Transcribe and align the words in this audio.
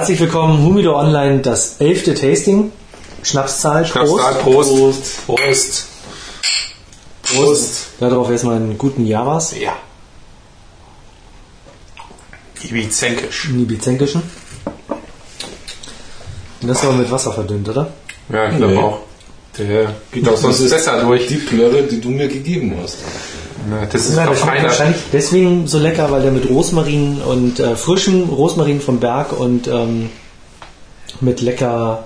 Herzlich 0.00 0.20
willkommen, 0.20 0.64
Humido 0.64 0.98
Online, 0.98 1.40
das 1.40 1.76
elfte 1.78 2.14
Tasting. 2.14 2.72
Schnapszahl, 3.22 3.84
Schnapszahl, 3.84 4.32
Prost. 4.36 4.70
Prost. 4.70 5.26
Prost. 5.26 5.86
Prost. 7.22 7.86
Darauf 8.00 8.30
erstmal 8.30 8.56
einen 8.56 8.78
guten 8.78 9.04
Javas, 9.06 9.54
Ja. 9.60 9.76
Ibizenkisch. 12.62 13.48
einen 13.50 13.60
Ibizenkischen. 13.64 14.22
Und 16.62 16.66
das 16.68 16.82
war 16.82 16.94
mit 16.94 17.10
Wasser 17.10 17.34
verdünnt, 17.34 17.68
oder? 17.68 17.92
Ja, 18.32 18.48
ich 18.48 18.56
glaube 18.56 18.72
Nee. 18.72 18.78
auch. 18.80 19.00
Der 19.58 19.94
geht 20.12 20.26
auch 20.26 20.36
sonst 20.38 20.60
ist 20.60 20.70
besser 20.70 21.02
durch. 21.02 21.26
Die 21.26 21.36
Plörre, 21.36 21.82
die 21.82 22.00
du 22.00 22.08
mir 22.08 22.26
gegeben 22.28 22.74
hast. 22.82 22.96
Na, 23.68 23.84
das 23.86 24.06
ist 24.06 24.16
Ja, 24.16 24.26
der 24.26 24.36
schmeckt 24.36 24.62
wahrscheinlich 24.62 24.96
deswegen 25.12 25.66
so 25.66 25.78
lecker, 25.78 26.10
weil 26.10 26.22
der 26.22 26.30
mit 26.32 26.48
Rosmarin 26.48 27.20
und 27.20 27.60
äh, 27.60 27.76
frischem 27.76 28.28
Rosmarin 28.30 28.80
vom 28.80 29.00
Berg 29.00 29.38
und 29.38 29.66
ähm, 29.68 30.10
mit 31.20 31.40
lecker 31.40 32.04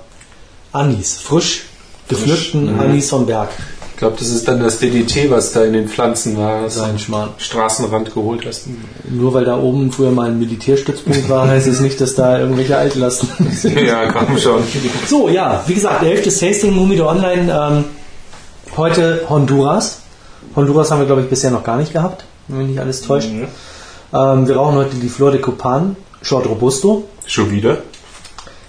Anis, 0.73 1.17
frisch 1.17 1.67
gepflückten 2.09 2.79
Anis 2.81 3.11
vom 3.11 3.27
Berg. 3.27 3.51
Ich 3.93 3.99
glaube, 3.99 4.17
das 4.19 4.29
ist 4.31 4.49
dann 4.49 4.61
das 4.61 4.81
DDT, 4.81 5.31
was 5.31 5.53
da 5.53 5.65
in 5.65 5.73
den 5.73 5.89
Pflanzen 5.89 6.37
war, 6.37 6.65
was 6.65 6.75
du 6.75 6.81
Sein 6.81 6.99
Schmarrn. 6.99 7.31
Straßenrand 7.39 8.13
geholt 8.13 8.45
hast. 8.45 8.65
Nur 9.09 9.33
weil 9.35 9.45
da 9.45 9.57
oben 9.57 9.93
früher 9.93 10.11
mal 10.11 10.31
ein 10.31 10.39
Militärstützpunkt 10.41 11.29
war, 11.29 11.47
heißt 11.47 11.69
es 11.69 11.79
nicht, 11.79 12.01
dass 12.01 12.17
da 12.17 12.41
irgendwelche 12.41 12.77
Altlasten 12.77 13.29
sind. 13.53 13.81
ja, 13.81 14.11
komm 14.11 14.37
schon. 14.37 14.63
So, 15.09 15.29
ja, 15.29 15.63
wie 15.69 15.75
gesagt, 15.75 16.03
elftes 16.03 16.41
Tasting, 16.41 16.73
Mumido 16.73 17.09
Online. 17.09 17.53
Ähm, 17.53 17.85
heute 18.77 19.23
Honduras. 19.29 20.01
Honduras 20.57 20.91
haben 20.91 21.01
wir, 21.01 21.07
glaube 21.07 21.23
ich, 21.23 21.29
bisher 21.29 21.51
noch 21.51 21.65
gar 21.65 21.77
nicht 21.77 21.93
gehabt, 21.93 22.25
wenn 22.49 22.59
mich 22.59 22.69
nicht 22.69 22.81
alles 22.81 23.03
täuscht. 23.03 23.31
Mhm. 23.31 23.49
Ähm, 24.13 24.47
wir 24.49 24.57
rauchen 24.57 24.77
heute 24.77 24.97
die 24.97 25.09
Flor 25.09 25.31
de 25.31 25.41
Copan, 25.41 25.97
Short 26.23 26.47
Robusto. 26.47 27.05
Schon 27.27 27.51
wieder? 27.51 27.79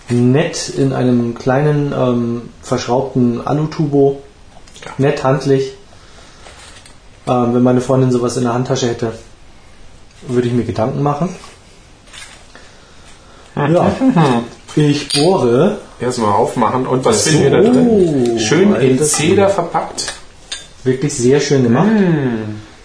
Nett 0.10 0.70
in 0.70 0.94
einem 0.94 1.36
kleinen, 1.36 1.94
ähm, 1.98 2.42
verschraubten 2.62 3.46
Alutubo. 3.46 4.22
Ja. 4.86 4.92
Nett 4.98 5.24
handlich. 5.24 5.74
Ähm, 7.28 7.54
wenn 7.56 7.64
meine 7.64 7.82
Freundin 7.82 8.12
sowas 8.12 8.38
in 8.38 8.44
der 8.44 8.54
Handtasche 8.54 8.88
hätte, 8.88 9.14
würde 10.28 10.48
ich 10.48 10.54
mir 10.54 10.64
Gedanken 10.64 11.02
machen. 11.02 11.30
Ja. 13.56 13.92
Ich 14.78 15.08
bohre 15.14 15.78
Erstmal 16.02 16.34
aufmachen. 16.34 16.86
Und 16.86 17.06
was 17.06 17.24
So. 17.24 17.30
finden 17.30 17.44
wir 17.44 17.52
da 17.52 17.62
drin? 17.62 18.40
Schön 18.40 18.76
in 18.76 19.02
Zeder 19.02 19.48
verpackt. 19.50 20.14
Wirklich 20.86 21.14
sehr 21.14 21.40
schön 21.42 21.64
gemacht. 21.64 21.90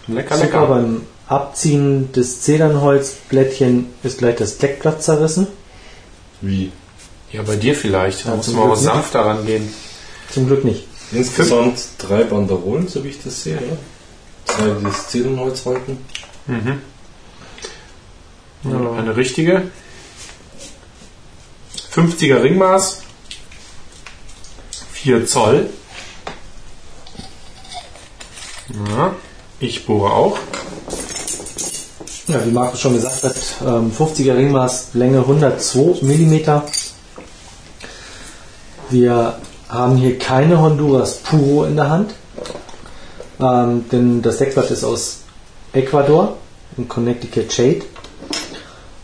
Lecker, 0.09 0.35
Super 0.37 0.45
lecker. 0.47 0.67
beim 0.67 1.03
Abziehen 1.29 2.11
des 2.13 2.41
Zedernholzblättchen 2.43 3.87
ist 4.03 4.19
gleich 4.19 4.37
das 4.37 4.59
Deckblatt 4.59 5.03
zerrissen. 5.03 5.47
Wie? 6.41 6.73
Ja, 7.31 7.43
bei 7.43 7.55
dir 7.57 7.75
vielleicht. 7.77 8.25
Da 8.27 8.31
Ja, 8.31 8.37
muss 8.37 8.47
zum 8.47 8.55
man 8.57 8.65
Glück 8.65 8.73
auch 8.77 8.81
nicht. 8.81 8.93
sanft 8.93 9.15
daran 9.15 9.47
gehen. 9.47 9.73
Zum 10.33 10.47
Glück 10.47 10.65
nicht. 10.65 10.87
Insgesamt 11.13 11.81
drei 11.99 12.25
Banderolen, 12.25 12.89
so 12.89 13.05
wie 13.05 13.09
ich 13.09 13.23
das 13.23 13.43
sehe. 13.45 13.59
Oder? 13.59 13.77
Zwei, 14.47 14.71
die 14.81 14.85
das 14.85 15.09
Zedernholz 15.09 15.65
halten. 15.67 15.99
Eine 18.65 19.17
richtige. 19.17 19.63
50er 21.95 22.43
Ringmaß. 22.43 23.03
4 24.93 25.27
Zoll. 25.27 25.71
Ja, 28.75 29.15
ich 29.59 29.87
bohre 29.87 30.13
auch. 30.13 30.39
Ja, 32.29 32.45
wie 32.47 32.51
Markus 32.51 32.81
schon 32.81 32.95
gesagt 32.95 33.25
hat, 33.25 33.37
ähm, 33.67 33.91
50er 33.91 34.37
Ringmaß, 34.37 34.91
Länge 34.95 35.19
102 35.19 36.03
mm. 36.03 36.63
Wir 38.91 39.39
haben 39.69 39.97
hier 39.97 40.19
keine 40.19 40.61
Honduras 40.61 41.19
Puro 41.19 41.65
in 41.65 41.77
der 41.77 41.91
Hand, 41.91 42.15
ähm, 43.41 43.85
denn 43.91 44.23
das 44.23 44.39
Deckblatt 44.39 44.71
ist 44.71 44.85
aus 44.85 45.21
Ecuador, 45.73 46.37
in 46.77 46.89
Connecticut 46.89 47.53
Shade. 47.53 47.83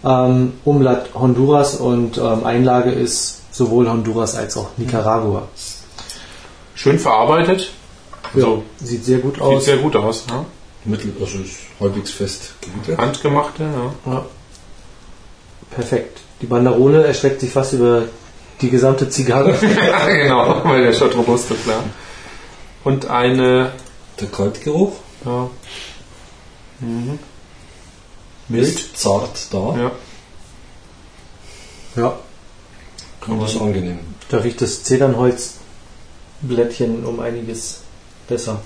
Ähm, 0.04 0.54
Umlaut 0.64 1.14
Honduras 1.14 1.74
und 1.76 2.18
ähm, 2.18 2.44
Einlage 2.44 2.92
ist 2.92 3.42
sowohl 3.52 3.88
Honduras 3.88 4.36
als 4.36 4.56
auch 4.56 4.68
Nicaragua. 4.76 5.48
Schön 6.74 6.98
verarbeitet. 6.98 7.72
So, 8.42 8.62
Sieht 8.82 9.04
sehr 9.04 9.18
gut 9.18 9.34
sieht 9.34 9.42
aus. 9.42 9.64
sehr 9.64 9.76
gut 9.78 9.96
aus. 9.96 10.26
Ne? 10.26 10.44
Mittel, 10.84 11.12
also 11.20 11.38
ist 11.38 11.56
halbwegs 11.80 12.10
fest 12.12 12.52
gewittert. 12.60 12.98
Handgemachte, 12.98 13.64
ja. 13.64 13.94
Ja. 14.12 14.24
Perfekt. 15.70 16.20
Die 16.40 16.46
Banderole 16.46 17.04
erstreckt 17.04 17.40
sich 17.40 17.50
fast 17.50 17.72
über 17.72 18.04
die 18.60 18.70
gesamte 18.70 19.08
Zigarre. 19.08 19.54
genau, 20.06 20.60
weil 20.64 20.82
der 20.84 20.92
Shot 20.92 21.16
Robusto, 21.16 21.54
klar. 21.54 21.82
Und 22.84 23.06
eine, 23.06 23.72
Der 24.20 24.28
Kaltgeruch 24.28 24.92
ja, 25.24 25.50
ist 28.50 28.96
zart 28.96 29.52
da. 29.52 29.74
ja, 29.76 29.90
ja. 31.96 32.16
Und 33.26 33.42
ist 33.44 33.60
angenehm. 33.60 33.98
Da 34.28 34.36
riecht 34.38 34.60
das 34.62 34.84
Zedernholzblättchen 34.84 37.04
um 37.04 37.18
einiges 37.18 37.80
besser 38.26 38.60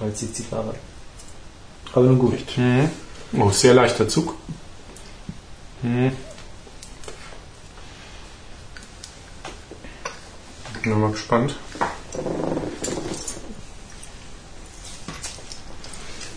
als 0.00 0.20
die 0.20 0.32
Zigarre. 0.32 0.74
Aber 1.92 2.04
nun 2.04 2.18
gut. 2.18 2.38
Mhm. 2.56 2.90
Oh, 3.32 3.50
sehr 3.50 3.74
leichter 3.74 4.08
Zug. 4.08 4.34
Mhm. 5.82 6.12
Bin 10.82 11.00
mal 11.00 11.10
gespannt. 11.10 11.56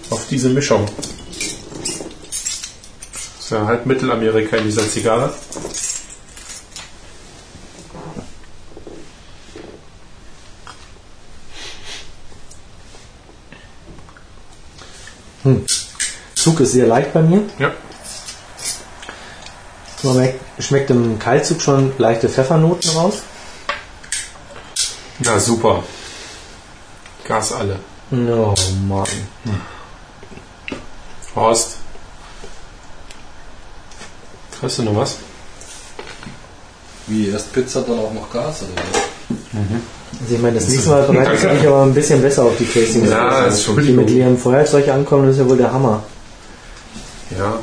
Auf 0.09 0.27
diese 0.27 0.49
Mischung. 0.49 0.85
Das 3.13 3.45
ist 3.45 3.51
ja 3.51 3.65
halt 3.65 3.85
Mittelamerika 3.85 4.57
in 4.57 4.65
dieser 4.65 4.87
Zigarre. 4.87 5.33
Zug 16.51 16.59
ist 16.59 16.73
sehr 16.73 16.87
leicht 16.87 17.13
bei 17.13 17.21
mir. 17.21 17.43
Ja. 17.59 17.71
Man 20.03 20.17
merkt, 20.17 20.39
schmeckt 20.59 20.89
im 20.89 21.17
Kaltzug 21.17 21.61
schon 21.61 21.93
leichte 21.97 22.27
Pfeffernoten 22.27 22.89
raus. 22.91 23.21
Na 25.19 25.39
super. 25.39 25.83
Gas 27.25 27.53
alle. 27.53 27.79
Oh 28.11 28.53
Mann. 28.87 29.07
Horst. 31.35 31.77
Kriegst 34.59 34.79
du 34.79 34.83
noch 34.83 34.95
was? 34.97 35.17
Wie 37.07 37.29
erst 37.29 37.53
Pizza, 37.53 37.81
dann 37.81 37.99
auch 37.99 38.13
noch 38.13 38.29
Gas 38.31 38.63
oder 38.63 38.81
was? 38.91 39.01
Also 40.21 40.35
ich 40.35 40.41
meine, 40.41 40.55
das 40.55 40.67
nächste 40.67 40.89
Mal 40.89 41.03
bereite 41.07 41.33
ich 41.33 41.43
mich 41.43 41.67
aber 41.67 41.83
ein 41.83 41.93
bisschen 41.93 42.21
besser 42.21 42.43
auf 42.43 42.57
die 42.57 42.65
Tastings. 42.65 43.09
Ja, 43.09 43.49
schon 43.55 43.81
Die 43.81 43.93
mit 43.93 44.09
leerem 44.09 44.37
Feuerzeug 44.37 44.89
ankommen, 44.89 45.27
das 45.27 45.37
ist 45.37 45.43
ja 45.43 45.49
wohl 45.49 45.57
der 45.57 45.71
Hammer. 45.71 46.03
Ja. 47.37 47.59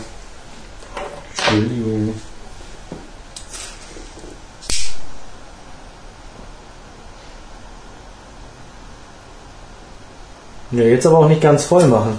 Entschuldigung. 1.36 2.14
Ja, 10.70 10.82
jetzt 10.82 11.06
aber 11.06 11.18
auch 11.18 11.28
nicht 11.28 11.40
ganz 11.40 11.64
voll 11.64 11.86
machen. 11.86 12.18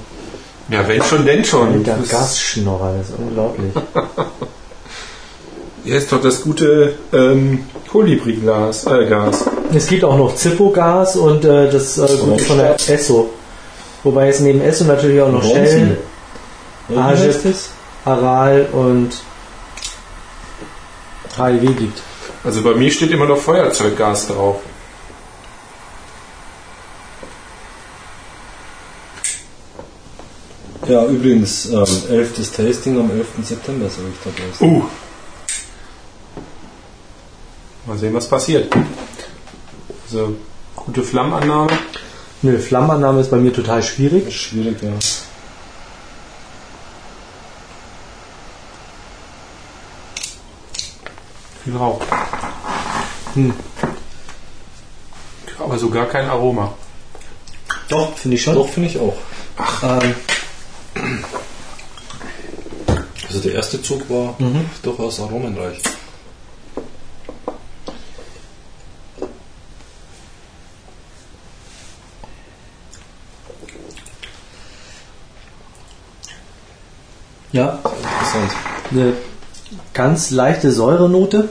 Ja, 0.70 0.88
wenn 0.88 1.02
schon, 1.04 1.26
denn 1.26 1.44
schon. 1.46 1.84
Das- 1.84 2.10
Gasschnorrer, 2.10 2.94
das 2.98 3.10
ist 3.10 3.16
unglaublich. 3.18 3.72
Ja, 5.86 5.96
ist 5.96 6.12
doch 6.12 6.22
das 6.22 6.42
gute 6.42 6.96
ähm, 7.14 7.64
Kolibri-Glas. 7.90 8.86
Äh, 8.86 9.06
Gas. 9.06 9.46
Es 9.74 9.88
gibt 9.88 10.04
auch 10.04 10.18
noch 10.18 10.36
Zippo-Gas 10.36 11.16
und 11.16 11.46
äh, 11.46 11.72
das 11.72 11.98
äh, 11.98 12.18
gute 12.18 12.44
von 12.44 12.58
der 12.58 12.76
Esso. 12.76 13.30
Wobei 14.04 14.28
es 14.28 14.42
neben 14.42 14.60
Esso 14.62 14.84
natürlich 14.84 15.22
auch 15.22 15.32
noch 15.32 15.42
Bronze. 15.42 15.98
Heißt 16.96 17.46
Agit, 17.46 17.56
Aral 18.06 18.68
und 18.72 19.12
HIW 21.38 21.74
gibt. 21.74 22.02
Also 22.44 22.62
bei 22.64 22.74
mir 22.74 22.92
steht 22.92 23.12
immer 23.12 23.26
noch 23.26 23.38
Feuerzeuggas 23.38 24.28
drauf. 24.28 24.62
Ja, 30.88 31.06
übrigens, 31.06 31.68
ähm, 31.68 31.86
11. 32.10 32.52
Tasting 32.56 33.00
am 33.00 33.12
11. 33.12 33.28
September, 33.44 33.88
so 33.90 34.02
ich 34.12 34.20
da 34.24 34.32
weiß. 34.32 34.62
Uh. 34.62 34.84
Mal 37.86 37.98
sehen, 38.00 38.14
was 38.16 38.28
passiert. 38.28 38.74
Also, 40.08 40.36
gute 40.76 41.04
Flammenannahme. 41.04 41.70
Nö, 42.42 42.58
Flammenannahme 42.58 43.22
ist 43.22 43.30
bei 43.30 43.38
mir 43.38 43.54
total 43.54 43.84
schwierig. 43.84 44.28
Ist 44.28 44.34
schwierig, 44.34 44.82
ja. 44.82 44.90
Viel 51.70 51.78
Rauch. 51.78 52.02
Hm. 53.36 53.54
Aber 55.60 55.78
so 55.78 55.90
gar 55.90 56.06
kein 56.08 56.28
Aroma. 56.30 56.74
Doch, 57.90 58.18
finde 58.18 58.36
ich 58.38 58.44
schon. 58.44 58.56
Doch, 58.56 58.70
finde 58.70 58.90
ich 58.90 59.00
auch. 59.00 59.16
Ähm, 59.84 60.16
Also 63.28 63.42
der 63.42 63.54
erste 63.54 63.80
Zug 63.82 64.10
war 64.10 64.34
Mhm. 64.40 64.66
durchaus 64.82 65.20
aromenreich. 65.20 65.78
ja, 77.52 77.80
Interessant. 77.84 78.52
eine 78.92 79.14
ganz 79.94 80.30
leichte 80.32 80.72
Säurenote 80.72 81.50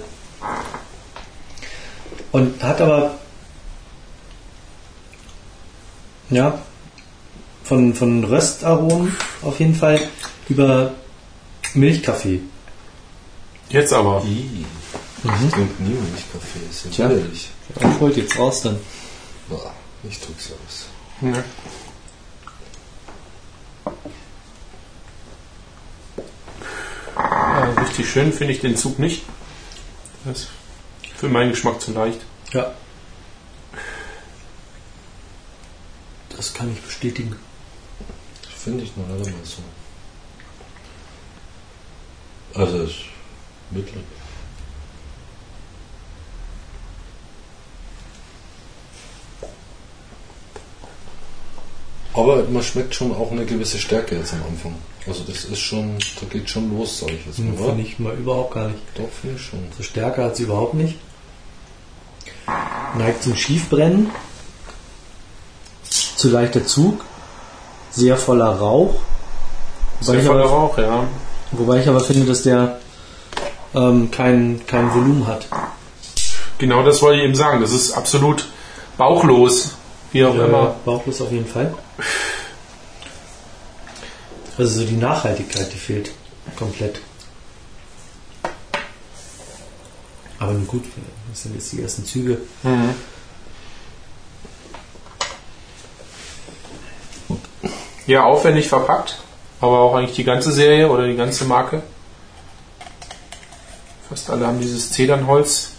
und 2.32 2.62
hat 2.62 2.81
aber 2.81 3.14
ja 6.31 6.58
von, 7.64 7.94
von 7.94 8.25
Röstaromen 8.25 9.17
auf 9.43 9.58
jeden 9.61 9.75
Fall 9.75 10.00
über 10.49 10.93
Milchkaffee. 11.75 12.40
Jetzt 13.69 13.93
aber. 13.93 14.23
Ih, 14.25 14.64
Ich 15.25 15.50
trinke 15.52 15.82
nie 15.82 15.90
Milchkaffee, 15.90 16.61
ist 16.70 16.96
ja 16.96 17.11
widerlich. 17.11 17.50
Ich 17.76 18.00
wollte 18.00 18.20
jetzt 18.20 18.38
raus 18.38 18.62
dann. 18.62 18.79
Boah, 19.49 19.73
ich 20.08 20.19
drück's 20.20 20.50
aus. 20.52 20.87
Ne. 21.20 21.44
Äh, 27.59 27.81
richtig 27.81 28.09
schön 28.09 28.33
finde 28.33 28.53
ich 28.53 28.61
den 28.61 28.77
Zug 28.77 28.99
nicht. 28.99 29.25
Das 30.25 30.43
ist 30.43 30.49
für 31.17 31.29
meinen 31.29 31.51
Geschmack 31.51 31.81
zu 31.81 31.93
leicht. 31.93 32.21
Ja. 32.53 32.73
Das 36.37 36.55
kann 36.55 36.73
ich 36.73 36.81
bestätigen. 36.81 37.35
Finde 38.57 38.85
ich 38.85 38.97
noch 38.97 39.09
nicht 39.09 39.27
einmal 39.27 39.45
so. 39.45 39.63
Also 42.55 42.83
es 42.83 42.91
ist 42.91 42.97
mittel. 43.71 44.03
Aber 52.15 52.45
man 52.45 52.63
schmeckt 52.63 52.95
schon 52.95 53.13
auch 53.15 53.33
eine 53.33 53.47
gewisse 53.47 53.79
Stärke 53.79 54.17
jetzt 54.17 54.33
am 54.33 54.43
Anfang. 54.45 54.75
Also 55.09 55.25
das 55.27 55.45
ist 55.45 55.59
schon, 55.61 55.97
da 56.21 56.27
geht 56.27 56.49
schon 56.51 56.77
los, 56.77 57.01
sage 57.01 57.13
ich 57.15 57.27
jetzt 57.27 57.39
mal. 57.39 57.55
oder? 57.55 57.65
Finde 57.71 57.83
ich 57.83 57.99
mal 57.99 58.15
überhaupt 58.15 58.55
gar 58.55 58.69
nicht. 58.69 58.79
Doch, 58.95 59.09
finde 59.21 59.37
ich 59.37 59.43
schon. 59.43 59.61
So 59.77 59.83
Stärke 59.83 60.23
hat 60.25 60.37
sie 60.37 60.45
überhaupt 60.45 60.75
nicht. 60.75 60.97
Neigt 62.97 63.23
zum 63.23 63.35
Schiefbrennen. 63.37 64.11
Zu 65.85 66.31
leichter 66.31 66.67
Zug. 66.67 67.05
Sehr 67.91 68.17
voller 68.17 68.51
Rauch. 68.59 68.95
Wobei, 70.01 70.13
Sehr 70.13 70.21
ich 70.21 70.27
voller 70.27 70.45
aber, 70.45 70.51
Rauch, 70.51 70.79
ja. 70.79 71.05
wobei 71.53 71.81
ich 71.81 71.89
aber 71.89 72.01
finde, 72.01 72.27
dass 72.27 72.43
der 72.43 72.79
ähm, 73.75 74.11
kein, 74.11 74.61
kein 74.67 74.93
Volumen 74.95 75.27
hat. 75.27 75.49
Genau 76.59 76.83
das 76.85 77.03
wollte 77.03 77.19
ich 77.19 77.25
eben 77.25 77.35
sagen. 77.35 77.61
Das 77.61 77.73
ist 77.73 77.93
absolut 77.93 78.49
bauchlos. 78.97 79.75
Wie 80.13 80.25
auch 80.25 80.35
immer. 80.35 80.77
Bauchlos 80.85 81.21
auf 81.21 81.31
jeden 81.33 81.47
Fall. 81.47 81.75
Also 84.59 84.81
so 84.81 84.87
die 84.87 84.97
Nachhaltigkeit, 84.97 85.73
die 85.73 85.79
fehlt 85.79 86.11
komplett. 86.57 87.01
Aber 90.41 90.53
nun 90.53 90.67
gut, 90.67 90.85
das 91.31 91.43
sind 91.43 91.55
jetzt 91.55 91.71
die 91.73 91.81
ersten 91.81 92.05
Züge. 92.05 92.41
Mhm. 92.65 92.95
Ja, 98.09 98.25
aufwendig 98.25 98.69
verpackt, 98.69 99.19
aber 99.61 99.81
auch 99.81 99.95
eigentlich 99.95 100.17
die 100.17 100.25
ganze 100.25 100.51
Serie 100.51 100.91
oder 100.91 101.07
die 101.07 101.17
ganze 101.17 101.45
Marke. 101.45 101.83
Fast 104.09 104.31
alle 104.31 104.47
haben 104.47 104.61
dieses 104.61 104.91
Zedernholz, 104.91 105.73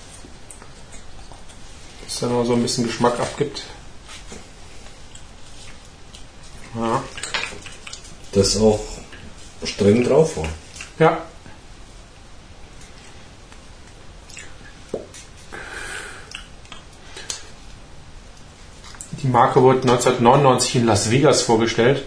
das 2.05 2.19
dann 2.19 2.31
noch 2.31 2.45
so 2.45 2.53
ein 2.53 2.61
bisschen 2.61 2.85
Geschmack 2.85 3.19
abgibt. 3.19 3.63
Ja. 6.75 7.01
Das 8.31 8.57
auch 8.57 8.79
streng 9.63 10.03
drauf 10.03 10.37
war. 10.37 10.47
ja. 10.99 11.21
Die 19.21 19.27
Marke 19.27 19.61
wurde 19.61 19.81
1999 19.81 20.75
in 20.77 20.85
Las 20.85 21.11
Vegas 21.11 21.41
vorgestellt. 21.41 22.05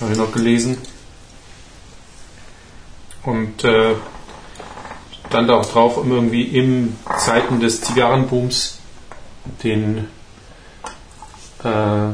Habe 0.00 0.12
ich 0.12 0.18
noch 0.18 0.32
gelesen. 0.32 0.78
Und 3.22 3.62
äh, 3.62 3.94
stand 5.28 5.50
auch 5.50 5.66
drauf, 5.66 5.98
um 5.98 6.10
irgendwie 6.10 6.42
in 6.42 6.96
Zeiten 7.18 7.60
des 7.60 7.80
Zigarrenbooms 7.82 8.78
den 9.62 10.08
äh, 11.62 12.08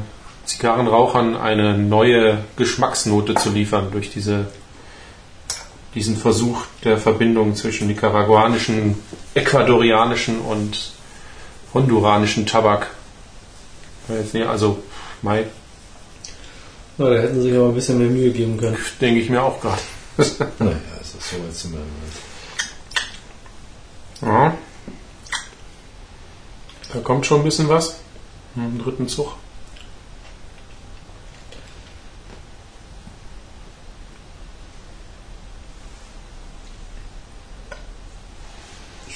Zigarrenrauchern 0.47 1.37
eine 1.37 1.77
neue 1.77 2.45
Geschmacksnote 2.57 3.35
zu 3.35 3.51
liefern 3.51 3.91
durch 3.91 4.11
diese, 4.11 4.47
diesen 5.95 6.17
Versuch 6.17 6.63
der 6.85 6.99
Verbindung 6.99 7.55
zwischen 7.57 7.89
nicaraguanischen, 7.89 8.97
ecuadorianischen 9.35 10.39
und 10.41 10.93
honduranischen 11.75 12.47
Tabak. 12.47 12.91
Also, 14.49 14.83
Mai, 15.23 15.47
Ja, 16.99 17.11
da 17.11 17.17
hätten 17.21 17.37
sie 17.43 17.49
sich 17.49 17.57
aber 17.57 17.69
ein 17.69 17.75
bisschen 17.75 17.99
mehr 17.99 18.09
Mühe 18.09 18.31
geben 18.31 18.57
können. 18.57 18.79
denke 19.01 19.21
ich 19.21 19.29
mir 19.29 19.43
auch 19.43 19.61
gerade. 19.61 19.83
Naja, 20.59 20.77
also 20.99 21.19
so 21.21 21.37
weit 21.45 21.55
sind 21.55 21.73
wir 21.73 21.81
nicht. 21.81 22.23
Ja. 24.23 24.57
Da 26.93 27.01
kommt 27.01 27.27
schon 27.27 27.41
ein 27.41 27.45
bisschen 27.45 27.69
was. 27.69 27.99
Im 28.55 28.79
dritten 28.83 29.09
Zug. 29.09 29.35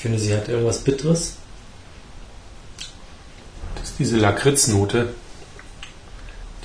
Ich 0.00 0.02
finde, 0.04 0.19
sie 0.19 0.35
hat 0.35 0.49
irgendwas 0.49 0.78
Bitteres. 0.78 1.35
Das 3.75 3.90
ist 3.90 3.99
diese 3.99 4.16
Lakritznote, 4.16 5.12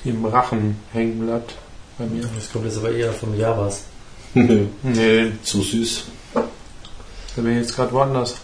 die 0.02 0.08
im 0.08 0.24
Rachen 0.24 0.80
hängen 0.94 1.20
bleibt 1.20 1.52
bei 1.98 2.06
mir. 2.06 2.22
Das 2.34 2.50
kommt 2.50 2.64
jetzt 2.64 2.78
aber 2.78 2.92
eher 2.92 3.12
vom 3.12 3.38
Javas. 3.38 3.82
Nö, 4.32 4.68
Nee, 4.82 5.32
zu 5.42 5.60
süß. 5.60 6.04
da 6.32 6.42
bin 7.42 7.52
ich 7.52 7.58
jetzt 7.66 7.76
gerade 7.76 7.92
woanders. 7.92 8.36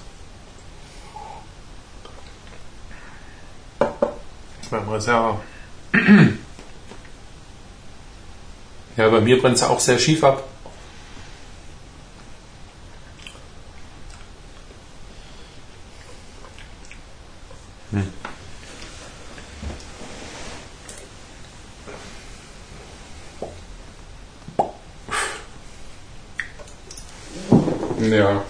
Beim 4.71 4.89
Reserve. 4.91 5.41
Ja, 8.99 9.09
bei 9.09 9.23
mir 9.23 9.41
brennt 9.41 9.57
es 9.57 9.63
auch 9.63 9.81
sehr 9.81 9.99
schief 9.99 10.23
ab. 10.23 10.45
Ja. 28.01 28.43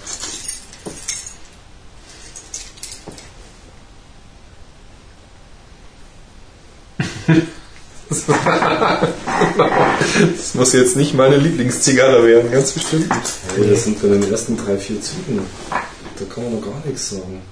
Das 10.08 10.51
muss 10.62 10.74
jetzt 10.74 10.96
nicht 10.96 11.12
meine 11.12 11.38
Lieblingszigarre 11.38 12.24
werden, 12.24 12.52
ganz 12.52 12.70
bestimmt. 12.70 13.12
Hey, 13.56 13.68
das 13.68 13.82
sind 13.82 14.00
bei 14.00 14.06
den 14.06 14.30
ersten 14.30 14.56
drei, 14.56 14.78
vier 14.78 15.00
Zügen. 15.00 15.44
Da 15.68 16.24
kann 16.32 16.44
man 16.44 16.54
noch 16.54 16.64
gar 16.64 16.80
nichts 16.86 17.10
sagen. 17.10 17.42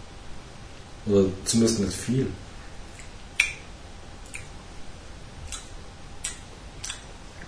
Oder 1.07 1.25
zumindest 1.45 1.81
nicht 1.81 1.93
viel. 1.93 2.29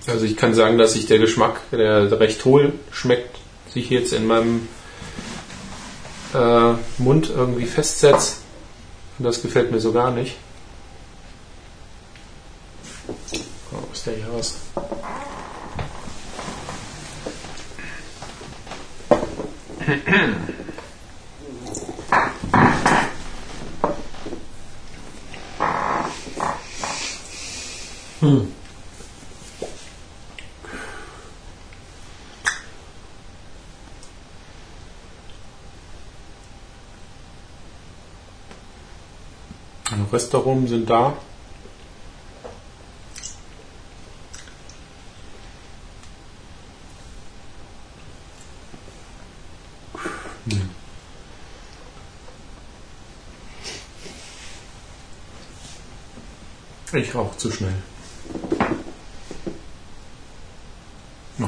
Also 0.09 0.25
ich 0.25 0.37
kann 0.37 0.52
sagen, 0.52 0.78
dass 0.78 0.95
sich 0.95 1.07
der 1.07 1.21
Geschmack, 1.21 1.61
der 1.71 2.11
recht 2.19 2.45
hohl 2.45 2.73
schmeckt, 2.90 3.38
sich 3.73 3.88
jetzt 3.88 4.12
in 4.12 4.26
meinem 4.26 4.66
äh, 6.35 6.73
Mund 6.99 7.31
irgendwie 7.31 7.66
festsetzt. 7.66 8.38
Und 9.16 9.26
das 9.26 9.40
gefällt 9.40 9.71
mir 9.71 9.78
so 9.78 9.92
gar 9.92 10.11
nicht. 10.11 10.35
Oh, 13.07 13.92
ist 13.92 14.04
der 14.07 14.16
hier 14.16 14.26
raus? 14.26 14.57
Restaurants 40.12 40.70
sind 40.70 40.88
da. 40.88 41.16
Ich 56.92 57.14
rauche 57.14 57.37
zu 57.38 57.50
schnell. 57.50 57.75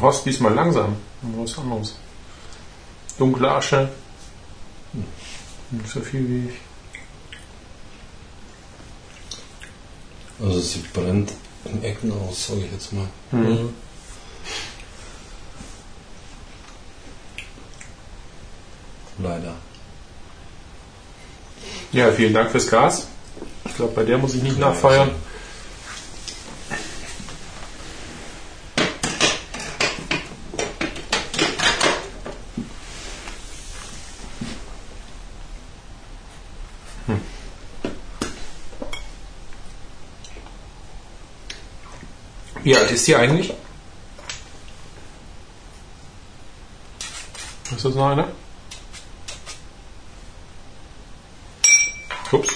Horst 0.00 0.24
diesmal 0.24 0.54
langsam. 0.54 0.96
Was 1.22 1.58
anderes. 1.58 1.96
Dunkle 3.18 3.50
Asche. 3.50 3.90
Nicht 5.70 5.88
so 5.88 6.00
viel 6.00 6.28
wie 6.28 6.48
ich. 6.48 6.54
Also 10.40 10.60
sie 10.60 10.84
brennt 10.92 11.32
in 11.64 11.82
Ecken 11.82 12.12
aus, 12.12 12.48
sage 12.48 12.64
ich 12.64 12.72
jetzt 12.72 12.92
mal. 12.92 13.06
Mhm. 13.30 13.72
Leider. 19.18 19.54
Ja, 21.92 22.10
vielen 22.10 22.34
Dank 22.34 22.50
fürs 22.50 22.68
Gas. 22.68 23.06
Ich 23.64 23.76
glaube, 23.76 23.92
bei 23.92 24.02
der 24.04 24.18
muss 24.18 24.34
ich 24.34 24.42
nicht 24.42 24.58
nachfeuern. 24.58 25.10
Wie 42.64 42.74
alt 42.74 42.90
ist 42.90 43.06
die 43.06 43.14
eigentlich? 43.14 43.52
Ist 47.70 47.84
das 47.84 47.94
noch 47.94 48.08
einer? 48.08 48.28
Ups. 52.32 52.48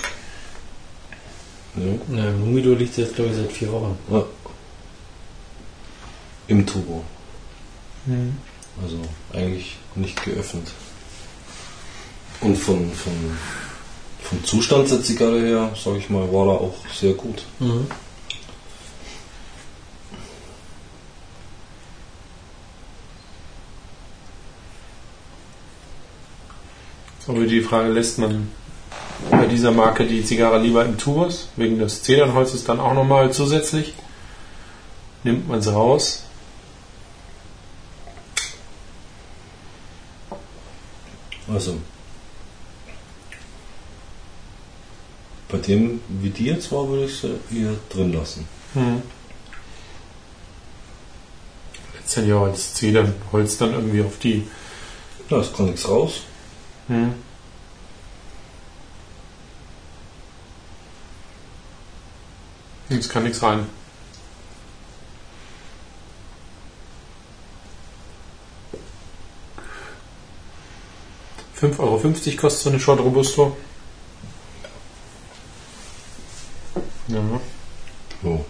Ja. 1.77 1.83
Na, 2.09 2.29
im 2.29 2.43
Humido 2.43 2.73
liegt 2.73 2.95
sie 2.95 3.03
jetzt, 3.03 3.17
glaube 3.17 3.31
ich, 3.31 3.37
seit 3.37 3.53
vier 3.53 3.71
Wochen. 3.71 3.99
Ja. 4.11 4.25
Im 6.49 6.67
Turbo. 6.67 7.05
Also 8.83 8.97
eigentlich 9.35 9.77
nicht 9.95 10.23
geöffnet. 10.25 10.69
Und 12.41 12.57
von, 12.57 12.91
von, 12.93 13.37
vom 14.23 14.45
Zustand 14.45 14.91
der 14.91 15.03
Zigarre 15.03 15.41
her, 15.41 15.71
sage 15.77 15.99
ich 15.99 16.09
mal, 16.09 16.33
war 16.33 16.47
er 16.47 16.61
auch 16.63 16.77
sehr 16.95 17.13
gut. 17.13 17.45
Mhm. 17.59 17.87
Aber 27.29 27.45
die 27.45 27.61
Frage 27.61 27.91
lässt 27.91 28.19
man 28.19 28.51
bei 29.31 29.45
dieser 29.45 29.71
Marke 29.71 30.07
die 30.07 30.25
Zigarre 30.25 30.59
lieber 30.59 30.85
im 30.87 30.97
Tubus, 30.97 31.49
wegen 31.57 31.79
des 31.79 32.03
Zedernholzes 32.03 32.65
dann 32.65 32.81
auch 32.81 32.95
nochmal 32.95 33.31
zusätzlich. 33.33 33.93
Nimmt 35.25 35.47
man 35.47 35.61
sie 35.61 35.73
raus. 35.73 36.25
Also 41.53 41.79
bei 45.51 45.59
dem, 45.59 46.01
wie 46.09 46.31
die 46.31 46.47
jetzt 46.47 46.73
war, 46.73 46.89
würde 46.89 47.07
ich 47.07 47.19
sie 47.19 47.39
eher 47.55 47.75
drin 47.91 48.13
lassen. 48.13 48.49
Hm. 48.73 49.03
Letztendlich 51.95 52.35
auch 52.35 52.49
das 52.49 52.75
Zedernholz 52.75 53.59
dann 53.59 53.75
irgendwie 53.75 54.03
auf 54.03 54.19
die. 54.19 54.47
Da 55.29 55.41
ist 55.41 55.57
gar 55.57 55.67
nichts 55.67 55.87
raus. 55.87 56.23
Hm. 56.89 57.15
Jetzt 62.89 63.11
kann 63.11 63.25
nichts 63.25 63.43
rein. 63.43 63.69
Fünf 71.53 71.79
Euro 71.79 71.99
fünfzig 71.99 72.39
kostet 72.39 72.63
so 72.63 72.71
eine 72.71 72.81
Short 72.81 73.01
Robusto. 73.01 73.57
Ja. 77.09 77.21
So. 78.23 78.47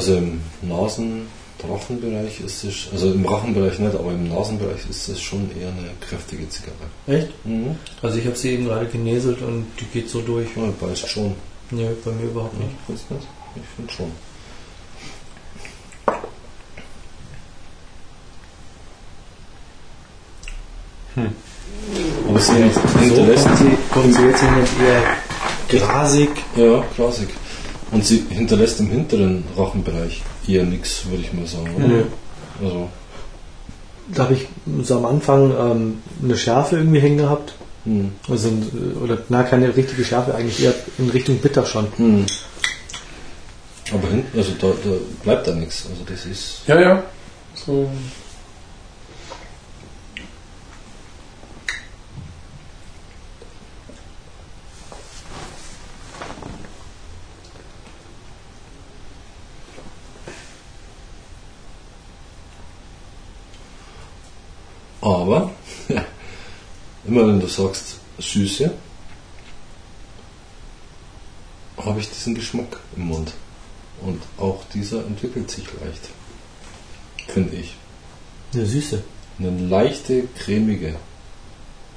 Also 0.00 0.16
im 0.16 0.40
Nasen-Rachenbereich 0.62 2.40
ist 2.40 2.64
es, 2.64 2.88
also 2.90 3.12
im 3.12 3.22
Rachenbereich 3.26 3.78
nicht, 3.78 3.94
aber 3.94 4.12
im 4.12 4.30
Nasenbereich 4.30 4.88
ist 4.88 5.08
es 5.08 5.20
schon 5.20 5.50
eher 5.60 5.68
eine 5.68 5.90
kräftige 6.00 6.48
Zigarre. 6.48 6.86
Echt? 7.06 7.28
Mhm. 7.44 7.76
Also 8.00 8.16
ich 8.16 8.24
habe 8.24 8.34
sie 8.34 8.52
eben 8.52 8.64
gerade 8.64 8.86
geneselt 8.86 9.42
und 9.42 9.66
die 9.78 9.84
geht 9.84 10.08
so 10.08 10.22
durch. 10.22 10.48
Ja, 10.56 10.62
beißt 10.80 11.06
schon. 11.06 11.34
Nee, 11.70 11.90
bei 12.02 12.12
mir 12.12 12.30
überhaupt 12.30 12.54
Ja, 12.58 12.64
nicht. 12.64 12.76
findest 12.86 13.10
du 13.10 13.14
nicht? 13.16 13.26
Ich 13.56 13.62
finde 13.76 13.92
schon. 13.92 14.10
Hm. 21.16 21.32
Aber 22.26 22.40
sie 22.40 22.52
hinterlässt 23.02 23.48
sie, 23.58 24.22
jetzt 24.22 24.42
jemand 24.42 24.68
eher 24.82 25.02
grasig. 25.68 26.30
Ja, 26.56 26.84
Klassik. 26.94 27.28
Und 27.92 28.04
sie 28.04 28.24
hinterlässt 28.28 28.78
im 28.80 28.88
hinteren 28.88 29.44
Rachenbereich 29.56 30.22
eher 30.46 30.64
nichts, 30.64 31.06
würde 31.06 31.22
ich 31.22 31.32
mal 31.32 31.46
sagen. 31.46 31.74
Oder? 31.76 31.86
Nö. 31.88 32.02
Also, 32.62 32.88
Da 34.14 34.24
habe 34.24 34.34
ich 34.34 34.46
so 34.82 34.96
am 34.98 35.06
Anfang 35.06 35.52
ähm, 35.58 36.02
eine 36.22 36.36
Schärfe 36.36 36.76
irgendwie 36.76 37.00
hängen 37.00 37.18
gehabt. 37.18 37.54
hm. 37.84 38.12
Also, 38.28 38.50
oder 39.02 39.18
na, 39.28 39.42
keine 39.42 39.74
richtige 39.76 40.04
Schärfe, 40.04 40.34
eigentlich 40.34 40.62
eher 40.62 40.74
in 40.98 41.10
Richtung 41.10 41.38
bitter 41.38 41.66
schon. 41.66 41.86
Hm. 41.96 42.26
Aber 43.92 44.08
hinten, 44.08 44.38
also 44.38 44.52
da, 44.60 44.68
da 44.68 44.90
bleibt 45.24 45.48
da 45.48 45.52
nichts. 45.54 45.86
Also 45.90 46.02
das 46.06 46.24
ist. 46.26 46.60
Ja, 46.68 46.80
ja. 46.80 47.02
So. 47.54 47.90
Aber, 65.00 65.50
immer 67.06 67.29
wenn 67.40 67.46
du 67.46 67.52
sagst 67.52 67.96
Süße, 68.18 68.70
habe 71.78 72.00
ich 72.00 72.10
diesen 72.10 72.34
Geschmack 72.34 72.80
im 72.96 73.06
Mund. 73.06 73.32
Und 74.02 74.20
auch 74.36 74.62
dieser 74.74 75.06
entwickelt 75.06 75.50
sich 75.50 75.64
leicht. 75.80 76.10
Finde 77.28 77.56
ich. 77.56 77.74
Eine 78.52 78.66
Süße. 78.66 79.02
Eine 79.38 79.58
leichte, 79.68 80.24
cremige 80.38 80.96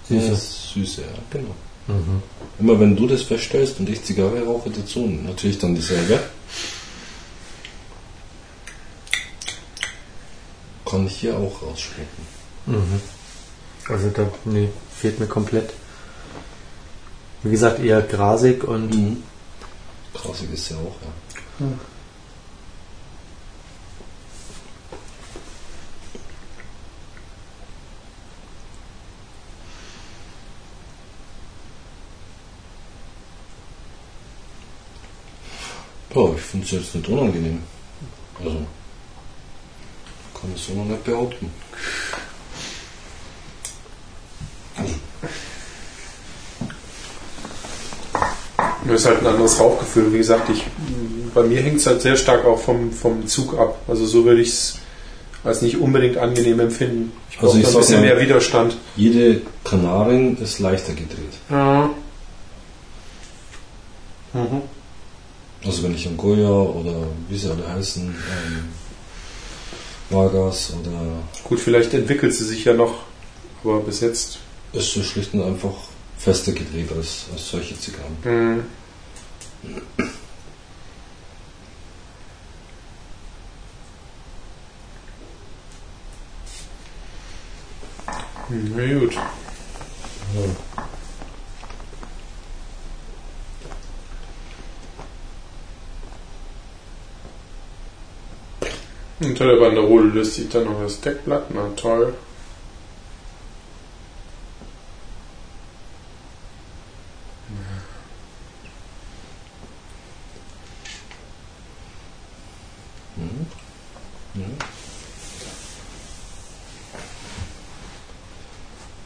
Süße. 0.07 0.27
Ja, 0.27 0.35
Süße, 0.35 1.01
ja, 1.01 1.07
genau. 1.29 1.55
Mhm. 1.87 2.23
Immer 2.59 2.79
wenn 2.79 2.95
du 2.95 3.05
das 3.05 3.23
feststellst 3.23 3.79
und 3.81 3.89
ich 3.89 4.01
Zigarre 4.01 4.45
rauche 4.45 4.69
dazu, 4.69 5.05
natürlich 5.05 5.59
dann 5.59 5.75
dieselbe, 5.75 6.21
kann 10.85 11.05
ich 11.05 11.17
hier 11.17 11.37
auch 11.37 11.61
rausschmecken. 11.61 12.25
Mhm. 12.65 13.01
Also 13.89 14.09
da 14.09 14.31
nee, 14.45 14.69
fehlt 14.95 15.19
mir 15.19 15.27
komplett. 15.27 15.73
Wie 17.43 17.51
gesagt, 17.51 17.79
eher 17.79 18.01
grasig 18.01 18.63
und. 18.63 18.93
Mhm. 18.93 19.23
Grasig 20.13 20.53
ist 20.53 20.69
ja 20.69 20.77
auch, 20.77 20.95
ja. 21.01 21.65
ja. 21.65 21.73
Ja, 36.15 36.33
ich 36.35 36.41
finde 36.41 36.65
es 36.65 36.71
jetzt 36.71 36.95
nicht 36.95 37.07
unangenehm. 37.09 37.63
Also, 38.37 38.67
kann 40.39 40.53
ich 40.55 40.61
so 40.61 40.73
noch 40.73 40.85
nicht 40.85 41.03
behaupten. 41.03 41.51
Das 48.87 49.01
ist 49.01 49.05
halt 49.07 49.21
ein 49.21 49.27
anderes 49.27 49.59
Rauchgefühl. 49.59 50.11
Wie 50.13 50.17
gesagt, 50.17 50.49
ich, 50.49 50.63
bei 51.33 51.43
mir 51.43 51.61
hängt 51.61 51.77
es 51.77 51.87
halt 51.87 52.01
sehr 52.01 52.15
stark 52.17 52.45
auch 52.45 52.59
vom, 52.59 52.91
vom 52.91 53.25
Zug 53.27 53.57
ab. 53.57 53.77
Also 53.87 54.05
so 54.05 54.25
würde 54.25 54.41
ich 54.41 54.49
es 54.49 54.75
als 55.43 55.61
nicht 55.61 55.77
unbedingt 55.77 56.17
angenehm 56.17 56.59
empfinden. 56.59 57.11
Ich 57.29 57.37
brauche 57.37 57.57
Also 57.57 57.67
ein 57.69 57.81
bisschen 57.81 57.99
mal- 58.01 58.05
mehr 58.07 58.19
Widerstand. 58.21 58.77
Jede 58.95 59.41
Kanarin 59.63 60.37
ist 60.37 60.59
leichter 60.59 60.93
gedreht. 60.93 61.33
Ja. 61.49 61.89
Mhm. 64.33 64.61
Also 65.65 65.83
wenn 65.83 65.95
ich 65.95 66.07
an 66.07 66.17
Goya 66.17 66.49
oder 66.49 66.95
wie 67.29 67.37
sie 67.37 67.49
alle 67.49 67.67
heißen, 67.73 68.03
ähm, 68.03 68.63
Vargas 70.09 70.73
oder 70.79 70.91
Gut, 71.43 71.59
vielleicht 71.59 71.93
entwickelt 71.93 72.33
sie 72.33 72.43
sich 72.43 72.65
ja 72.65 72.73
noch, 72.73 72.95
aber 73.63 73.79
bis 73.79 74.01
jetzt. 74.01 74.39
ist 74.73 74.93
sie 74.93 75.03
schlicht 75.03 75.33
und 75.33 75.43
einfach 75.43 75.73
fester 76.23 76.53
gedreht 76.53 76.89
als, 76.95 77.25
als 77.33 77.49
solche 77.49 77.77
Zigarren. 77.77 78.17
Mhm. 78.23 78.63
Hm, 88.47 88.73
Na 88.75 88.99
gut. 88.99 89.17
Unter 99.19 99.45
der 99.47 99.55
Banderole 99.55 100.07
löst 100.09 100.35
sich 100.35 100.49
dann 100.49 100.65
noch 100.65 100.81
das 100.81 100.99
Deckblatt. 101.01 101.49
Na 101.53 101.69
toll. 101.75 102.13
Mhm. 113.15 113.45
Ja. 114.35 114.45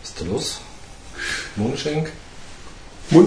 Was 0.01 0.09
ist 0.09 0.21
da 0.21 0.25
los? 0.25 0.61
Mundschenk? 1.55 2.11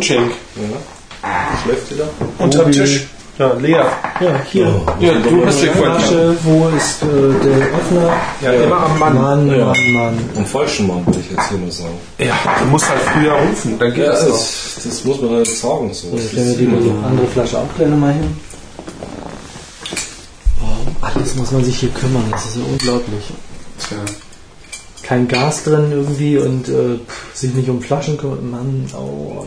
Mundschenk. 0.01 0.33
Ja. 0.57 1.29
Schläft 1.63 1.93
wieder? 1.93 2.09
Unterm 2.39 2.63
Mobil. 2.67 2.81
Tisch. 2.85 3.07
Ja, 3.39 3.53
leer. 3.55 3.87
Ja, 4.21 4.41
hier. 4.51 4.83
Ja, 4.99 5.13
du 5.15 5.45
hast 5.47 5.63
den 5.63 5.73
Feuer. 5.75 5.99
Flasche, 6.01 6.37
wo 6.43 6.69
ist 6.75 7.03
äh, 7.03 7.07
der 7.45 7.57
Öffner? 7.69 8.13
Ja, 8.41 8.53
immer 8.53 8.77
am 8.81 8.99
Mann. 8.99 9.15
Mann, 9.15 9.51
Ja. 9.59 9.67
Mann, 9.67 9.93
Mann. 9.93 10.19
Am 10.37 10.47
falschen 10.47 10.87
Mann, 10.87 11.05
würde 11.07 11.21
ich 11.21 11.31
jetzt 11.31 11.49
hier 11.51 11.59
mal 11.59 11.71
sagen. 11.71 11.99
Ja, 12.19 12.35
du 12.61 12.67
musst 12.71 12.89
halt 12.89 13.01
früher 13.03 13.33
rufen, 13.35 13.79
dann 13.79 13.93
geht 13.95 14.05
Ja, 14.07 14.13
das 14.13 14.25
doch. 14.27 14.31
das, 14.33 14.81
das 14.85 15.05
muss 15.05 15.21
man 15.21 15.31
halt 15.33 15.47
sagen. 15.47 15.93
So. 15.93 16.17
Das 16.17 16.29
stellen 16.31 16.49
wir 16.49 16.57
die 16.67 16.85
so. 16.89 16.95
andere 17.07 17.27
Flasche 17.27 17.59
auch 17.59 17.69
gleich 17.77 17.89
nochmal 17.89 18.13
hin. 18.15 18.37
Oh, 20.63 20.89
um 20.89 20.97
alles 21.03 21.35
muss 21.35 21.51
man 21.51 21.63
sich 21.65 21.79
hier 21.79 21.91
kümmern, 21.91 22.25
das 22.31 22.47
ist 22.47 22.57
ja 22.57 22.63
unglaublich. 22.71 23.25
Tja. 23.87 23.97
Kein 25.11 25.27
Gas 25.27 25.65
drin 25.65 25.91
irgendwie 25.91 26.39
und 26.39 26.69
äh, 26.69 27.01
sich 27.35 27.53
nicht 27.53 27.69
um 27.69 27.83
Flaschen 27.83 28.17
kümmern. 28.17 28.49
Mann, 28.49 28.87
oh. 28.97 29.45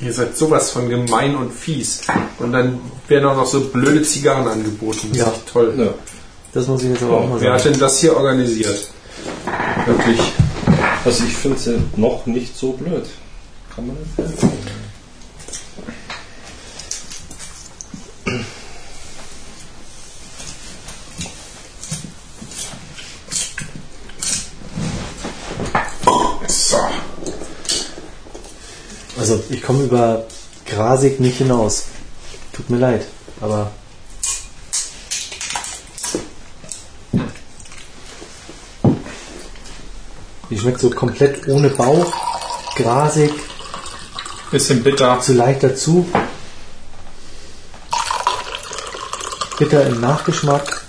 Ihr 0.00 0.12
seid 0.14 0.34
sowas 0.34 0.70
von 0.70 0.88
gemein 0.88 1.36
und 1.36 1.52
fies. 1.52 2.00
Und 2.38 2.52
dann 2.52 2.78
werden 3.06 3.26
auch 3.28 3.36
noch 3.36 3.44
so 3.46 3.60
blöde 3.60 4.00
Zigarren 4.02 4.48
angeboten. 4.48 5.08
Das 5.10 5.18
Ja. 5.18 5.26
ist 5.26 5.46
toll. 5.52 5.74
Ja. 5.76 5.88
Das 6.54 6.66
muss 6.68 6.82
ich 6.82 6.88
jetzt 6.88 7.02
aber 7.02 7.18
auch 7.18 7.28
mal 7.28 7.38
Wer 7.38 7.52
hat 7.52 7.60
sagen. 7.60 7.72
denn 7.74 7.80
das 7.80 7.98
hier 8.00 8.16
organisiert? 8.16 8.88
Wirklich. 9.84 10.20
Also 11.04 11.24
ich 11.24 11.34
finde 11.36 11.58
sie 11.58 11.76
noch 11.96 12.24
nicht 12.24 12.56
so 12.56 12.72
blöd. 12.72 13.04
Kann 13.74 13.86
man 13.88 13.96
nicht 13.96 14.55
Also 29.28 29.42
ich 29.50 29.60
komme 29.60 29.82
über 29.82 30.24
Grasig 30.66 31.18
nicht 31.18 31.38
hinaus. 31.38 31.86
Tut 32.52 32.70
mir 32.70 32.76
leid, 32.76 33.04
aber 33.40 33.72
die 40.48 40.56
schmeckt 40.56 40.78
so 40.78 40.90
komplett 40.90 41.48
ohne 41.48 41.70
Bauch, 41.70 42.12
grasig, 42.76 43.32
Bisschen 44.52 44.84
bitter. 44.84 45.20
zu 45.20 45.32
leicht 45.32 45.64
dazu. 45.64 46.06
Bitter 49.58 49.86
im 49.86 50.00
Nachgeschmack. 50.00 50.85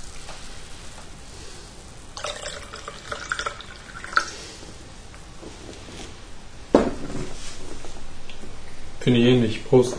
Finde 9.08 9.22
ich 9.22 9.28
ähnlich. 9.28 9.64
Prost. 9.64 9.96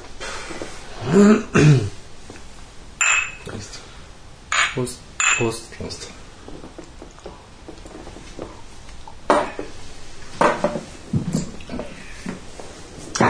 Prost. 3.47 3.79
Prost. 4.75 4.99
Prost. 5.39 5.63
Prost. 5.79 6.09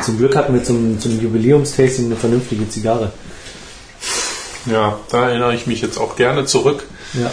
Zum 0.04 0.18
Glück 0.18 0.34
hatten 0.34 0.52
wir 0.52 0.64
zum, 0.64 0.98
zum 0.98 1.20
Jubiläumstasting 1.20 2.06
eine 2.06 2.16
vernünftige 2.16 2.68
Zigarre. 2.68 3.12
Ja, 4.66 4.98
da 5.10 5.28
erinnere 5.28 5.54
ich 5.54 5.68
mich 5.68 5.80
jetzt 5.80 5.98
auch 5.98 6.16
gerne 6.16 6.44
zurück. 6.44 6.88
Ja. 7.14 7.30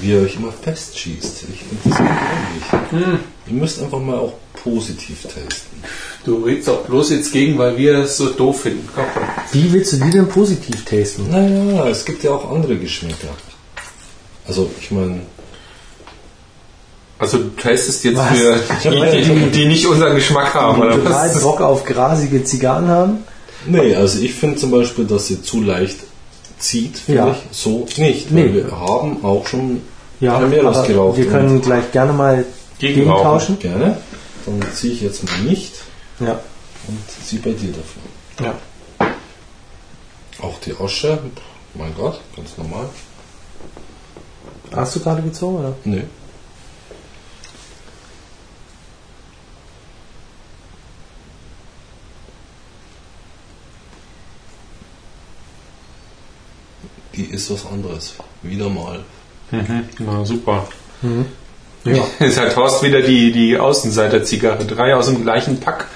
Wie 0.00 0.12
ihr 0.12 0.22
euch 0.22 0.36
immer 0.36 0.52
festschießt. 0.52 1.44
Ich 1.52 1.64
finde 1.64 1.82
das 1.84 2.00
unglaublich. 2.00 3.20
Ihr 3.46 3.52
müsst 3.52 3.82
einfach 3.82 4.00
mal 4.00 4.16
auch 4.16 4.32
positiv 4.54 5.24
testen. 5.24 5.82
Du 6.26 6.42
redest 6.44 6.68
auch 6.68 6.80
bloß 6.80 7.10
jetzt 7.10 7.32
gegen, 7.32 7.56
weil 7.56 7.78
wir 7.78 7.92
das 7.98 8.16
so 8.16 8.30
doof 8.30 8.62
finden. 8.62 8.88
Komm. 8.92 9.04
Wie 9.52 9.72
willst 9.72 9.92
du 9.92 9.96
die 9.98 10.10
denn 10.10 10.28
positiv 10.28 10.84
tasten? 10.84 11.30
Naja, 11.30 11.86
es 11.88 12.04
gibt 12.04 12.24
ja 12.24 12.32
auch 12.32 12.50
andere 12.50 12.76
Geschmäcker. 12.76 13.28
Also 14.46 14.68
ich 14.80 14.90
meine, 14.90 15.20
Also 17.20 17.38
du 17.38 17.48
testest 17.50 18.02
jetzt 18.04 18.16
Was? 18.18 18.38
für 18.38 18.90
die, 18.90 19.22
die, 19.22 19.50
die 19.52 19.64
nicht 19.66 19.86
unseren 19.86 20.16
Geschmack 20.16 20.52
haben, 20.54 20.80
oder 20.82 20.96
Total 20.96 21.32
was? 21.32 21.40
Bock 21.42 21.60
auf 21.60 21.84
grasige 21.84 22.42
Zigarren 22.42 22.88
haben? 22.88 23.18
nee, 23.64 23.94
also 23.94 24.20
ich 24.20 24.34
finde 24.34 24.56
zum 24.56 24.72
Beispiel, 24.72 25.04
dass 25.04 25.28
sie 25.28 25.42
zu 25.42 25.62
leicht 25.62 25.98
zieht, 26.58 26.98
finde 26.98 27.20
Ja. 27.20 27.30
ich 27.50 27.56
so 27.56 27.86
nicht. 27.98 28.30
Nee. 28.32 28.46
Weil 28.46 28.54
wir 28.54 28.70
haben 28.72 29.24
auch 29.24 29.46
schon 29.46 29.80
Ja, 30.20 30.34
aber 30.38 30.48
geraucht. 30.48 31.16
wir 31.18 31.26
können 31.28 31.60
gleich 31.60 31.90
gerne 31.92 32.12
mal 32.12 32.44
gegentauschen. 32.80 33.58
Gerne. 33.60 33.98
Dann 34.44 34.60
ziehe 34.74 34.92
ich 34.92 35.00
jetzt 35.02 35.22
mal 35.24 35.38
nicht 35.48 35.72
Ja. 36.20 36.40
und 36.88 37.10
ziehe 37.24 37.42
bei 37.42 37.52
dir 37.52 37.72
dafür. 37.72 38.02
Ja. 38.40 38.54
Auch 40.40 40.58
die 40.60 40.74
Asche, 40.78 41.18
mein 41.74 41.94
Gott, 41.94 42.20
ganz 42.34 42.56
normal. 42.56 42.88
Hast 44.74 44.96
du 44.96 45.00
gerade 45.00 45.22
gezogen, 45.22 45.58
oder? 45.58 45.74
Nee. 45.84 46.04
Die 57.14 57.24
ist 57.24 57.50
was 57.50 57.64
anderes. 57.66 58.14
Wieder 58.42 58.68
mal. 58.68 59.02
Mhm. 59.50 59.88
Na 59.98 60.24
super. 60.24 60.68
Ja. 61.84 62.06
Jetzt 62.18 62.38
hat 62.38 62.56
Horst 62.56 62.82
wieder 62.82 63.00
die, 63.00 63.32
die 63.32 63.58
Außenseiter-Zigarre. 63.58 64.66
Drei 64.66 64.94
aus 64.94 65.06
dem 65.06 65.22
gleichen 65.22 65.58
Pack 65.60 65.86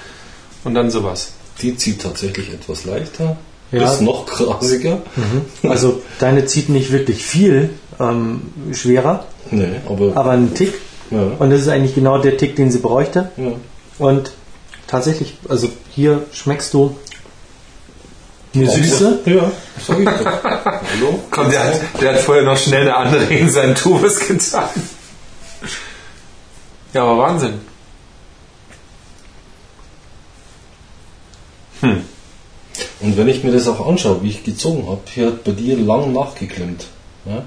und 0.63 0.73
dann 0.75 0.89
sowas. 0.91 1.31
Die 1.61 1.75
zieht 1.77 2.01
tatsächlich 2.01 2.51
etwas 2.53 2.85
leichter. 2.85 3.37
Ja. 3.71 3.91
Ist 3.91 4.01
noch 4.01 4.25
grasiger. 4.25 5.01
Also 5.63 6.01
deine 6.19 6.45
zieht 6.45 6.67
nicht 6.69 6.91
wirklich 6.91 7.23
viel 7.23 7.69
ähm, 7.99 8.41
schwerer, 8.73 9.25
Nee, 9.49 9.79
aber. 9.87 10.15
aber 10.17 10.31
einen 10.31 10.53
Tick. 10.53 10.73
ja, 11.09 11.21
Und 11.39 11.49
das 11.51 11.61
ist 11.61 11.67
eigentlich 11.69 11.95
genau 11.95 12.17
der 12.17 12.35
Tick, 12.37 12.55
den 12.55 12.69
sie 12.71 12.79
bräuchte. 12.79 13.31
ja. 13.37 13.51
Und 13.97 14.31
tatsächlich, 14.87 15.37
also 15.47 15.69
hier 15.91 16.23
schmeckst 16.33 16.73
du 16.73 16.95
eine 18.55 18.69
Süße. 18.69 19.19
Ja, 19.25 19.51
sag 19.87 19.99
ich 19.99 20.05
doch. 20.05 20.43
Hallo? 20.43 21.19
Komm, 21.29 21.49
der 21.51 21.63
hat, 21.63 21.79
der 22.01 22.13
hat 22.13 22.19
vorher 22.21 22.43
noch 22.43 22.57
schnell 22.57 22.81
eine 22.81 22.95
andere 22.97 23.23
in 23.33 23.49
seinen 23.49 23.75
Tubus 23.75 24.19
getan. 24.27 24.67
Ja, 26.93 27.03
aber 27.03 27.17
Wahnsinn. 27.19 27.53
Hm. 31.81 32.01
Und 33.01 33.17
wenn 33.17 33.27
ich 33.27 33.43
mir 33.43 33.51
das 33.51 33.67
auch 33.67 33.85
anschaue, 33.85 34.21
wie 34.23 34.29
ich 34.29 34.43
gezogen 34.43 34.87
habe, 34.87 35.01
hier 35.13 35.27
hat 35.27 35.43
bei 35.43 35.51
dir 35.51 35.77
lang 35.77 36.13
nachgeklemmt. 36.13 36.85
Ja? 37.25 37.43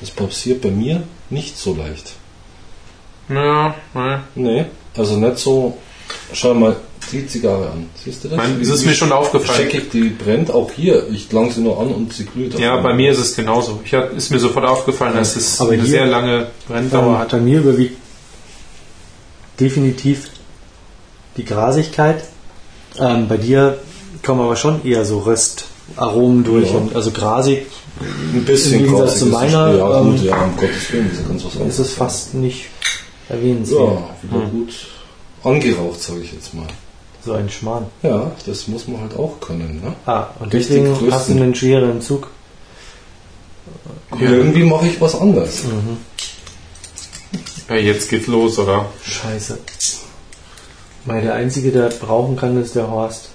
Das 0.00 0.10
passiert 0.10 0.62
bei 0.62 0.70
mir 0.70 1.02
nicht 1.30 1.56
so 1.58 1.74
leicht. 1.74 2.12
Ja, 3.28 3.74
ne. 3.94 4.22
Nee, 4.34 4.64
also 4.96 5.16
nicht 5.16 5.38
so. 5.38 5.76
Schau 6.32 6.54
mal 6.54 6.76
die 7.12 7.26
Zigarre 7.26 7.70
an. 7.70 7.90
Siehst 8.02 8.24
du 8.24 8.28
das? 8.28 8.36
Mein, 8.38 8.60
ist 8.60 8.82
wie 8.82 8.88
mir 8.88 8.94
schon 8.94 9.12
aufgefallen. 9.12 9.68
Checkig, 9.68 9.90
die 9.90 10.08
brennt 10.08 10.50
auch 10.50 10.70
hier. 10.72 11.06
Ich 11.10 11.30
lang 11.32 11.50
sie 11.50 11.60
nur 11.60 11.78
an 11.78 11.88
und 11.88 12.12
sie 12.14 12.24
glüht. 12.24 12.58
Ja, 12.58 12.78
bei 12.80 12.94
mir 12.94 13.10
ist 13.12 13.18
es 13.18 13.36
genauso. 13.36 13.80
Ich 13.84 13.92
hab, 13.92 14.14
ist 14.14 14.30
mir 14.30 14.38
sofort 14.38 14.64
aufgefallen, 14.64 15.14
dass 15.14 15.36
es 15.36 15.60
Aber 15.60 15.72
eine 15.72 15.82
hier- 15.82 15.90
sehr 15.90 16.06
lange 16.06 16.46
Brenndauer 16.66 17.12
Ähm, 17.14 17.18
hat. 17.18 17.30
bei 17.30 17.38
mir 17.40 17.58
überwiegt 17.60 17.98
definitiv 19.60 20.30
die 21.36 21.44
Grasigkeit. 21.44 22.24
Ähm, 23.00 23.28
bei 23.28 23.36
dir 23.36 23.78
kommen 24.24 24.40
aber 24.40 24.56
schon 24.56 24.84
eher 24.84 25.04
so 25.04 25.20
Röstaromen 25.20 26.44
durch. 26.44 26.70
Ja. 26.70 26.78
Und, 26.78 26.94
also 26.96 27.10
grasig 27.10 27.66
ein 28.34 28.44
bisschen 28.44 28.74
im 28.74 28.84
Gegensatz 28.84 29.18
zu 29.18 29.26
ist 29.26 29.32
es. 29.32 29.32
meiner, 29.32 29.74
Ja, 29.76 30.00
gut, 30.00 30.18
ähm, 30.20 30.24
ja, 30.24 30.44
um 30.44 30.56
Gottes 30.56 30.92
Willen, 30.92 31.10
das 31.10 31.18
ist 31.20 31.28
ganz 31.28 31.44
was 31.44 31.52
ist 31.54 31.56
anderes. 31.60 31.78
es 31.80 31.92
fast 31.92 32.34
nicht 32.34 32.66
erwähnenswert. 33.28 33.80
Ja, 33.80 34.16
wieder 34.38 34.46
gut 34.50 34.72
angeraucht, 35.44 36.00
sage 36.00 36.20
ich 36.20 36.32
jetzt 36.32 36.54
mal. 36.54 36.66
So 37.24 37.32
ein 37.32 37.48
Schmarrn. 37.50 37.86
Ja, 38.02 38.30
das 38.46 38.68
muss 38.68 38.86
man 38.86 39.00
halt 39.00 39.16
auch 39.16 39.40
können. 39.40 39.80
Ne? 39.84 39.92
Ah, 40.06 40.28
und 40.38 40.52
Richtig 40.54 40.76
deswegen 40.76 40.92
größten. 40.94 41.12
hast 41.12 41.28
du 41.28 41.32
einen 41.32 41.54
schwereren 41.54 42.00
Zug. 42.00 42.28
Irgendwie 44.18 44.62
mache 44.64 44.86
ich 44.86 45.00
was 45.00 45.14
anderes. 45.20 45.64
Ja, 47.68 47.74
jetzt 47.76 48.08
geht's 48.08 48.26
los, 48.28 48.58
oder? 48.58 48.86
Scheiße. 49.04 49.58
Weil 51.08 51.22
der 51.22 51.34
Einzige, 51.34 51.70
der 51.72 51.88
brauchen 51.88 52.36
kann, 52.36 52.60
ist 52.62 52.74
der 52.74 52.90
Horst. 52.90 53.30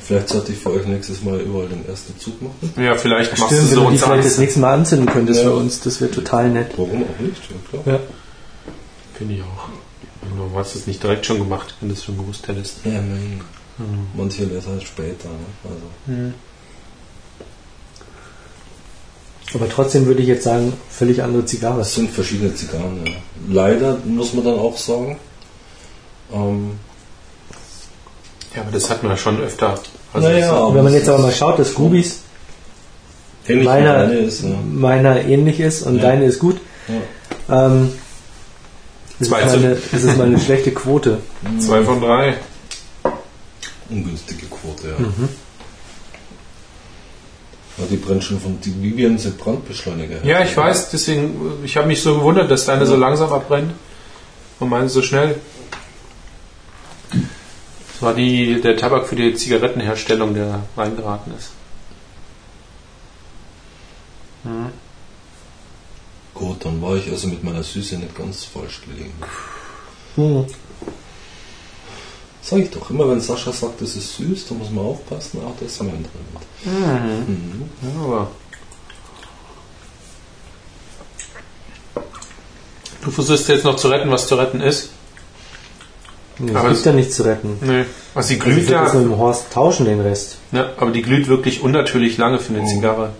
Vielleicht 0.00 0.28
sollte 0.28 0.52
ich 0.52 0.58
für 0.58 0.70
euch 0.72 0.86
nächstes 0.86 1.22
Mal 1.22 1.38
überall 1.40 1.68
den 1.68 1.86
ersten 1.86 2.18
Zug 2.18 2.42
machen. 2.42 2.72
Ja, 2.76 2.96
vielleicht 2.96 3.38
machst 3.38 3.46
Stimmt, 3.54 3.62
du 3.62 3.66
wenn 3.66 3.68
so 3.68 3.74
du 3.76 3.80
die 3.82 3.86
uns 3.92 4.02
vielleicht 4.02 4.24
das 4.24 4.38
nächste 4.38 4.60
Mal 4.60 4.74
anzünden 4.74 5.06
könntest 5.06 5.42
Ja. 5.42 5.48
für 5.50 5.54
uns, 5.56 5.80
das 5.80 6.00
wäre 6.00 6.10
total 6.10 6.48
nett. 6.50 6.72
Warum 6.76 7.04
auch 7.04 7.20
nicht? 7.20 7.40
Ja, 7.48 7.80
klar. 7.80 7.94
Ja. 7.94 8.00
Finde 9.14 9.34
ich 9.34 9.42
auch. 9.42 9.68
Du 10.22 10.58
hast 10.58 10.74
es 10.74 10.86
nicht 10.86 11.02
direkt 11.02 11.26
schon 11.26 11.38
gemacht, 11.38 11.76
wenn 11.80 11.90
du 11.90 11.94
es 11.94 12.04
schon 12.04 12.16
gewusst 12.18 12.48
hättest. 12.48 12.78
Ja, 12.84 12.92
nein. 12.92 13.40
Manche 14.16 14.44
lernen 14.44 14.66
halt 14.66 14.82
später. 14.82 15.28
Ne? 15.28 15.46
Also. 16.12 16.32
Aber 19.54 19.68
trotzdem 19.68 20.06
würde 20.06 20.22
ich 20.22 20.28
jetzt 20.28 20.44
sagen, 20.44 20.72
völlig 20.90 21.22
andere 21.22 21.44
Zigarre. 21.44 21.78
Das 21.78 21.94
sind 21.94 22.10
verschiedene 22.10 22.54
Zigarren. 22.54 23.00
Ja. 23.06 23.12
Leider 23.48 23.98
muss 24.04 24.34
man 24.34 24.44
dann 24.44 24.58
auch 24.58 24.76
sagen, 24.76 25.18
ähm, 26.32 26.72
Ja, 28.54 28.62
aber 28.62 28.72
das 28.72 28.90
hat 28.90 29.02
man 29.02 29.12
ja 29.12 29.16
schon 29.18 29.40
öfter. 29.40 29.78
Also 30.12 30.28
Naja, 30.28 30.74
wenn 30.74 30.84
man 30.84 30.92
jetzt 30.94 31.08
aber 31.08 31.18
mal 31.18 31.32
schaut, 31.32 31.58
dass 31.58 31.74
Gubis 31.74 32.20
meiner, 33.48 33.64
meine 34.06 34.14
ist. 34.14 34.42
Ja. 34.42 34.50
meiner 34.72 35.20
ähnlich 35.24 35.60
ist 35.60 35.82
und 35.82 35.96
Ja. 35.96 36.02
deine 36.02 36.24
ist 36.26 36.38
gut, 36.40 36.60
Ja. 37.48 37.66
ähm, 37.66 37.92
das, 39.18 39.28
ist 39.28 39.28
Zwei 39.28 39.40
mal 39.44 39.50
zu- 39.50 39.56
eine, 39.56 39.76
das 39.92 40.02
ist 40.04 40.16
mal 40.16 40.26
eine 40.26 40.40
schlechte 40.40 40.72
Quote. 40.72 41.18
Zwei 41.60 41.82
von 41.84 42.00
drei. 42.00 42.34
Ungünstige 43.88 44.46
Quote, 44.46 44.88
ja. 44.88 44.98
Mhm. 44.98 45.28
ja. 47.78 47.84
Die 47.90 47.96
brennt 47.96 48.22
schon 48.24 48.40
von 48.40 48.60
die 48.60 48.82
Vivian 48.82 49.18
sind 49.18 49.38
Brandbeschleuniger. 49.38 50.24
Ja, 50.24 50.42
ich 50.44 50.56
weiß, 50.56 50.90
deswegen, 50.90 51.34
ich 51.64 51.76
habe 51.76 51.86
mich 51.88 52.02
so 52.02 52.14
gewundert, 52.16 52.50
dass 52.50 52.66
deine 52.66 52.86
so 52.86 52.96
langsam 52.96 53.32
abbrennt 53.32 53.72
und 54.60 54.68
meine 54.68 54.88
so 54.88 55.02
schnell. 55.02 55.36
Das 58.00 58.06
war 58.06 58.14
die, 58.14 58.58
der 58.62 58.78
Tabak 58.78 59.06
für 59.06 59.14
die 59.14 59.34
Zigarettenherstellung, 59.34 60.32
der 60.32 60.62
reingeraten 60.74 61.34
ist. 61.36 61.50
Gut, 66.32 66.64
dann 66.64 66.80
war 66.80 66.96
ich 66.96 67.10
also 67.10 67.28
mit 67.28 67.44
meiner 67.44 67.62
Süße 67.62 67.98
nicht 67.98 68.16
ganz 68.16 68.44
falsch 68.44 68.80
gelegen. 68.80 69.12
Hm. 70.16 70.46
Sag 72.40 72.60
ich 72.60 72.70
doch, 72.70 72.88
immer 72.88 73.06
wenn 73.10 73.20
Sascha 73.20 73.52
sagt, 73.52 73.82
es 73.82 73.94
ist 73.94 74.16
süß, 74.16 74.48
da 74.48 74.54
muss 74.54 74.70
man 74.70 74.86
aufpassen, 74.86 75.42
auch 75.44 75.54
das 75.60 75.72
ist 75.72 75.82
mein 75.82 76.02
drin. 76.02 76.24
Mhm. 76.64 77.70
Ja, 77.82 78.02
aber 78.02 78.30
du 83.04 83.10
versuchst 83.10 83.46
jetzt 83.50 83.64
noch 83.64 83.76
zu 83.76 83.88
retten, 83.88 84.10
was 84.10 84.26
zu 84.26 84.36
retten 84.36 84.62
ist. 84.62 84.88
Es 86.42 86.54
Aber 86.54 86.68
gibt 86.68 86.78
es- 86.80 86.84
ja 86.86 86.92
nichts 86.92 87.16
zu 87.16 87.22
retten. 87.24 87.58
Nee. 87.60 87.66
Also 87.68 87.80
die 87.80 87.88
Also 88.14 88.34
ich 88.34 88.40
glüht 88.40 88.70
das 88.70 88.92
ja, 88.92 88.98
mit 88.98 89.08
dem 89.10 89.18
Horst 89.18 89.52
tauschen, 89.52 89.84
den 89.86 90.00
Rest. 90.00 90.38
ja, 90.52 90.70
aber 90.78 90.90
die 90.90 91.02
glüht 91.02 91.28
wirklich 91.28 91.62
unnatürlich 91.62 92.16
lange 92.18 92.38
für 92.38 92.54
eine 92.54 92.62
Oh. 92.62 92.66
Zigarre. 92.66 93.10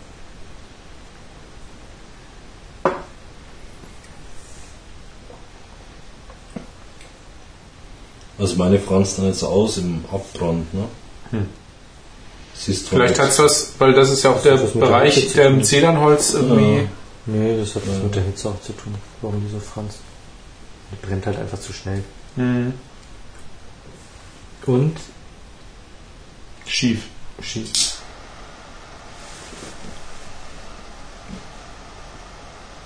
Also 8.39 8.57
meine 8.57 8.79
franzt 8.79 9.19
dann 9.19 9.27
jetzt 9.27 9.43
aus 9.43 9.79
im 9.79 10.05
Abbrand, 10.11 10.73
ne? 10.73 10.85
Hm. 11.31 11.47
Vielleicht 12.55 13.19
hat 13.19 13.29
es 13.31 13.39
was, 13.39 13.73
weil 13.79 13.93
das 13.95 14.11
ist 14.11 14.23
ja 14.23 14.31
auch 14.31 14.45
was 14.45 14.45
mit 14.45 14.75
der 14.75 14.81
Bereich, 14.81 15.33
der 15.33 15.47
im. 15.47 15.63
Zedernholz 15.65 16.35
irgendwie. 16.35 16.77
Ja. 16.79 16.89
Nee, 17.27 17.57
das 17.59 17.75
hat 17.75 17.83
was 17.87 17.97
Ja. 17.97 18.03
mit 18.03 18.15
der 18.15 18.23
Hitze 18.25 18.49
auch 18.49 18.61
zu 18.61 18.73
tun. 18.73 18.95
Warum 19.23 19.41
die 19.41 19.51
so 19.51 19.61
franz? 19.61 19.99
Die 20.93 21.07
brennt 21.07 21.27
halt 21.27 21.39
einfach 21.39 21.59
zu 21.61 21.73
schnell. 21.73 22.03
Mhm. 22.37 22.75
Und 24.67 24.97
Schief. 26.67 27.05
schießt. 27.43 27.99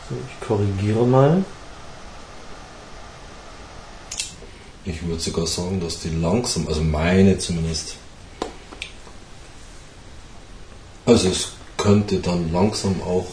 So, 0.08 0.14
ich 0.14 0.46
korrigiere 0.46 1.06
mal. 1.06 1.44
Ich 4.84 5.02
würde 5.02 5.20
sogar 5.20 5.46
sagen, 5.46 5.80
dass 5.80 6.00
die 6.00 6.10
langsam, 6.10 6.68
also 6.68 6.82
meine 6.82 7.38
zumindest. 7.38 7.96
Also 11.06 11.28
es 11.28 11.52
könnte 11.76 12.20
dann 12.20 12.52
langsam 12.52 13.02
auch 13.02 13.26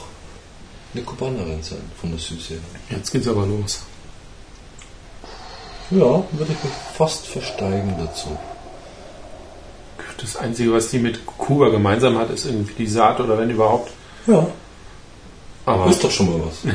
eine 0.93 1.03
Kubanerin 1.03 1.61
sein, 1.63 1.81
von 1.99 2.11
der 2.11 2.19
Süße. 2.19 2.55
her. 2.55 2.61
Jetzt 2.89 3.11
geht's 3.11 3.27
aber 3.27 3.45
los. 3.45 3.83
Ja, 5.91 6.23
würde 6.31 6.53
ich 6.53 6.63
mich 6.63 6.73
fast 6.95 7.27
versteigen 7.27 7.95
dazu. 7.99 8.29
Das 10.17 10.37
Einzige, 10.37 10.71
was 10.71 10.89
die 10.89 10.99
mit 10.99 11.25
Kuba 11.25 11.67
gemeinsam 11.69 12.17
hat, 12.17 12.29
ist 12.29 12.45
irgendwie 12.45 12.75
die 12.75 12.87
Saat 12.87 13.19
oder 13.19 13.37
wenn 13.37 13.49
überhaupt. 13.49 13.91
Ja, 14.27 14.47
Aber 15.65 15.87
ist 15.87 16.01
doch 16.03 16.11
schon 16.11 16.27
mal 16.27 16.41
was. 16.45 16.63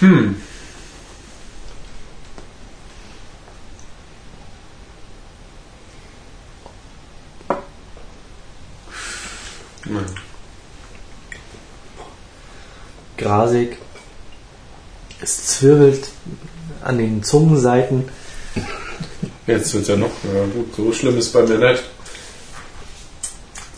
hm. 0.00 0.42
Grasig. 13.38 13.76
Es 15.20 15.46
zwirbelt 15.46 16.08
an 16.82 16.98
den 16.98 17.22
Zungenseiten. 17.22 18.08
Jetzt 19.46 19.74
wird 19.74 19.86
ja 19.86 19.96
noch. 19.96 20.10
Ja, 20.24 20.44
gut, 20.52 20.74
so 20.76 20.92
schlimm 20.92 21.16
ist 21.18 21.32
bei 21.32 21.42
mir 21.42 21.58
nicht. 21.58 21.84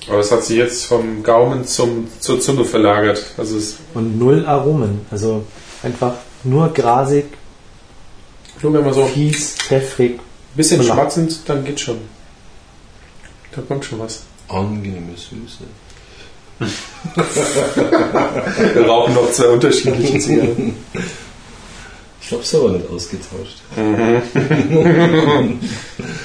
Aber 0.09 0.19
es 0.19 0.33
hat 0.33 0.45
sich 0.45 0.57
jetzt 0.57 0.87
vom 0.87 1.23
Gaumen 1.23 1.67
zum, 1.67 2.09
zur 2.21 2.41
Zunge 2.41 2.65
verlagert. 2.65 3.23
Also 3.37 3.59
es 3.59 3.77
Und 3.93 4.19
null 4.19 4.47
Aromen. 4.47 5.03
Also 5.11 5.45
einfach 5.83 6.15
nur 6.43 6.73
grasig, 6.73 7.27
nur 8.63 8.73
wenn 8.73 8.85
man 8.85 8.95
so 8.95 9.05
fies, 9.05 9.55
pfeffrig. 9.57 10.21
bisschen 10.57 10.83
schmatzend, 10.83 11.41
dann 11.47 11.65
geht 11.65 11.81
schon. 11.81 11.99
Da 13.53 13.61
kommt 13.61 13.85
schon 13.85 13.99
was. 13.99 14.23
Angenehme 14.49 15.13
Süße. 15.17 15.65
Wir 18.75 18.87
rauchen 18.87 19.15
noch 19.15 19.31
zwei 19.33 19.47
unterschiedliche 19.49 20.19
Zigaretten. 20.19 20.77
Ich 22.23 22.33
hab's 22.33 22.55
aber 22.55 22.71
nicht 22.73 22.89
ausgetauscht. 22.89 23.63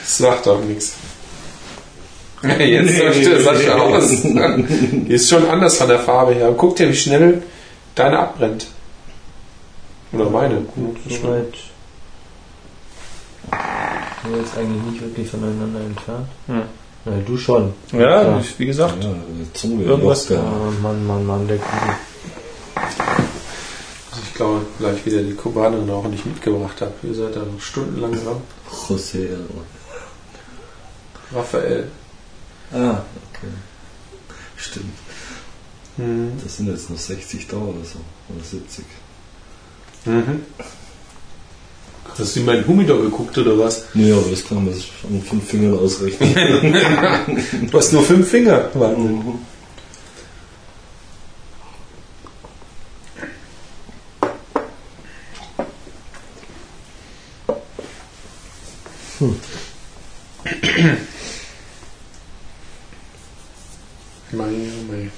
Das 0.05 0.17
sagt 0.19 0.47
auch 0.47 0.61
nichts. 0.61 0.93
Jetzt 2.43 2.99
tauscht 2.99 3.25
der 3.25 3.41
Sascha 3.41 3.73
aus. 3.79 4.21
Die 4.21 5.07
ist 5.13 5.27
schon 5.29 5.47
anders 5.49 5.77
von 5.77 5.87
der 5.87 5.99
Farbe 5.99 6.33
her. 6.35 6.53
Guck 6.55 6.75
dir, 6.75 6.89
wie 6.89 6.95
schnell 6.95 7.41
deine 7.95 8.19
abbrennt. 8.19 8.67
Oder 10.11 10.29
meine. 10.29 10.61
Soweit. 11.09 11.53
Sind 14.21 14.31
wir 14.31 14.39
jetzt 14.41 14.57
eigentlich 14.57 14.83
nicht 14.91 15.01
wirklich 15.01 15.27
voneinander 15.29 15.79
entfernt? 15.81 16.27
Hm. 16.47 16.61
Ja, 17.05 17.11
du 17.25 17.37
schon. 17.37 17.73
Ja, 17.91 18.41
wie 18.57 18.65
gesagt. 18.65 19.03
Ja, 19.03 19.13
Zunge 19.53 19.83
Irgendwas- 19.83 20.29
locker. 20.29 20.43
Oh 20.43 20.71
Mann, 20.81 21.05
Mann, 21.05 21.25
Mann, 21.25 21.47
der 21.47 21.57
Kugel. 21.57 21.95
Ich 24.23 24.33
glaube, 24.33 24.65
gleich 24.79 25.05
wieder 25.05 25.21
die 25.21 25.33
Kubanerin 25.33 25.89
auch 25.91 26.07
nicht 26.07 26.25
mitgebracht 26.25 26.81
habe. 26.81 26.93
Ihr 27.03 27.13
seid 27.13 27.35
da 27.35 27.39
noch 27.39 27.61
stundenlang 27.61 28.11
dran. 28.13 28.41
José. 28.89 29.29
ja. 29.31 29.37
Raphael. 31.33 31.87
Ah, 32.73 33.01
okay. 33.31 33.47
Stimmt. 34.57 34.93
Mhm. 35.97 36.33
Das 36.43 36.57
sind 36.57 36.67
jetzt 36.69 36.89
noch 36.89 36.97
60 36.97 37.47
da 37.47 37.57
oder 37.57 37.83
so. 37.85 37.99
Oder 38.33 38.43
70. 38.43 38.83
Mhm. 40.05 40.41
Hast 42.17 42.35
du 42.35 42.39
in 42.39 42.45
meinen 42.45 42.65
Humidor 42.65 43.01
geguckt 43.01 43.37
oder 43.37 43.59
was? 43.59 43.87
Nee, 43.93 44.11
aber 44.11 44.29
das 44.29 44.47
kann 44.47 44.63
man 44.63 44.73
sich 44.73 44.91
an 45.03 45.21
fünf 45.21 45.49
Fingern 45.49 45.77
ausrechnen. 45.77 46.33
Du 47.71 47.77
hast 47.77 47.91
nur 47.91 48.03
fünf 48.03 48.29
Finger. 48.29 48.69
Wahnsinn. 48.73 49.39
Mhm. 59.19 59.35
Mei, 64.31 64.43
oh 64.45 64.91
mei. 64.91 65.11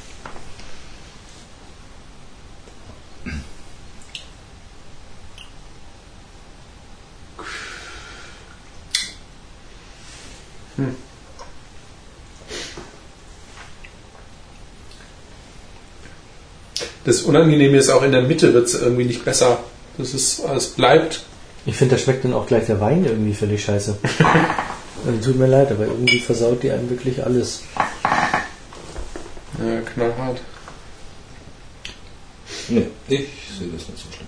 Hm. 10.78 10.96
Das 17.08 17.22
Unangenehme 17.22 17.78
ist 17.78 17.90
auch 17.90 18.04
in 18.04 18.12
der 18.12 18.24
Mitte 18.24 18.54
wird 18.54 18.68
es 18.68 18.74
irgendwie 18.74 19.06
nicht 19.06 19.24
besser. 19.24 19.64
Das 19.98 20.14
ist, 20.14 20.40
es 20.40 20.68
bleibt. 20.68 21.24
Ich 21.66 21.78
finde, 21.78 21.96
da 21.96 22.02
schmeckt 22.02 22.26
dann 22.26 22.34
auch 22.34 22.46
gleich 22.46 22.66
der 22.66 22.82
Wein 22.82 23.06
irgendwie 23.06 23.34
völlig 23.34 23.64
scheiße. 23.64 23.98
Also, 25.06 25.32
tut 25.32 25.38
mir 25.38 25.46
leid, 25.46 25.72
aber 25.72 25.86
irgendwie 25.86 26.20
versaut 26.20 26.64
die 26.64 26.72
einem 26.72 26.90
wirklich 26.90 27.24
alles. 27.24 27.62
Ja, 29.64 29.82
knallhart. 29.94 30.42
Nee, 32.68 32.88
ich 33.08 33.28
sehe 33.58 33.68
das 33.68 33.88
nicht 33.88 34.04
so 34.04 34.12
schlimm. 34.12 34.28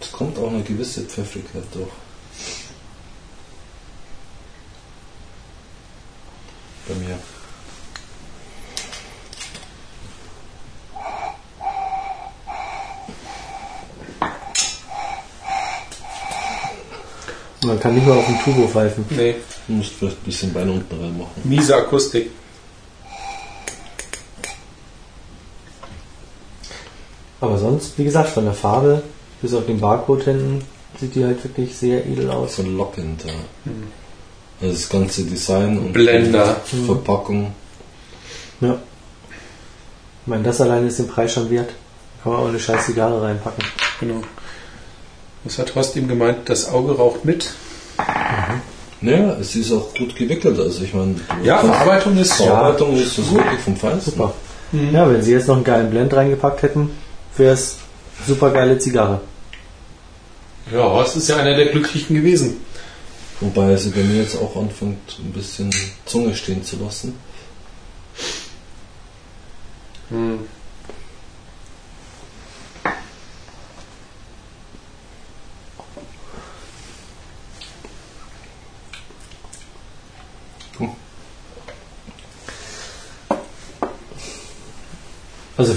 Es 0.00 0.12
kommt 0.12 0.38
auch 0.38 0.48
eine 0.48 0.62
gewisse 0.62 1.02
Pfeffrigkeit 1.02 1.64
durch. 1.74 1.90
Kann 17.82 17.94
nicht 17.96 18.06
mal 18.06 18.16
auf 18.16 18.26
den 18.26 18.38
Turbo 18.44 18.68
pfeifen. 18.68 19.04
Nee, 19.10 19.34
Du 19.66 19.72
musst 19.74 19.90
vielleicht 19.92 20.18
ein 20.18 20.24
bisschen 20.24 20.52
Bein 20.52 20.70
unten 20.70 21.00
rein 21.00 21.18
machen. 21.18 21.32
miese 21.42 21.74
Akustik. 21.74 22.30
Aber 27.40 27.58
sonst, 27.58 27.98
wie 27.98 28.04
gesagt, 28.04 28.28
von 28.28 28.44
der 28.44 28.54
Farbe 28.54 29.02
bis 29.40 29.52
auf 29.52 29.66
den 29.66 29.80
Barcode 29.80 30.22
hinten 30.24 30.64
sieht 31.00 31.14
die 31.16 31.24
halt 31.24 31.42
wirklich 31.42 31.76
sehr 31.76 32.06
edel 32.06 32.30
aus. 32.30 32.54
Verlockend, 32.54 33.24
ja. 33.24 33.32
Also 34.60 34.74
das 34.74 34.88
ganze 34.88 35.24
Design 35.24 35.76
und 35.78 35.92
Blender. 35.92 36.60
Verpackung. 36.86 37.52
Ja. 38.60 38.74
Ich 40.22 40.26
meine, 40.28 40.44
das 40.44 40.60
alleine 40.60 40.86
ist 40.86 41.00
den 41.00 41.08
Preis 41.08 41.32
schon 41.32 41.50
wert. 41.50 41.70
Kann 42.22 42.32
man 42.32 42.42
auch 42.42 42.48
eine 42.48 42.60
scheiß 42.60 42.86
Zigarre 42.86 43.20
reinpacken. 43.20 43.64
Genau. 43.98 44.22
Was 45.42 45.58
hat 45.58 45.74
Horst 45.74 45.96
ihm 45.96 46.06
gemeint? 46.06 46.48
Das 46.48 46.68
Auge 46.68 46.92
raucht 46.96 47.24
mit. 47.24 47.50
Naja, 49.02 49.36
es 49.40 49.54
ist 49.56 49.72
auch 49.72 49.92
gut 49.94 50.14
gewickelt. 50.16 50.58
Also 50.58 50.82
ich 50.84 50.94
meine, 50.94 51.16
Ja, 51.42 51.58
Verarbeitung 51.58 52.16
ist 52.16 52.32
Verarbeitung 52.34 52.96
ist 52.96 53.18
das 53.18 53.30
wirklich 53.32 53.60
vom 53.60 53.76
Feinsten. 53.76 54.12
Super. 54.12 54.32
Ja, 54.92 55.10
wenn 55.10 55.20
sie 55.22 55.32
jetzt 55.32 55.48
noch 55.48 55.56
einen 55.56 55.64
geilen 55.64 55.90
Blend 55.90 56.14
reingepackt 56.14 56.62
hätten, 56.62 56.90
wäre 57.36 57.52
es 57.54 57.76
super 58.26 58.50
geile 58.50 58.78
Zigarre. 58.78 59.20
Ja, 60.72 60.78
Horst 60.84 61.16
ist 61.16 61.28
ja 61.28 61.36
einer 61.36 61.54
der 61.54 61.66
Glücklichen 61.66 62.16
gewesen. 62.16 62.56
Wobei 63.40 63.76
sie 63.76 63.90
bei 63.90 64.02
mir 64.02 64.22
jetzt 64.22 64.36
auch 64.36 64.56
anfängt, 64.56 65.18
ein 65.18 65.32
bisschen 65.32 65.68
Zunge 66.06 66.34
stehen 66.34 66.62
zu 66.64 66.76
lassen. 66.76 67.14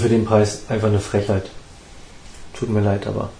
Für 0.06 0.14
den 0.14 0.24
Preis 0.24 0.62
einfach 0.68 0.86
eine 0.86 1.00
Frechheit. 1.00 1.50
Tut 2.54 2.68
mir 2.68 2.78
leid, 2.80 3.08
aber. 3.08 3.32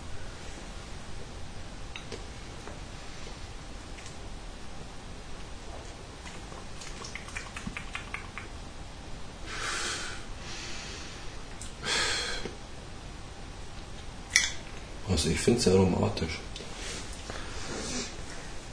Also 15.08 15.28
ich 15.28 15.38
finde 15.38 15.58
es 15.58 15.64
sehr 15.66 15.74
aromatisch. 15.74 16.40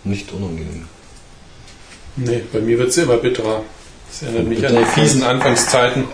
Nicht 0.03 0.32
unangenehm. 0.32 0.88
Nee, 2.15 2.41
bei 2.51 2.60
mir 2.60 2.79
wird 2.79 2.89
es 2.89 2.97
immer 2.97 3.17
bitterer. 3.17 3.62
Das 4.10 4.23
erinnert 4.23 4.47
mich 4.47 4.65
an 4.65 4.77
die 4.77 4.86
fiesen 4.86 5.21
Anfangszeiten. 5.21 6.06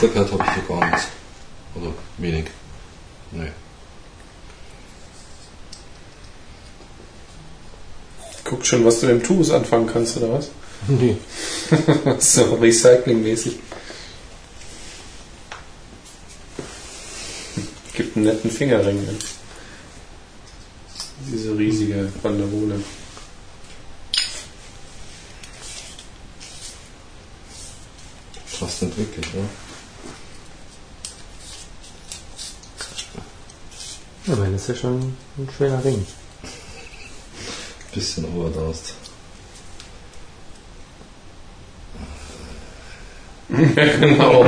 Bitterkeit 0.00 0.30
habe 0.30 0.44
ich 0.44 0.54
hier 0.54 0.76
gar 0.76 0.90
nichts. 0.90 1.06
Oder 1.74 1.92
wenig. 2.18 2.46
Nee. 3.30 3.50
Guckt 8.44 8.66
schon, 8.66 8.84
was 8.84 9.00
du 9.00 9.08
im 9.08 9.22
Tubus 9.22 9.50
anfangen 9.50 9.86
kannst, 9.86 10.16
oder 10.18 10.34
was? 10.34 10.50
Nee. 10.86 11.16
so 12.18 12.54
recyclingmäßig. 12.54 13.58
Gibt 17.94 18.16
einen 18.16 18.26
netten 18.26 18.50
Fingerring. 18.50 19.04
Ne? 19.04 19.14
Diese 21.32 21.56
riesige 21.56 22.12
Banderole. 22.22 22.80
Fast 28.46 28.82
nicht 28.82 28.96
wirklich, 28.96 29.26
ja. 34.26 34.32
Ja, 34.32 34.34
ich 34.34 34.38
meine, 34.40 34.52
das 34.52 34.62
ist 34.62 34.68
ja 34.68 34.74
schon 34.74 35.16
ein 35.38 35.48
schöner 35.56 35.84
Ring. 35.84 36.06
Bisschen 37.94 38.24
overdosed. 38.24 38.94
genau. 44.00 44.44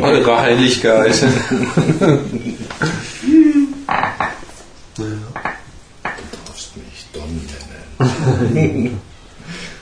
Eure 0.00 0.40
Heiligkeit. 0.40 1.22
Du 4.96 5.02
darfst 6.46 6.76
mich 6.76 7.06
Don 7.12 7.40
nennen. 8.52 9.00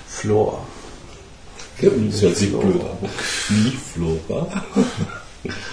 Flor. 0.06 0.66
Das 1.80 1.90
hört 2.22 2.36
sich 2.36 2.52
blöd 2.52 2.80
an. 2.80 3.10
Wie 3.48 3.76
Flora? 3.76 4.64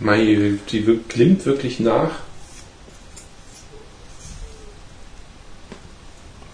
Mei, 0.00 0.58
die 0.70 1.00
glimmt 1.08 1.44
wirklich 1.46 1.78
nach. 1.78 2.10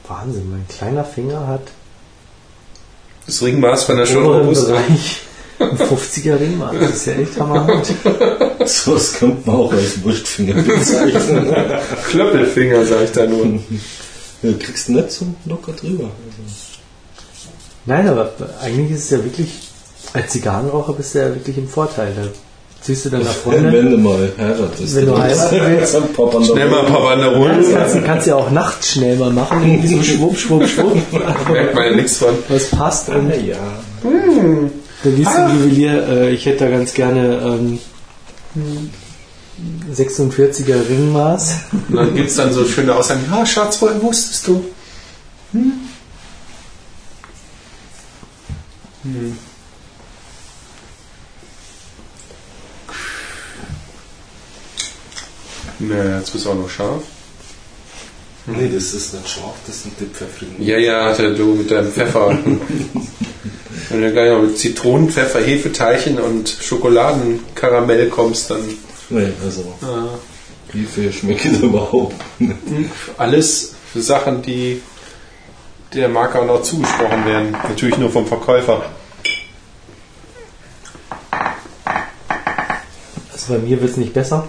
Wahnsinn, 0.08 0.50
mein 0.50 0.66
kleiner 0.68 1.04
Finger 1.04 1.46
hat 1.46 1.62
Das 3.26 3.42
Ringmaß 3.42 3.84
von 3.84 3.96
der 3.96 4.06
Schulterbus. 4.06 4.66
Bereich 4.66 5.20
ein 5.58 5.78
50er 5.78 6.38
Ring, 6.38 6.58
Mann. 6.58 6.78
Das 6.78 6.90
ist 6.90 7.06
ja 7.06 7.14
echt 7.14 7.38
hammerhart. 7.38 7.92
So 8.66 8.96
was 8.96 9.14
könnte 9.14 9.48
man 9.48 9.56
auch 9.56 9.72
als 9.72 10.02
Wurstfinger 10.02 10.54
bezeichnen. 10.60 11.54
Klöppelfinger, 12.08 12.84
sag 12.84 13.04
ich 13.04 13.12
da 13.12 13.26
nur. 13.26 13.60
Ja, 14.42 14.52
kriegst 14.52 14.88
du 14.88 14.92
nicht 14.92 15.10
so 15.10 15.26
locker 15.46 15.72
drüber. 15.72 16.10
Nein, 17.86 18.06
aber 18.06 18.32
eigentlich 18.60 18.90
ist 18.90 19.04
es 19.04 19.10
ja 19.10 19.24
wirklich, 19.24 19.48
als 20.12 20.32
Zigarrenraucher 20.32 20.92
bist 20.92 21.14
du 21.14 21.20
ja 21.20 21.34
wirklich 21.34 21.56
im 21.56 21.68
Vorteil. 21.68 22.12
Da 22.14 22.28
Ziehst 22.86 23.04
du 23.04 23.08
deiner 23.10 23.24
Wenn 23.24 23.32
Freundin, 23.32 23.90
du 23.90 23.98
mal 23.98 24.32
heiratest. 24.38 24.94
wenn 24.94 25.06
du 25.06 25.18
heiraten 25.18 25.56
willst, 25.60 25.96
Schnell 26.52 26.70
mal 26.70 26.86
ein 26.86 26.92
paar 26.92 27.02
Wanderungen. 27.02 27.50
kannst, 27.50 27.72
kannst, 27.74 28.04
kannst 28.04 28.26
du 28.26 28.30
ja 28.30 28.36
auch 28.36 28.50
nachts 28.52 28.92
schnell 28.92 29.16
mal 29.16 29.32
machen, 29.32 29.60
irgendwie 29.68 29.96
so 29.96 30.02
schwupp, 30.04 30.38
schwupp, 30.38 30.68
schwupp. 30.68 30.96
Merkt 31.50 31.74
man 31.74 31.84
ja 31.84 31.96
nichts 31.96 32.18
von. 32.18 32.28
Was 32.48 32.66
passt 32.70 33.08
und 33.08 33.28
Ja. 33.44 33.56
dann 34.04 34.70
liest 35.16 35.30
du 35.36 35.52
Juwelier, 35.52 36.08
äh, 36.08 36.30
ich 36.30 36.46
hätte 36.46 36.64
da 36.66 36.70
ganz 36.70 36.94
gerne 36.94 37.58
ähm, 37.58 37.80
46er 39.92 40.88
Ringmaß. 40.88 41.54
Und 41.88 41.96
dann 41.96 42.14
gibt 42.14 42.28
es 42.30 42.36
dann 42.36 42.52
so 42.52 42.64
schöne 42.66 42.94
Aussagen. 42.94 43.24
Ja, 43.28 43.44
Schatz, 43.44 43.82
woher 43.82 44.00
wusstest 44.00 44.46
du? 44.46 44.64
Hm. 45.52 45.72
Naja, 55.78 56.18
jetzt 56.18 56.32
bist 56.32 56.44
du 56.46 56.50
auch 56.50 56.54
noch 56.54 56.70
scharf. 56.70 57.02
Nee, 58.46 58.70
das 58.72 58.94
ist 58.94 59.12
nicht 59.14 59.28
scharf, 59.28 59.54
das 59.66 59.82
sind 59.82 59.94
die 59.98 60.04
pfeffrigen. 60.06 60.62
Ja, 60.64 60.78
ja, 60.78 61.04
hatte 61.06 61.34
du 61.34 61.54
mit 61.54 61.70
deinem 61.70 61.90
Pfeffer. 61.90 62.38
Wenn 63.88 64.02
du 64.02 64.12
gleich 64.12 64.30
noch 64.30 64.42
mit 64.42 64.58
Zitronen, 64.58 65.10
Pfeffer, 65.10 65.40
Hefeteilchen 65.40 66.18
und 66.18 66.48
Schokoladenkaramell 66.48 68.08
kommst, 68.08 68.50
dann 68.50 68.60
Nee, 69.08 69.28
also, 69.44 69.60
äh, 69.82 70.74
wie 70.74 70.84
viel 70.84 71.12
schmeckt 71.12 71.44
das 71.44 71.60
überhaupt? 71.60 72.14
alles 73.18 73.74
Sachen, 73.94 74.42
die 74.42 74.82
der 75.94 76.08
Marke 76.08 76.40
auch 76.40 76.46
noch 76.46 76.62
zugesprochen 76.62 77.24
werden. 77.24 77.52
Natürlich 77.52 77.96
nur 77.98 78.10
vom 78.10 78.26
Verkäufer. 78.26 78.84
Also 83.32 83.54
bei 83.54 83.58
mir 83.58 83.80
wird 83.80 83.92
es 83.92 83.96
nicht 83.96 84.12
besser. 84.12 84.48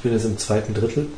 Ich 0.00 0.02
bin 0.02 0.14
jetzt 0.14 0.24
im 0.24 0.38
zweiten 0.38 0.72
Drittel. 0.72 1.08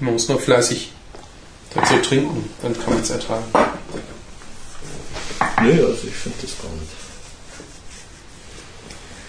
Man 0.00 0.14
muss 0.14 0.26
nur 0.26 0.40
fleißig 0.40 0.90
dazu 1.74 1.98
trinken, 1.98 2.48
dann 2.62 2.72
kann 2.72 2.94
man 2.94 3.02
es 3.02 3.10
ertragen. 3.10 3.44
Nee, 5.60 5.82
also 5.82 6.06
ich 6.06 6.14
finde 6.14 6.38
das 6.40 6.62
gar 6.62 6.72
nicht. 6.72 6.92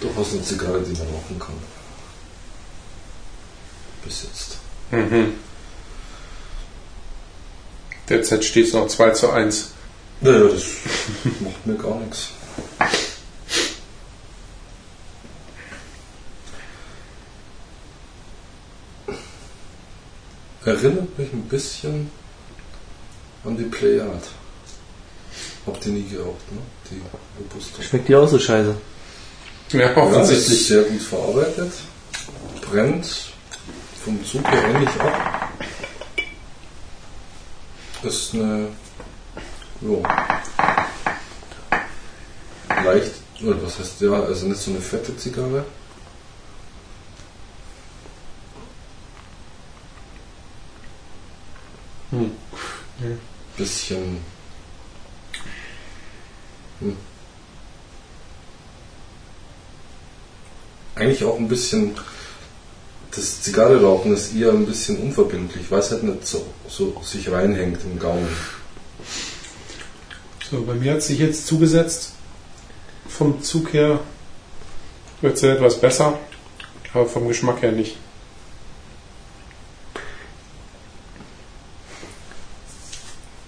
Durchaus 0.00 0.32
eine 0.32 0.42
Zigarre, 0.42 0.80
die 0.80 0.92
man 0.92 1.08
rauchen 1.08 1.38
kann. 1.38 1.56
Bis 4.06 4.22
jetzt. 4.22 4.56
Mhm. 4.90 5.34
Derzeit 8.08 8.44
steht 8.44 8.68
es 8.68 8.72
noch 8.72 8.86
2 8.88 9.10
zu 9.10 9.30
1. 9.30 9.70
Naja, 10.20 10.44
das 10.48 10.62
macht 11.40 11.66
mir 11.66 11.74
gar 11.74 11.98
nichts. 12.00 12.30
Erinnert 20.64 21.16
mich 21.18 21.32
ein 21.32 21.42
bisschen 21.42 22.10
an 23.44 23.56
die 23.56 23.64
Playard. 23.64 24.22
Habt 25.66 25.86
ihr 25.86 25.92
nie 25.92 26.02
geraucht, 26.08 26.52
ne? 26.52 26.58
Die 26.90 27.00
Robusto. 27.38 27.82
Schmeckt 27.82 28.08
die 28.08 28.16
auch 28.16 28.28
so 28.28 28.38
scheiße? 28.38 28.74
Ja, 29.72 29.78
Ja, 29.80 29.90
ist 29.90 29.96
offensichtlich. 29.96 30.66
sehr 30.66 30.82
gut 30.82 31.02
verarbeitet. 31.02 31.72
Brennt 32.70 33.06
vom 34.04 34.24
Zug 34.24 34.46
her 34.48 34.64
ähnlich 34.68 34.88
ab. 35.00 35.35
Ist 38.06 38.34
eine 38.34 38.68
ja, 39.80 40.44
leicht, 42.84 43.12
oder 43.42 43.60
was 43.60 43.80
heißt 43.80 44.00
ja, 44.00 44.12
also 44.12 44.46
nicht 44.46 44.60
so 44.60 44.70
eine 44.70 44.80
fette 44.80 45.16
Zigarre. 45.16 45.64
Hm. 52.10 52.30
Bisschen 53.56 54.20
hm. 56.78 56.96
eigentlich 60.94 61.24
auch 61.24 61.38
ein 61.38 61.48
bisschen 61.48 61.96
das 63.16 63.40
Zigarre 63.42 63.82
rauchen 63.82 64.12
ist 64.12 64.34
eher 64.34 64.50
ein 64.50 64.66
bisschen 64.66 64.98
unverbindlich, 64.98 65.70
weil 65.70 65.80
es 65.80 65.90
halt 65.90 66.02
nicht 66.02 66.26
so, 66.26 66.46
so 66.68 67.00
sich 67.02 67.30
reinhängt 67.30 67.80
im 67.84 67.98
Gaumen. 67.98 68.28
So, 70.50 70.62
bei 70.62 70.74
mir 70.74 70.94
hat 70.94 71.02
sich 71.02 71.18
jetzt 71.18 71.46
zugesetzt. 71.46 72.12
Vom 73.08 73.42
Zug 73.42 73.72
her 73.72 74.00
wird 75.22 75.36
es 75.36 75.42
ja 75.42 75.54
etwas 75.54 75.80
besser, 75.80 76.18
aber 76.92 77.06
vom 77.06 77.26
Geschmack 77.26 77.62
her 77.62 77.72
nicht. 77.72 77.96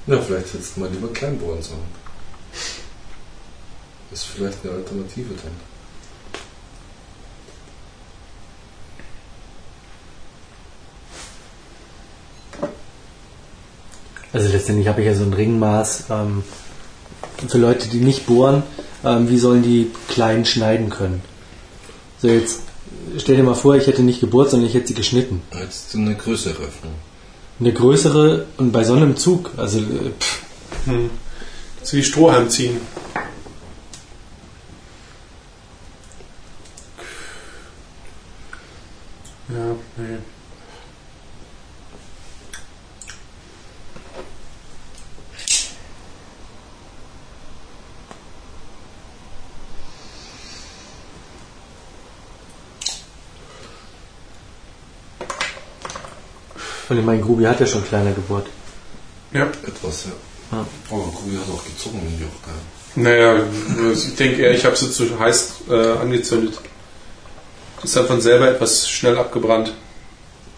Ja, 0.07 0.19
vielleicht 0.23 0.49
setzt 0.49 0.79
mal 0.79 0.89
lieber 0.91 1.13
Kleinbohren. 1.13 1.59
Das 4.11 4.21
ist 4.21 4.25
vielleicht 4.25 4.65
eine 4.65 4.77
Alternative 4.77 5.35
dann. 5.35 5.78
Also 14.39 14.53
letztendlich 14.53 14.87
habe 14.87 15.01
ich 15.01 15.09
ja 15.09 15.17
so 15.17 15.25
ein 15.25 15.33
Ringmaß. 15.33 16.05
Ähm, 16.11 16.45
für 17.49 17.59
Leute, 17.59 17.89
die 17.89 17.99
nicht 17.99 18.27
bohren, 18.27 18.63
ähm, 19.05 19.29
wie 19.29 19.37
sollen 19.37 19.65
die 19.65 19.91
klein 20.07 20.45
schneiden 20.45 20.91
können? 20.91 21.23
So 22.23 22.29
jetzt 22.29 22.61
stell 23.17 23.35
dir 23.35 23.43
mal 23.43 23.55
vor, 23.55 23.75
ich 23.75 23.89
hätte 23.89 24.03
nicht 24.03 24.21
gebohrt, 24.21 24.51
sondern 24.51 24.69
ich 24.69 24.75
hätte 24.75 24.87
sie 24.87 24.95
geschnitten. 24.95 25.43
Jetzt 25.61 25.93
eine 25.97 26.15
größere 26.15 26.63
Öffnung. 26.63 26.93
Eine 27.59 27.73
größere 27.73 28.47
und 28.59 28.71
bei 28.71 28.85
so 28.85 28.93
einem 28.93 29.17
Zug, 29.17 29.51
also 29.57 29.81
äh, 29.81 30.13
pff, 30.21 30.43
Hm. 30.85 31.11
Das 31.81 31.89
ist 31.89 31.95
wie 31.95 32.05
Strohhalm 32.05 32.49
ziehen. 32.49 32.77
Ja, 39.49 39.75
nee. 39.97 40.19
Ich 57.39 57.45
Grubi 57.45 57.47
hat 57.47 57.61
ja 57.61 57.67
schon 57.67 57.85
kleiner 57.87 58.13
gebohrt. 58.13 58.47
Ja, 59.33 59.43
Etwas, 59.43 60.07
ja. 60.07 60.57
Ja. 60.57 60.65
Aber 60.91 61.03
Grubi 61.13 61.37
hat 61.37 61.49
auch 61.55 61.65
gezogen 61.65 62.01
in 62.01 62.19
die 62.19 62.25
auch 62.25 62.43
geil. 62.47 62.55
naja, 62.97 63.45
ich 63.93 64.17
denke 64.17 64.43
eher, 64.43 64.55
ich 64.55 64.65
habe 64.65 64.77
sie 64.77 64.91
zu 64.91 65.19
heiß 65.19 65.53
äh, 65.71 65.99
angezündet. 65.99 66.59
Ist 67.83 67.95
dann 67.95 68.07
von 68.07 68.21
selber 68.21 68.49
etwas 68.51 68.89
schnell 68.89 69.17
abgebrannt. 69.17 69.73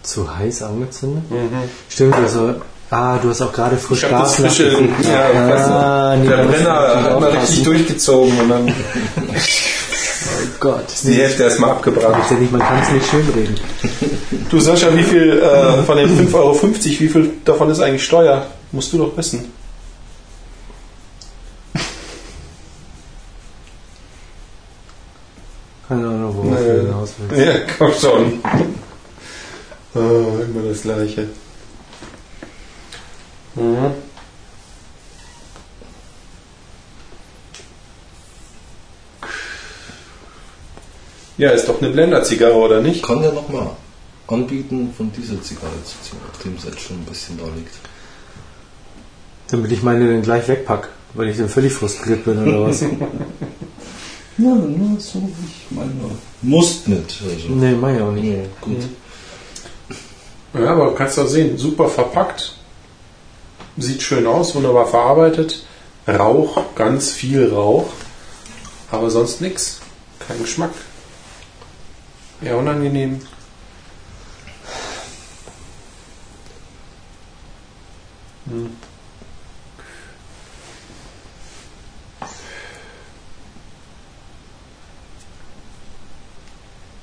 Zu 0.02 0.34
heiß 0.34 0.62
angezündet? 0.62 1.30
Mhm. 1.30 1.68
Stimmt, 1.90 2.14
also, 2.14 2.54
ah, 2.88 3.18
du 3.18 3.28
hast 3.28 3.42
auch 3.42 3.52
gerade 3.52 3.76
frisch 3.76 4.04
Ich 4.04 4.10
habe 4.10 4.22
das 4.22 4.36
Gas 4.36 4.56
frische, 4.56 4.70
ja, 5.02 5.30
ich 5.30 5.36
ah, 5.36 6.16
nee, 6.16 6.28
der 6.28 6.44
Brenner 6.44 7.02
hat 7.04 7.20
mal 7.20 7.30
richtig 7.30 7.62
durchgezogen 7.62 8.40
und 8.40 8.48
dann 8.48 8.74
Gott. 10.60 10.88
ist 10.88 11.06
die 11.06 11.14
Hälfte 11.14 11.44
erstmal 11.44 11.70
abgebrannt. 11.70 12.16
Letztendlich, 12.18 12.50
man 12.50 12.60
kann 12.60 12.82
es 12.82 12.90
nicht 12.90 13.06
schönreden. 13.10 13.54
Du 14.50 14.58
Sascha, 14.60 14.94
wie 14.96 15.02
viel 15.02 15.38
äh, 15.38 15.82
von 15.84 15.96
den 15.96 16.08
5,50 16.08 16.34
Euro, 16.34 16.62
wie 16.62 17.08
viel 17.08 17.32
davon 17.44 17.70
ist 17.70 17.80
eigentlich 17.80 18.04
Steuer? 18.04 18.46
Musst 18.72 18.92
du 18.92 18.98
doch 18.98 19.16
wissen. 19.16 19.52
Keine 25.88 26.06
Ahnung, 26.06 26.34
worauf 26.36 26.60
Nee. 26.60 26.66
du 26.66 26.80
hinaus 26.82 27.10
willst. 27.18 27.46
Ja, 27.46 27.54
komm 27.78 27.92
schon. 27.94 28.40
Oh, 29.94 30.38
immer 30.42 30.68
das 30.68 30.82
Gleiche. 30.82 31.28
Mhm. 33.56 33.90
Ja, 41.40 41.52
ist 41.52 41.66
doch 41.66 41.80
eine 41.80 41.90
Blender-Zigarre, 41.90 42.54
oder 42.54 42.82
nicht? 42.82 42.96
Ich 42.96 43.02
kann 43.02 43.22
ja 43.22 43.32
nochmal 43.32 43.70
anbieten, 44.28 44.92
von 44.94 45.10
dieser 45.10 45.40
Zigarre 45.40 45.72
zu 45.84 45.96
ziehen, 46.02 46.18
nachdem 46.30 46.54
es 46.56 46.64
jetzt 46.64 46.80
schon 46.80 46.98
ein 46.98 47.04
bisschen 47.06 47.38
da 47.38 47.44
liegt. 47.56 47.74
Damit 49.48 49.72
ich 49.72 49.82
meine 49.82 50.06
dann 50.06 50.20
gleich 50.20 50.46
wegpack, 50.48 50.90
weil 51.14 51.30
ich 51.30 51.38
dann 51.38 51.48
völlig 51.48 51.72
frustriert 51.72 52.26
bin 52.26 52.46
oder 52.46 52.68
was. 52.68 52.84
Ja, 54.38 54.54
nur 54.54 54.98
so, 54.98 55.28
ich 55.46 55.76
meine. 55.76 55.90
Musst 56.40 56.88
nicht. 56.88 57.20
Also. 57.22 57.48
nee, 57.48 57.72
mach 57.72 57.94
ich 57.94 58.00
auch 58.00 58.12
nicht. 58.12 58.24
Ja, 58.24 58.42
gut. 58.62 58.78
Ja, 60.54 60.72
aber 60.72 60.94
kannst 60.94 61.18
du 61.18 61.22
auch 61.22 61.26
sehen, 61.26 61.58
super 61.58 61.88
verpackt. 61.88 62.54
Sieht 63.76 64.00
schön 64.00 64.26
aus, 64.26 64.54
wunderbar 64.54 64.86
verarbeitet. 64.86 65.62
Rauch, 66.08 66.62
ganz 66.74 67.10
viel 67.10 67.52
Rauch. 67.52 67.90
Aber 68.90 69.10
sonst 69.10 69.42
nix. 69.42 69.80
Kein 70.26 70.40
Geschmack. 70.40 70.70
Eher 72.42 72.56
unangenehm. 72.56 73.20
Hm. 78.46 78.76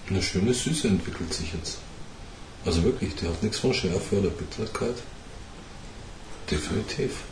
Eine 0.09 0.23
schöne 0.23 0.53
Süße 0.53 0.87
entwickelt 0.87 1.33
sich 1.33 1.53
jetzt. 1.53 1.77
Also 2.65 2.83
wirklich, 2.83 3.15
die 3.15 3.27
hat 3.27 3.43
nichts 3.43 3.59
von 3.59 3.73
Schärfe 3.73 4.19
oder 4.19 4.29
Bitterkeit. 4.29 4.95
Definitiv. 6.49 7.23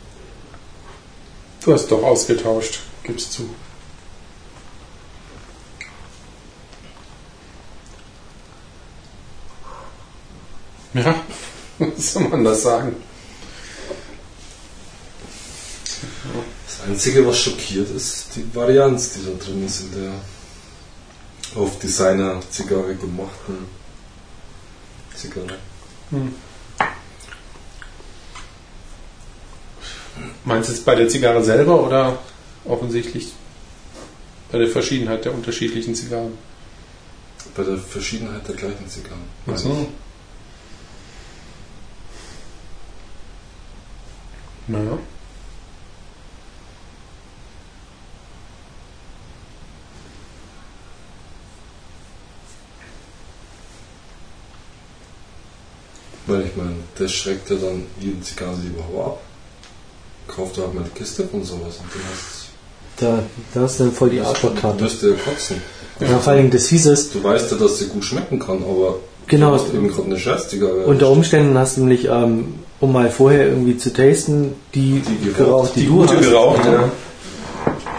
Du 1.64 1.72
hast 1.72 1.90
doch 1.90 2.02
ausgetauscht, 2.02 2.80
gibst 3.02 3.32
zu. 3.32 3.50
Ja, 10.96 11.14
was 11.78 12.12
soll 12.14 12.28
man 12.28 12.44
das 12.44 12.62
sagen? 12.62 12.96
Das 16.66 16.88
Einzige, 16.88 17.26
was 17.26 17.38
schockiert, 17.38 17.90
ist 17.90 18.28
die 18.34 18.54
Varianz, 18.54 19.12
die 19.14 19.24
da 19.24 19.44
drin 19.44 19.66
ist 19.66 19.80
in 19.80 19.92
der 19.92 20.12
auf 21.54 21.78
Designer-Zigarre 21.78 22.94
gemachten 22.94 23.66
Zigarre. 25.14 25.58
Meinst 30.44 30.68
du 30.68 30.74
jetzt 30.74 30.84
bei 30.84 30.94
der 30.94 31.08
Zigarre 31.08 31.42
selber 31.42 31.82
oder 31.82 32.18
offensichtlich 32.64 33.32
bei 34.52 34.58
der 34.58 34.68
Verschiedenheit 34.68 35.24
der 35.24 35.34
unterschiedlichen 35.34 35.94
Zigarren? 35.94 36.36
Bei 37.54 37.64
der 37.64 37.78
Verschiedenheit 37.78 38.46
der 38.46 38.54
gleichen 38.54 38.88
Zigarren. 38.88 39.24
Ach 39.46 39.56
so. 39.56 39.88
Naja. 44.68 44.98
Weil 56.26 56.42
ich 56.46 56.56
meine, 56.56 56.74
das 56.98 57.12
schreckt 57.12 57.50
ja 57.50 57.56
dann 57.56 57.84
jeden 58.00 58.22
Zigarrenliebhaber 58.22 59.04
ab. 59.06 59.20
Kauft 60.26 60.58
halt 60.58 60.74
mal 60.74 60.84
die 60.84 60.98
Kiste 60.98 61.24
von 61.26 61.44
sowas 61.44 61.78
und 61.80 61.94
du 61.94 61.98
hast 62.10 62.46
Da, 62.96 63.22
da 63.54 63.66
ist 63.66 63.78
dann 63.78 63.92
voll 63.92 64.10
die 64.10 64.16
Du 64.18 64.24
Arschlockkarte. 64.26 64.80
wirst 64.80 65.02
ja 65.02 65.10
kotzen. 65.12 65.62
Ja, 66.00 66.18
vor 66.18 66.32
allem 66.32 66.50
das 66.50 66.66
hieß 66.66 66.86
es. 66.86 67.12
Du 67.12 67.22
weißt 67.22 67.52
ja, 67.52 67.56
dass 67.58 67.78
sie 67.78 67.86
gut 67.86 68.04
schmecken 68.04 68.38
kann, 68.40 68.62
aber 68.64 68.96
Genau. 69.28 69.50
du 69.56 69.62
hast 69.62 69.72
eben 69.74 69.88
gerade 69.88 70.04
eine 70.04 70.18
Scheißzigarre. 70.18 70.84
Unter 70.86 71.10
Umständen 71.10 71.56
hast 71.56 71.76
du 71.76 71.80
nämlich, 71.82 72.06
ähm, 72.06 72.54
um 72.80 72.92
mal 72.92 73.10
vorher 73.10 73.46
irgendwie 73.48 73.76
zu 73.78 73.92
tasten, 73.92 74.54
die, 74.74 75.00
Die 75.00 75.32
geraucht, 75.32 75.72
die, 75.76 75.80
Die 75.80 75.86
du 75.86 75.92
gute 75.96 76.16
hast. 76.16 76.22
geraucht, 76.22 76.64
ja. 76.64 76.90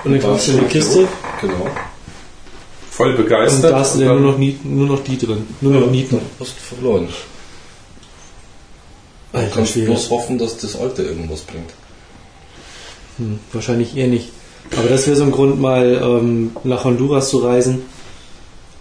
Und 0.04 0.12
dann 0.12 0.22
kaufst 0.22 0.48
du 0.48 0.52
eine 0.54 0.68
Kiste 0.68 1.08
Genau. 1.42 1.68
Voll 2.90 3.12
und 3.12 3.18
begeistert. 3.18 3.72
da 3.74 3.80
hast 3.80 3.96
du 3.96 4.00
und 4.00 4.06
dann 4.08 4.22
nur 4.24 4.32
noch, 4.34 4.40
nur 4.64 4.88
noch 4.88 5.04
die 5.04 5.18
drin. 5.18 5.46
Nur 5.62 5.74
noch 5.74 5.92
Nieten. 5.92 6.20
Hast 6.40 6.54
du 6.56 6.76
verloren. 6.76 7.08
Du 9.32 9.38
Alter 9.38 9.52
kannst 9.56 9.74
Schwede. 9.74 9.88
bloß 9.88 10.10
hoffen, 10.10 10.38
dass 10.38 10.58
das 10.58 10.76
Alte 10.80 11.04
irgendwas 11.04 11.42
bringt. 11.42 11.70
Hm, 13.18 13.40
wahrscheinlich 13.54 13.96
eher 13.96 14.08
nicht. 14.08 14.30
Aber 14.78 14.90
das 14.90 15.06
wäre 15.08 15.16
so 15.16 15.24
ein 15.24 15.32
Grund, 15.32 15.60
mal 15.62 16.00
ähm, 16.04 16.52
nach 16.64 16.84
Honduras 16.86 17.30
zu 17.30 17.38
reisen 17.40 17.82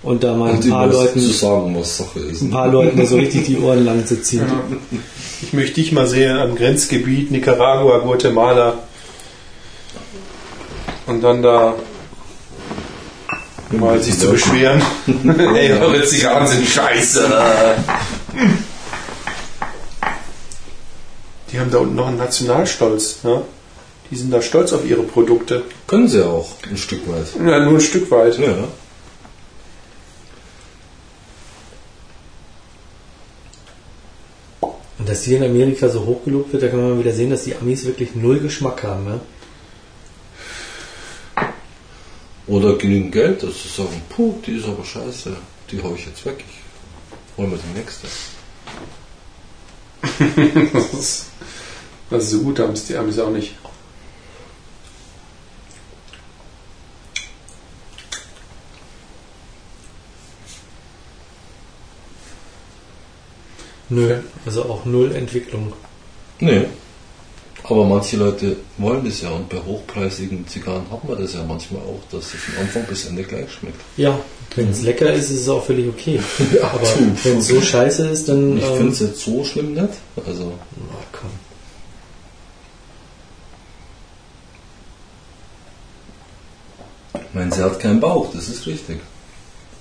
und 0.07 0.23
da 0.23 0.35
mal 0.35 0.53
ein 0.53 0.61
paar 0.61 0.87
Leuten, 0.87 1.19
zu 1.21 1.33
sagen, 1.33 1.77
was 1.77 1.99
Sache 1.99 2.21
ist. 2.21 2.43
ein 2.43 2.51
paar 2.51 2.69
Leuten 2.69 3.05
so 3.07 3.17
richtig 3.17 3.47
die 3.47 3.59
Ohren 3.59 3.85
lang 3.85 4.07
zu 4.07 4.23
ziehen. 4.23 4.47
Ja. 4.47 4.99
Ich 5.43 5.53
möchte 5.53 5.75
dich 5.81 5.91
mal 5.91 6.07
sehen 6.07 6.37
am 6.37 6.55
Grenzgebiet 6.55 7.33
Nicaragua, 7.33 7.99
Guatemala. 7.99 8.75
Und 11.07 11.23
dann 11.23 11.43
da 11.43 11.75
mal 13.71 14.01
sich 14.01 14.17
zu 14.19 14.31
beschweren. 14.31 14.81
Ey, 15.55 15.73
eure 15.73 16.05
Zigarren 16.05 16.47
sind 16.47 16.67
scheiße. 16.67 17.29
Die 21.51 21.59
haben 21.59 21.71
da 21.71 21.79
unten 21.79 21.97
noch 21.97 22.07
einen 22.07 22.19
Nationalstolz. 22.19 23.19
Ja? 23.25 23.43
Die 24.11 24.17
sind 24.17 24.33
da 24.33 24.41
stolz 24.41 24.73
auf 24.73 24.89
ihre 24.89 25.03
Produkte. 25.03 25.65
Können 25.89 26.07
sie 26.07 26.25
auch, 26.25 26.49
ein 26.71 26.77
Stück 26.77 27.01
weit. 27.09 27.27
Ja, 27.45 27.59
nur 27.59 27.75
ein 27.75 27.81
Stück 27.81 28.09
weit. 28.13 28.39
Ja. 28.39 28.69
Dass 35.17 35.25
hier 35.25 35.39
in 35.39 35.45
Amerika 35.45 35.89
so 35.89 36.05
hoch 36.05 36.27
gelobt 36.27 36.53
wird, 36.53 36.63
da 36.63 36.69
kann 36.69 36.79
man 36.79 36.91
mal 36.91 36.99
wieder 36.99 37.15
sehen, 37.15 37.31
dass 37.31 37.45
die 37.45 37.57
Amis 37.57 37.87
wirklich 37.87 38.15
null 38.15 38.39
Geschmack 38.39 38.83
haben. 38.83 39.07
Ja? 39.07 39.19
Oder 42.47 42.77
genügend 42.77 43.13
Geld, 43.13 43.43
dass 43.43 43.63
sie 43.63 43.69
sagen, 43.69 44.03
puh, 44.11 44.35
die 44.47 44.59
ist 44.59 44.67
aber 44.67 44.85
scheiße, 44.85 45.35
die 45.71 45.83
hau 45.83 45.95
ich 45.95 46.05
jetzt 46.05 46.27
weg. 46.27 46.45
Ich 46.47 47.39
hol 47.39 47.47
mir 47.47 47.57
die 47.57 47.79
nächste. 47.79 48.07
Das 50.73 50.93
ist, 50.93 51.27
also 52.11 52.37
so 52.37 52.43
gut 52.45 52.59
haben 52.59 52.75
es 52.75 52.87
die 52.87 52.97
Amis 52.97 53.19
auch 53.19 53.31
nicht. 53.31 53.55
Nö, 63.89 64.19
also 64.45 64.65
auch 64.65 64.85
null 64.85 65.15
Entwicklung. 65.15 65.73
Nee. 66.41 66.67
Aber 67.69 67.85
manche 67.85 68.17
Leute 68.17 68.57
wollen 68.79 69.05
das 69.05 69.23
ja 69.23 69.31
und 69.31 69.49
bei 69.49 69.57
hochpreisigen 69.59 70.47
Zigarren 70.47 70.89
hat 70.91 71.09
man 71.09 71.21
das 71.21 71.35
ja 71.35 71.43
manchmal 71.43 71.83
auch, 71.83 72.01
dass 72.13 72.27
es 72.33 72.41
von 72.41 72.59
Anfang 72.59 72.85
bis 72.85 73.07
Ende 73.07 73.25
gleich 73.25 73.51
schmeckt. 73.51 73.81
Ja, 73.97 74.19
wenn 74.55 74.71
es 74.71 74.83
lecker 74.83 75.13
ist, 75.13 75.31
ist 75.31 75.41
es 75.41 75.49
auch 75.49 75.65
völlig 75.65 75.89
okay. 75.89 76.21
Aber 76.63 76.79
du. 76.79 77.13
wenn 77.25 77.39
es 77.39 77.49
so 77.49 77.61
scheiße 77.61 78.09
ist, 78.09 78.29
dann. 78.29 78.57
Ich 78.59 78.65
ähm, 78.65 78.77
finde 78.77 78.93
es 78.93 79.01
jetzt 79.01 79.21
so 79.21 79.45
schlimm 79.45 79.75
nicht. 79.75 79.89
Also, 80.25 80.45
oh, 80.45 81.05
komm. 81.13 81.31
ich 87.15 87.35
meine, 87.35 87.53
sie 87.53 87.63
hat 87.63 87.81
keinen 87.81 88.01
Bauch, 88.01 88.31
das 88.33 88.49
ist 88.49 88.67
richtig. 88.67 89.01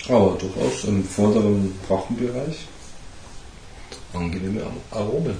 Aber 0.09 0.37
durchaus 0.39 0.83
im 0.85 1.03
vorderen 1.03 1.73
Brachenbereich 1.87 2.67
angenehme 4.15 4.61
Aromen. 4.91 5.35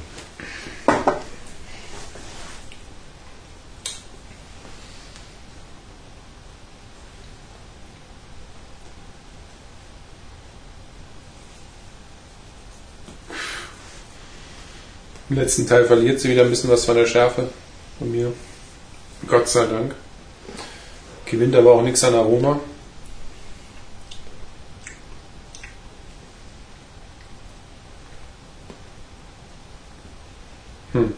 Im 15.30 15.38
letzten 15.38 15.68
Teil 15.68 15.86
verliert 15.86 16.20
sie 16.20 16.30
wieder 16.30 16.44
ein 16.44 16.50
bisschen 16.50 16.70
was 16.70 16.86
von 16.86 16.96
der 16.96 17.08
Schärfe 17.08 17.50
von 17.98 18.12
mir. 18.12 18.32
Gott 19.28 19.50
sei 19.50 19.66
Dank. 19.66 19.96
Gewinnt 21.26 21.56
aber 21.56 21.74
auch 21.74 21.82
nichts 21.82 22.04
an 22.04 22.14
Aroma. 22.14 22.60
Hm. 30.96 31.14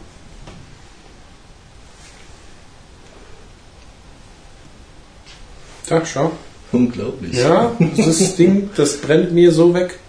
Da, 5.88 6.04
schau. 6.04 6.32
Unglaublich. 6.72 7.36
Ja, 7.36 7.76
das 7.96 8.34
Ding, 8.34 8.70
das 8.76 9.00
brennt 9.00 9.32
mir 9.32 9.52
so 9.52 9.72
weg. 9.72 10.00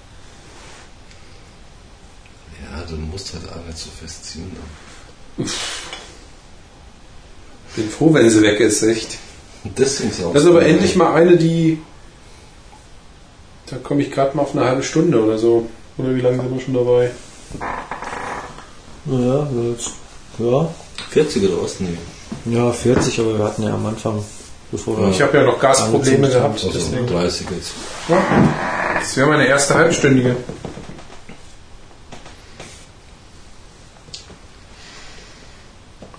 Ja, 2.63 2.84
du 2.89 2.95
musst 2.95 3.32
halt 3.34 3.43
auch 3.49 3.65
nicht 3.67 3.78
so 3.78 3.89
festziehen. 3.91 4.51
Dann. 5.38 5.47
Bin 7.76 7.89
froh, 7.89 8.11
wenn 8.11 8.30
sie 8.30 8.41
weg 8.41 8.59
ist, 8.59 8.82
echt. 8.82 9.20
Auch 9.65 9.72
Das 9.76 9.99
ist 9.99 10.45
aber 10.47 10.65
endlich 10.65 10.95
mal 10.95 11.13
eine, 11.13 11.38
die. 11.38 11.80
Da 13.67 13.78
komme 13.78 14.01
ich 14.01 14.11
gerade 14.11 14.36
mal 14.36 14.43
auf 14.43 14.55
eine 14.55 14.65
halbe 14.65 14.82
Stunde 14.82 15.24
oder 15.24 15.38
so. 15.38 15.70
Oder 15.97 16.15
wie 16.15 16.22
lange 16.22 16.41
sind 16.41 16.51
wir 16.51 16.59
schon 16.59 16.74
dabei? 16.74 17.11
Naja, 19.10 19.47
jetzt, 19.72 19.91
ja. 20.38 20.70
40 21.10 21.49
oder 21.49 21.64
was? 21.64 21.80
Nee. 21.80 21.97
Ja, 22.45 22.72
40, 22.72 23.20
aber 23.20 23.39
wir 23.39 23.45
hatten 23.45 23.64
ja 23.64 23.74
am 23.74 23.86
Anfang, 23.88 24.24
bevor 24.72 24.99
wir. 24.99 25.10
Ich 25.10 25.20
habe 25.20 25.36
ja 25.36 25.43
noch 25.43 25.60
Gasprobleme 25.60 26.30
gehabt. 26.30 26.64
Also 26.64 26.70
deswegen. 26.70 27.07
30 27.07 27.47
jetzt. 27.49 27.72
Ja, 28.07 28.22
das 28.99 29.18
wäre 29.18 29.28
meine 29.28 29.47
erste 29.47 29.74
halbstündige. 29.74 30.36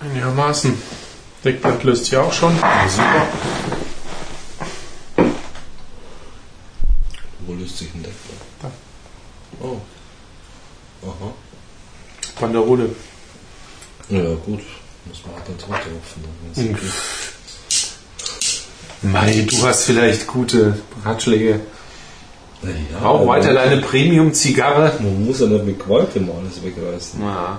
Einigermaßen. 0.01 0.75
Deckblatt 1.45 1.85
löst 1.85 2.07
sich 2.07 2.17
auch 2.17 2.33
schon. 2.33 2.59
Ja, 2.59 2.89
super. 2.89 3.27
Wo 7.47 7.53
löst 7.55 7.79
sich 7.79 7.95
ein 7.95 8.03
Deckblatt? 8.03 8.41
Da. 8.63 8.71
Oh. 9.65 9.81
Aha. 11.03 11.33
Banderole. 12.41 12.91
Ja, 14.09 14.23
gut. 14.47 14.61
Muss 15.07 15.23
man 15.25 15.37
halt 15.37 15.45
dann. 15.49 15.57
Dann 16.55 16.71
Mhm. 19.03 19.13
Mei, 19.13 19.47
du 19.49 19.67
hast 19.67 19.85
vielleicht 19.85 20.27
gute 20.27 20.79
Ratschläge. 21.05 21.61
Naja, 22.63 22.77
Rauch 23.03 23.27
weiter 23.27 23.55
deine 23.55 23.81
Premium-Zigarre. 23.81 24.93
Man 25.01 25.25
muss 25.25 25.41
ja 25.41 25.47
nicht 25.47 25.65
mit 25.65 25.79
Gewalt 25.79 26.15
immer 26.17 26.35
alles 26.35 26.63
wegreißen. 26.63 27.21
Ja. 27.23 27.59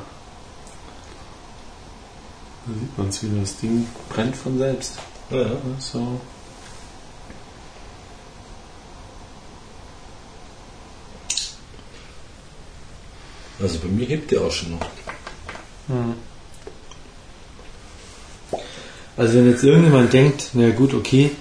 Da 2.68 2.74
sieht 2.80 2.98
man 2.98 3.10
es 3.10 3.24
wieder, 3.24 3.42
das 3.42 3.58
Ding 3.58 3.88
brennt 4.10 4.36
von 4.36 4.60
selbst. 4.60 4.94
Ja. 5.32 5.46
So. 5.80 6.22
Also 13.62 13.80
bei 13.80 13.89
mir 13.89 14.05
hebt 14.05 14.32
die 14.32 14.38
Asche 14.38 14.66
noch. 14.70 14.80
Also 19.18 19.34
wenn 19.38 19.49
jetzt 19.49 19.64
irgendjemand 19.64 20.14
denkt, 20.14 20.49
na 20.53 20.70
gut, 20.70 20.93
okay, 20.93 21.32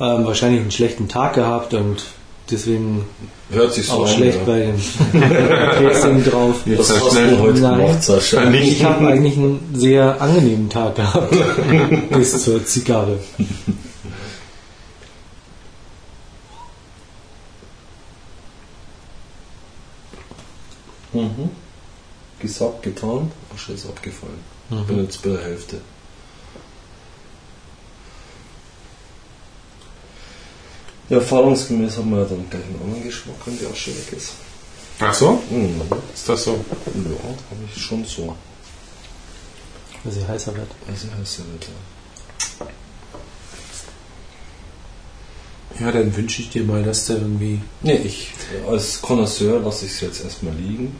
ähm, 0.00 0.24
wahrscheinlich 0.24 0.60
einen 0.60 0.70
schlechten 0.70 1.08
Tag 1.08 1.34
gehabt 1.34 1.74
und 1.74 2.04
deswegen 2.50 3.04
Hört 3.50 3.74
sich 3.74 3.86
so 3.86 3.92
auch 3.92 4.08
an. 4.08 4.14
schlecht 4.14 4.38
ja. 4.38 4.44
bei 4.44 4.58
dem 4.60 5.20
Casing 5.92 6.24
drauf. 6.24 6.56
Was 6.66 6.88
so 6.88 6.94
hast 6.94 7.12
schnell 7.12 7.30
du 7.30 7.38
heute 7.38 7.60
Nein. 7.60 7.78
gemacht, 7.78 8.02
Sascha? 8.02 8.50
Ich 8.52 8.82
habe 8.82 9.06
eigentlich 9.06 9.36
einen 9.36 9.60
sehr 9.74 10.20
angenehmen 10.20 10.68
Tag 10.68 10.96
gehabt 10.96 11.34
bis 12.10 12.42
zur 12.42 12.64
Zigarre. 12.64 13.18
Mhm. 21.12 21.50
Gesagt, 22.40 22.82
getan, 22.82 23.30
Asche 23.54 23.72
ist 23.72 23.86
abgefallen. 23.86 24.40
Mhm. 24.70 24.86
Bin 24.86 25.04
jetzt 25.04 25.22
bei 25.22 25.30
der 25.30 25.42
Hälfte. 25.42 25.80
Ja, 31.08 31.18
erfahrungsgemäß 31.18 31.98
haben 31.98 32.10
wir 32.10 32.22
ja 32.22 32.24
dann 32.24 32.48
gleich 32.48 32.64
einen 32.64 32.80
anderen 32.82 33.02
Geschmack, 33.02 33.36
wenn 33.44 33.58
die 33.58 33.66
Asche 33.66 33.90
weg 33.90 34.12
ist. 34.16 34.32
Ach 34.98 35.12
so? 35.12 35.42
Mhm. 35.50 35.82
Ist 36.14 36.28
das 36.28 36.44
so? 36.44 36.52
Ja, 36.52 37.28
habe 37.28 37.64
ich 37.74 37.82
schon 37.82 38.04
so. 38.04 38.34
Weil 40.04 40.12
sie 40.12 40.26
heißer 40.26 40.54
wird. 40.56 40.70
Also 40.88 41.08
heißt 41.18 41.38
ja 41.38 41.44
nicht. 41.52 41.68
ja. 41.68 42.66
Ja, 45.80 45.90
dann 45.90 46.14
wünsche 46.16 46.42
ich 46.42 46.50
dir 46.50 46.64
mal, 46.64 46.82
dass 46.82 47.06
du 47.06 47.14
irgendwie. 47.14 47.60
Nee, 47.82 48.00
ich 48.04 48.32
als 48.68 49.00
Connoisseur 49.00 49.60
lasse 49.60 49.86
ich 49.86 49.92
es 49.92 50.00
jetzt 50.00 50.24
erstmal 50.24 50.54
liegen. 50.54 50.96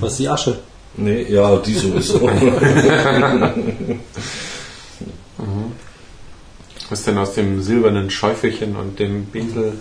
Was 0.00 0.12
ist 0.12 0.20
die 0.20 0.28
Asche? 0.28 0.58
Nee, 0.96 1.26
ja, 1.28 1.56
die 1.58 1.74
sowieso. 1.74 2.20
Was 6.88 7.02
denn 7.02 7.18
aus 7.18 7.34
dem 7.34 7.60
silbernen 7.62 8.10
Schäufelchen 8.10 8.76
und 8.76 8.98
dem 8.98 9.26
Binkel? 9.26 9.72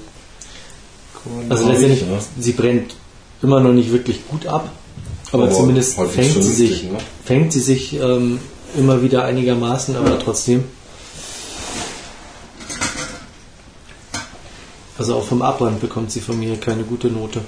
Also 1.50 1.70
letztendlich, 1.70 2.02
ich, 2.02 2.08
ja. 2.10 2.20
sie 2.40 2.52
brennt 2.52 2.96
immer 3.42 3.60
noch 3.60 3.74
nicht 3.74 3.92
wirklich 3.92 4.28
gut 4.28 4.48
ab, 4.48 4.72
aber, 5.32 5.44
Aber 5.44 5.54
zumindest 5.54 6.00
fängt 6.00 6.44
sie 6.44 6.52
sich, 6.52 6.84
ne? 6.84 6.98
fängt 7.24 7.54
sie 7.54 7.60
sich 7.60 8.00
ähm, 8.00 8.40
immer 8.78 9.02
wieder 9.02 9.26
einigermaßen, 9.26 9.96
aber 9.96 10.20
trotzdem. 10.20 10.64
Also 14.98 15.16
auch 15.16 15.26
vom 15.26 15.42
Abbrand 15.42 15.82
bekommt 15.82 16.12
sie 16.12 16.22
von 16.22 16.40
mir 16.40 16.58
keine 16.60 16.84
gute 16.84 17.08
Note. 17.08 17.42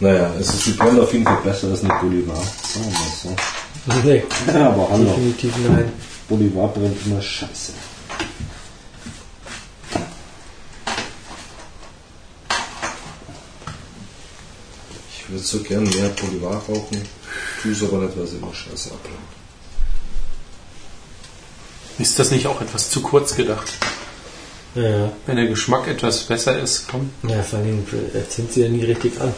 naja, 0.00 0.30
es 0.38 0.48
ist 0.54 0.66
die 0.66 0.72
brennt 0.72 1.00
auf 1.00 1.12
jeden 1.12 1.24
Fall 1.24 1.38
besser 1.42 1.68
als 1.68 1.82
eine 1.84 1.94
Bolivar. 2.00 2.36
Sagen 2.36 2.86
wir 2.86 2.98
mal 2.98 4.02
so. 4.02 4.08
Nee, 4.08 4.24
Ja, 4.52 4.68
aber 4.70 4.88
hallo. 4.90 5.04
definitiv 5.04 5.54
nein. 5.68 5.92
Bolivar 6.28 6.68
brennt 6.68 6.98
immer 7.06 7.22
scheiße. 7.22 7.72
Ich 15.12 15.28
würde 15.28 15.42
so 15.42 15.60
gern 15.62 15.84
mehr 15.84 16.08
Bolivar 16.10 16.56
rauchen, 16.68 17.02
tue 17.62 17.72
es 17.72 17.82
aber 17.82 17.98
nicht, 17.98 18.16
weil 18.18 18.26
sie 18.26 18.36
immer 18.36 18.54
scheiße 18.54 18.90
abbrennt. 18.90 19.16
Ist 21.98 22.18
das 22.18 22.30
nicht 22.30 22.46
auch 22.46 22.60
etwas 22.60 22.90
zu 22.90 23.00
kurz 23.00 23.34
gedacht? 23.34 23.72
Ja, 24.76 25.10
Wenn 25.26 25.36
der 25.36 25.46
Geschmack 25.46 25.88
etwas 25.88 26.24
besser 26.24 26.58
ist, 26.60 26.86
komm. 26.88 27.10
ja 27.26 27.42
vor 27.42 27.58
allem 27.60 27.78
äh, 28.14 28.28
zündet 28.28 28.52
sie 28.54 28.62
ja 28.62 28.68
nie 28.68 28.84
richtig 28.84 29.18
an. 29.20 29.32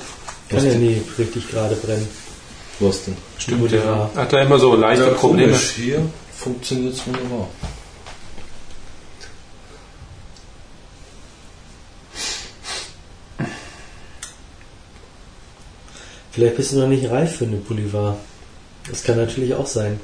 Kann 0.49 0.59
Was 0.59 0.65
ja 0.65 0.75
nie 0.75 1.01
richtig 1.19 1.49
gerade 1.51 1.77
brennen. 1.77 2.09
Was 2.81 3.05
denn? 3.05 3.17
Stimmt, 3.39 3.71
der 3.71 4.11
hat 4.15 4.33
da 4.33 4.43
immer 4.43 4.59
so 4.59 4.75
leichte 4.75 5.07
Probleme. 5.13 5.53
komisch, 5.53 5.71
hier 5.77 6.01
funktioniert 6.37 6.95
es 6.95 7.07
wunderbar. 7.07 7.49
Vielleicht 16.33 16.57
bist 16.57 16.73
du 16.73 16.79
noch 16.79 16.89
nicht 16.89 17.11
reif 17.11 17.37
für 17.37 17.45
eine 17.47 17.57
Bolivar. 17.57 18.17
Das 18.89 19.03
kann 19.03 19.17
natürlich 19.17 19.55
auch 19.55 19.67
sein. 19.67 19.99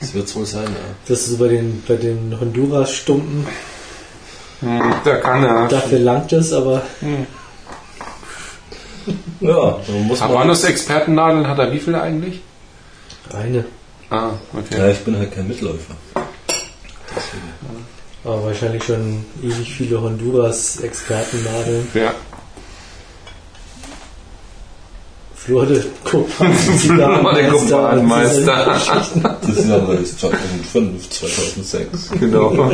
Das 0.00 0.14
wird 0.14 0.26
es 0.26 0.36
wohl 0.36 0.46
sein, 0.46 0.64
ja. 0.68 0.94
Das 1.06 1.20
ist 1.20 1.30
so 1.30 1.36
bei 1.38 1.48
den, 1.48 1.82
bei 1.86 1.96
den 1.96 2.38
Honduras-Stumpen, 2.38 3.46
Hm, 4.60 4.94
Da 5.04 5.16
kann 5.16 5.44
er. 5.44 5.68
dafür 5.68 5.98
langt 5.98 6.32
es, 6.32 6.52
aber 6.52 6.82
Ja, 9.40 9.78
dann 9.86 10.02
muss 10.06 10.20
man. 10.20 10.28
Habanos-Expertennadeln 10.30 11.46
hat 11.46 11.58
er 11.58 11.70
wie 11.72 11.78
viele 11.78 12.00
eigentlich? 12.00 12.40
eine. 13.32 13.64
Ah, 14.10 14.30
okay. 14.52 14.78
Ja, 14.78 14.88
ich 14.88 14.98
bin 15.00 15.16
halt 15.18 15.32
kein 15.34 15.46
Mitläufer. 15.48 15.94
Aber 18.24 18.44
wahrscheinlich 18.44 18.82
schon 18.84 19.24
ewig 19.42 19.74
viele 19.74 20.00
Honduras-Expertennadeln. 20.00 21.88
Ja. 21.94 22.14
Der 25.48 25.84
Kumpanmeister. 27.50 28.66
Das 29.42 29.56
ist 29.56 29.70
aber 29.70 29.94
das 29.94 30.18
2005, 30.18 31.08
2006. 31.10 32.10
Genau. 32.18 32.72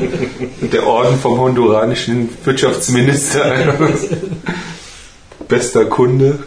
Der 0.60 0.86
Orden 0.86 1.18
vom 1.18 1.38
honduranischen 1.38 2.30
Wirtschaftsminister. 2.44 3.74
Bester 5.48 5.84
Kunde. 5.84 6.38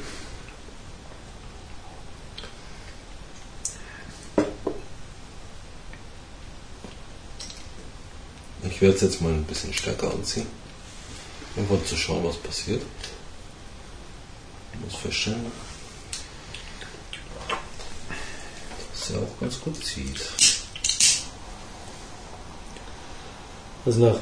Ich 8.67 8.81
werde 8.81 8.95
es 8.95 9.01
jetzt 9.01 9.21
mal 9.21 9.31
ein 9.31 9.43
bisschen 9.43 9.73
stärker 9.73 10.11
anziehen. 10.11 10.47
Einfach 11.55 11.83
zu 11.85 11.95
schauen, 11.95 12.23
was 12.23 12.37
passiert. 12.37 12.81
Ich 14.73 14.79
muss 14.81 14.95
feststellen, 14.95 15.45
dass 19.05 19.15
er 19.15 19.21
auch 19.21 19.39
ganz 19.39 19.59
gut 19.61 19.83
zieht. 19.83 20.21
Also 23.85 24.05
nach 24.05 24.19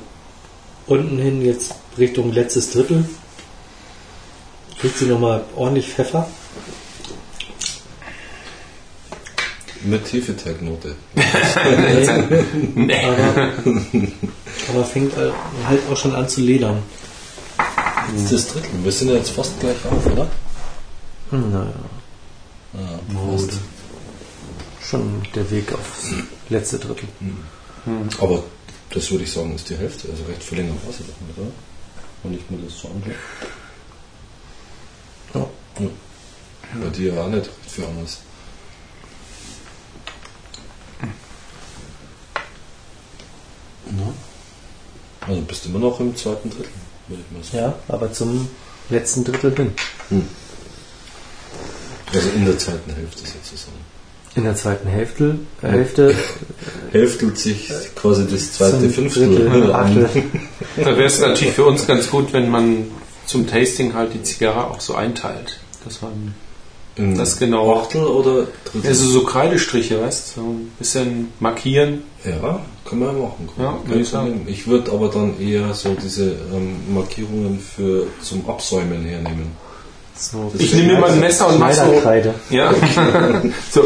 unten 0.87 1.17
hin 1.17 1.45
jetzt 1.45 1.75
Richtung 1.97 2.31
letztes 2.33 2.71
Drittel. 2.71 3.05
Kriegt 4.79 4.97
sie 4.97 5.05
nochmal 5.05 5.45
ordentlich 5.55 5.87
Pfeffer. 5.87 6.27
Mit 9.83 10.11
Hefeteignote. 10.11 10.95
Aber, 13.03 13.53
aber 14.69 14.85
fängt 14.85 15.13
halt 15.15 15.81
auch 15.91 15.97
schon 15.97 16.15
an 16.15 16.27
zu 16.27 16.41
ledern. 16.41 16.83
Jetzt 18.17 18.31
das 18.31 18.47
Drittel. 18.47 18.69
Wir 18.83 18.91
sind 18.91 19.09
ja 19.09 19.15
jetzt 19.15 19.31
fast 19.31 19.59
gleich 19.59 19.77
auf, 19.89 20.05
oder? 20.05 20.27
Naja, 21.31 21.73
Ja, 22.73 22.99
gut. 23.13 23.49
Schon 24.93 25.23
der 25.33 25.49
Weg 25.49 25.73
aufs 25.73 26.13
letzte 26.49 26.77
Drittel. 26.77 27.07
Aber 28.19 28.43
das 28.91 29.09
würde 29.09 29.23
ich 29.23 29.31
sagen, 29.31 29.55
ist 29.55 29.67
die 29.67 29.75
Hälfte. 29.75 30.07
Also 30.07 30.23
recht 30.25 30.43
viel 30.43 30.59
länger 30.59 30.75
war 30.85 30.93
sie 30.93 30.99
doch 30.99 31.19
nicht, 31.27 31.35
oder? 31.35 31.51
Wenn 32.21 32.35
ich 32.35 32.47
mir 32.47 32.57
das 32.59 32.77
so 32.77 32.89
anschaue. 32.89 33.15
Ja. 35.33 35.49
Ja. 35.79 35.89
Bei 36.79 36.89
dir 36.89 37.19
auch 37.19 37.27
nicht 37.27 37.47
recht 37.47 37.71
viel 37.71 37.85
anders. 37.85 38.19
Ja. 43.85 44.13
Also 45.27 45.41
bist 45.41 45.65
du 45.65 45.69
immer 45.69 45.79
noch 45.79 45.99
im 45.99 46.15
zweiten 46.15 46.51
Drittel, 46.51 46.69
würde 47.07 47.23
ich 47.27 47.31
mal 47.35 47.43
sagen. 47.43 47.57
Ja, 47.57 47.95
aber 47.95 48.13
zum 48.13 48.47
letzten 48.89 49.23
Drittel 49.23 49.55
hin. 49.55 49.73
Also 52.13 52.29
in 52.29 52.45
der 52.45 52.59
zweiten 52.59 52.93
Hälfte 52.93 53.23
sozusagen. 53.25 53.82
In 54.35 54.45
der 54.45 54.55
zweiten 54.55 54.87
Hälfte, 54.87 55.37
äh, 55.61 55.67
Hälfte 55.67 56.15
Hälftelt 56.91 57.37
sich 57.37 57.69
quasi 57.95 58.25
das 58.29 58.53
zweite 58.53 58.89
Fünftel 58.89 59.71
an. 59.71 60.05
Achtel. 60.05 60.23
Da 60.77 60.85
wäre 60.85 61.05
es 61.05 61.19
natürlich 61.19 61.53
für 61.53 61.65
uns 61.65 61.85
ganz 61.85 62.09
gut, 62.09 62.33
wenn 62.33 62.49
man 62.49 62.85
zum 63.25 63.47
Tasting 63.47 63.93
halt 63.93 64.13
die 64.13 64.23
Zigarre 64.23 64.71
auch 64.71 64.81
so 64.81 64.95
einteilt. 64.95 65.59
Dass 65.85 66.01
man 66.01 66.33
In 66.95 67.15
Das 67.17 67.37
genau. 67.37 67.79
Achtel 67.79 68.05
oder 68.05 68.47
Drittel? 68.65 68.89
also 68.89 69.05
so 69.07 69.23
Kreidestriche, 69.23 70.01
weißt 70.01 70.37
du, 70.37 70.41
so 70.41 70.47
ein 70.47 70.71
bisschen 70.79 71.31
markieren. 71.39 72.03
ja, 72.25 72.61
kann 72.85 72.99
man 72.99 73.09
ja 73.09 73.23
machen. 73.23 73.49
Ja, 73.57 73.77
würde 73.85 74.01
ich 74.01 74.09
sagen. 74.09 74.45
Ich 74.47 74.67
würde 74.67 74.91
aber 74.91 75.09
dann 75.09 75.39
eher 75.39 75.73
so 75.73 75.95
diese 76.01 76.31
ähm, 76.53 76.93
Markierungen 76.93 77.59
für 77.59 78.07
zum 78.21 78.47
Absäumen 78.49 79.03
hernehmen. 79.03 79.63
So, 80.15 80.51
Ich 80.57 80.73
nehme 80.75 80.93
mir 80.93 80.99
mal 80.99 81.09
ein 81.09 81.19
Messer 81.19 81.47
und 81.47 81.59
mach 81.59 81.73
so. 81.73 82.01
Ja. 82.51 82.71
so. 83.71 83.83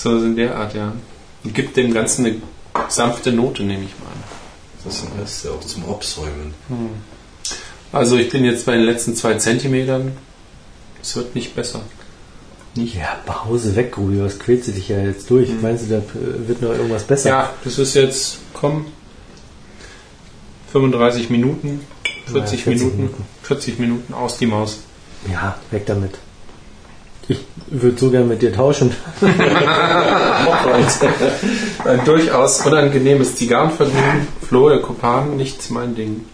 So 0.00 0.16
in 0.16 0.36
der 0.36 0.54
Art, 0.54 0.74
ja. 0.74 0.92
Und 1.42 1.54
gibt 1.54 1.76
dem 1.76 1.92
Ganzen 1.92 2.24
eine 2.24 2.36
sanfte 2.88 3.32
Note, 3.32 3.64
nehme 3.64 3.84
ich 3.84 3.98
mal 3.98 4.06
an. 4.06 4.22
Das 4.84 5.02
heißt 5.20 5.44
ja 5.46 5.50
auch 5.50 5.60
zum 5.60 5.90
Absäumen. 5.90 6.54
Also 7.90 8.16
ich 8.16 8.28
bin 8.30 8.44
jetzt 8.44 8.64
bei 8.64 8.76
den 8.76 8.84
letzten 8.84 9.16
zwei 9.16 9.34
Zentimetern. 9.34 10.12
Es 11.02 11.16
wird 11.16 11.34
nicht 11.34 11.56
besser. 11.56 11.80
Ja, 12.76 13.18
Pause 13.26 13.74
weg, 13.74 13.98
Rudi, 13.98 14.22
was 14.22 14.38
quälst 14.38 14.68
du 14.68 14.72
dich 14.72 14.88
ja 14.88 15.00
jetzt 15.00 15.28
durch? 15.30 15.50
Meinst 15.60 15.86
du, 15.90 15.96
da 15.96 16.02
wird 16.46 16.62
noch 16.62 16.70
irgendwas 16.70 17.02
besser? 17.02 17.30
Ja, 17.30 17.50
das 17.64 17.76
ist 17.78 17.94
jetzt, 17.94 18.38
komm, 18.52 18.86
35 20.70 21.28
Minuten, 21.28 21.80
40, 22.26 22.36
Ja, 22.36 22.46
40 22.46 22.66
Minuten, 22.66 22.96
Minuten. 22.98 23.24
40 23.42 23.78
Minuten 23.80 24.14
aus 24.14 24.38
die 24.38 24.46
Maus. 24.46 24.78
Ja, 25.32 25.58
weg 25.72 25.86
damit. 25.86 26.18
Ich 27.28 27.38
würde 27.68 27.98
so 27.98 28.10
gern 28.10 28.26
mit 28.28 28.40
dir 28.40 28.52
tauschen. 28.52 28.90
Ein 31.84 32.04
durchaus 32.04 32.64
unangenehmes 32.66 33.36
Zigarrenvergnügen. 33.36 34.26
Flo, 34.46 34.68
der 34.70 34.80
Kopan, 34.80 35.36
nicht 35.36 35.70
mein 35.70 35.94
Ding. 35.94 36.24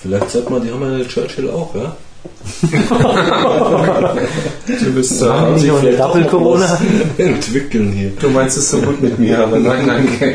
Vielleicht 0.00 0.30
sagt 0.30 0.48
man, 0.50 0.62
die 0.62 0.70
haben 0.70 0.82
eine 0.84 1.06
Churchill 1.06 1.50
auch, 1.50 1.74
ja? 1.74 1.96
Du 4.66 4.92
bist 4.92 5.22
Haben 5.22 5.60
die 5.60 5.68
noch 5.68 5.80
eine 5.82 5.96
Doppel-Corona? 5.96 6.80
entwickeln 7.16 7.92
hier. 7.92 8.10
Du 8.20 8.28
meinst 8.30 8.58
es 8.58 8.70
so 8.70 8.78
gut 8.80 9.00
mit 9.00 9.18
mir, 9.18 9.38
aber 9.40 9.58
nein, 9.58 9.86
danke. 9.86 10.34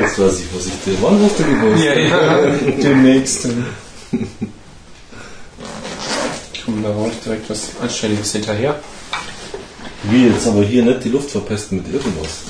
Jetzt 0.00 0.18
weiß 0.18 0.40
ich, 0.40 0.46
was 0.54 0.66
ich 0.66 0.72
dir. 0.84 0.94
Wann 1.02 1.20
hast 1.22 1.38
du 1.38 1.44
gewusst? 1.44 1.84
Ja, 1.84 1.94
ja, 1.98 2.38
demnächst. 2.82 3.48
Komm, 6.64 6.82
da 6.82 6.88
hau 6.94 7.08
ich 7.12 7.20
direkt 7.22 7.50
was 7.50 7.70
Anständiges 7.80 8.32
hinterher. 8.32 8.80
Wie 10.04 10.26
jetzt 10.28 10.46
aber 10.46 10.62
hier 10.62 10.84
nicht 10.84 11.04
die 11.04 11.08
Luft 11.10 11.30
verpesten 11.30 11.78
mit 11.78 11.92
irgendwas. 11.92 12.42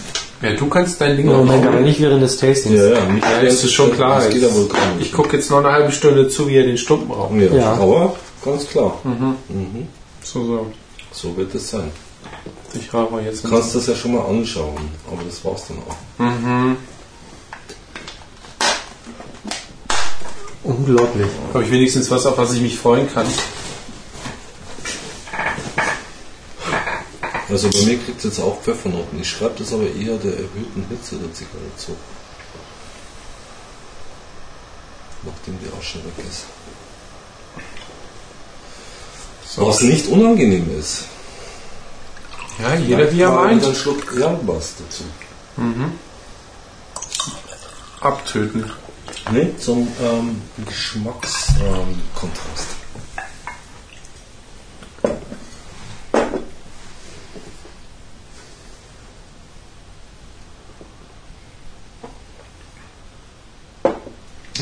Ja, 0.43 0.53
du 0.53 0.67
kannst 0.69 1.01
dein 1.01 1.17
Ding 1.17 1.27
noch 1.27 1.39
aber 1.49 1.81
nicht 1.81 2.01
während 2.01 2.23
des 2.23 2.37
Tastings. 2.37 2.77
Ja, 2.77 2.89
ja, 2.91 3.05
nicht 3.07 3.25
Ja, 3.25 3.39
ist 3.41 3.65
es 3.65 3.73
schon 3.73 3.93
klar. 3.93 4.21
Das 4.21 4.31
geht 4.31 4.43
wohl 4.55 4.69
kaum. 4.69 4.81
Ich 5.01 5.13
gucke 5.13 5.37
jetzt 5.37 5.51
noch 5.51 5.59
eine 5.59 5.73
halbe 5.73 5.93
Stunde 5.93 6.29
zu, 6.29 6.49
wie 6.49 6.57
er 6.57 6.65
den 6.65 6.77
Stumpen 6.77 7.11
raucht. 7.11 7.35
Ja, 7.37 7.55
Ja. 7.57 7.73
aber 7.75 8.17
ganz 8.45 8.67
klar. 8.67 8.99
Mhm. 9.05 9.89
So, 10.23 10.45
so. 10.45 10.67
So 11.13 11.37
wird 11.37 11.55
es 11.55 11.71
sein. 11.71 11.91
Ich 12.75 12.93
rauche 12.93 13.21
jetzt. 13.21 13.45
Du 13.45 13.51
kannst 13.51 13.75
das 13.75 13.87
ja 13.87 13.95
schon 13.95 14.15
mal 14.15 14.27
anschauen, 14.27 14.75
aber 15.11 15.23
das 15.25 15.45
war's 15.45 15.65
dann 15.69 15.79
auch. 15.79 16.21
Mhm. 16.21 16.77
Unglaublich. 20.65 21.27
Habe 21.53 21.65
ich 21.65 21.71
wenigstens 21.71 22.11
was, 22.11 22.27
auf 22.27 22.37
was 22.37 22.53
ich 22.55 22.61
mich 22.61 22.77
freuen 22.77 23.09
kann. 23.13 23.27
Also 27.49 27.71
bei 27.71 27.79
mir 27.85 27.99
kriegt 27.99 28.19
es 28.19 28.25
jetzt 28.25 28.41
auch 28.41 28.61
Pfeffernoten. 28.63 29.21
Ich 29.21 29.29
schreibe 29.29 29.55
das 29.59 29.73
aber 29.73 29.85
eher 29.85 30.17
der 30.17 30.33
erhöhten 30.33 30.87
Hitze 30.89 31.17
der 31.17 31.33
Zigarre 31.33 31.65
zu. 31.77 31.95
Nachdem 35.23 35.59
die 35.59 35.85
schon 35.85 36.05
weg 36.05 36.13
ist. 36.29 36.45
So. 39.47 39.67
Was 39.67 39.83
nicht 39.83 40.07
unangenehm 40.09 40.69
ist. 40.79 41.05
Ja, 42.61 42.75
jeder 42.75 43.13
wie 43.13 43.21
er 43.21 43.33
meint. 43.33 43.65
Einen 43.65 43.75
Schluck 43.75 44.15
Jambas 44.19 44.75
dazu. 44.79 45.05
Abtöten. 48.01 48.71
Ne, 49.31 49.57
zum 49.59 49.89
ähm, 50.03 50.43
Geschmackskontrast. 50.67 51.63
Ähm, 51.63 52.84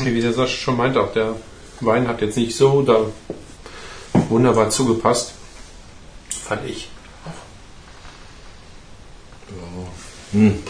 Wie 0.05 0.21
der 0.21 0.33
Sascha 0.33 0.57
schon 0.57 0.77
meinte, 0.77 1.01
auch 1.01 1.13
der 1.13 1.35
Wein 1.79 2.07
hat 2.07 2.21
jetzt 2.21 2.37
nicht 2.37 2.55
so 2.55 2.81
da 2.81 3.05
wunderbar 4.29 4.69
zugepasst. 4.69 5.33
Fand 6.29 6.67
ich. 6.67 6.89
Ja. 9.49 10.39
Hm. 10.39 10.63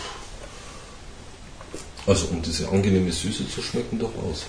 Also 2.06 2.28
um 2.32 2.42
diese 2.42 2.68
angenehme 2.70 3.12
Süße 3.12 3.50
zu 3.50 3.62
schmecken, 3.62 3.98
durchaus. 3.98 4.46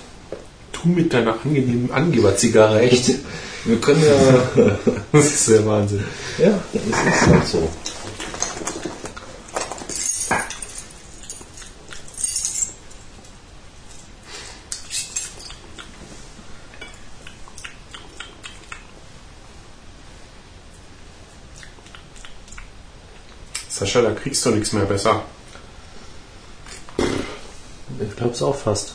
Du 0.73 0.89
mit 0.89 1.13
deiner 1.13 1.39
angenehmen 1.45 1.91
Angeberzigarre, 1.93 2.81
echt. 2.81 3.15
Wir 3.65 3.81
können 3.81 4.03
ja. 4.05 4.79
Das 5.13 5.27
ist 5.27 5.49
der 5.49 5.65
Wahnsinn. 5.65 6.05
ja, 6.39 6.61
es 6.75 6.83
ist 6.83 7.27
halt 7.27 7.47
so. 7.47 7.69
Sascha, 23.95 24.09
da 24.09 24.13
kriegst 24.13 24.45
du 24.45 24.51
nichts 24.51 24.73
mehr 24.73 24.87
besser. 24.87 25.23
Ich 28.01 28.17
glaube 28.17 28.33
es 28.33 28.43
auch 28.43 28.57
fast. 28.57 28.95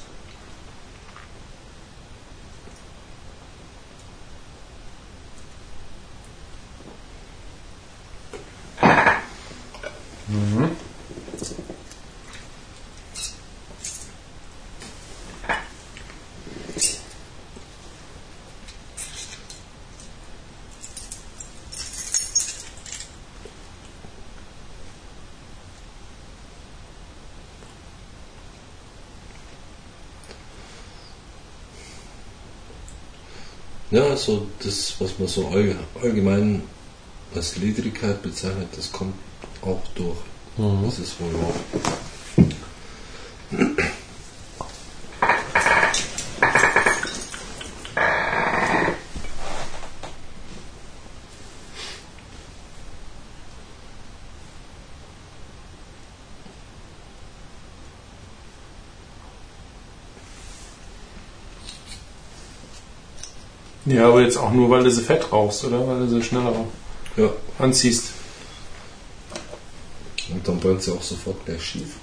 Ja, 33.91 34.08
so 34.19 34.47
das, 34.63 34.95
was 34.99 35.17
man 35.17 35.27
so 35.27 35.47
all, 35.47 35.75
allgemein 36.01 36.63
als 37.33 37.57
Ledrigkeit 37.57 38.21
bezeichnet, 38.21 38.67
das 38.75 38.91
kommt 38.91 39.15
auch 39.61 39.81
durch. 39.95 40.17
Das 40.57 40.99
ist 40.99 41.19
wohl 41.19 41.33
wahr. 41.33 41.53
Ja, 63.89 64.07
aber 64.07 64.21
jetzt 64.21 64.28
auch 64.39 64.51
nur, 64.51 64.69
weil 64.69 64.83
du 64.83 64.91
sie 64.91 65.01
fett 65.01 65.31
rauchst, 65.31 65.63
oder? 65.65 65.85
Weil 65.87 65.99
du 65.99 66.07
sie 66.09 66.23
schneller 66.23 66.53
Ja, 67.17 67.29
anziehst. 67.59 68.11
und 70.31 70.47
dann 70.47 70.59
brennt 70.59 70.81
sie 70.83 70.91
auch 70.91 71.01
sofort 71.01 71.43
gleich 71.45 71.63
schief. 71.63 71.95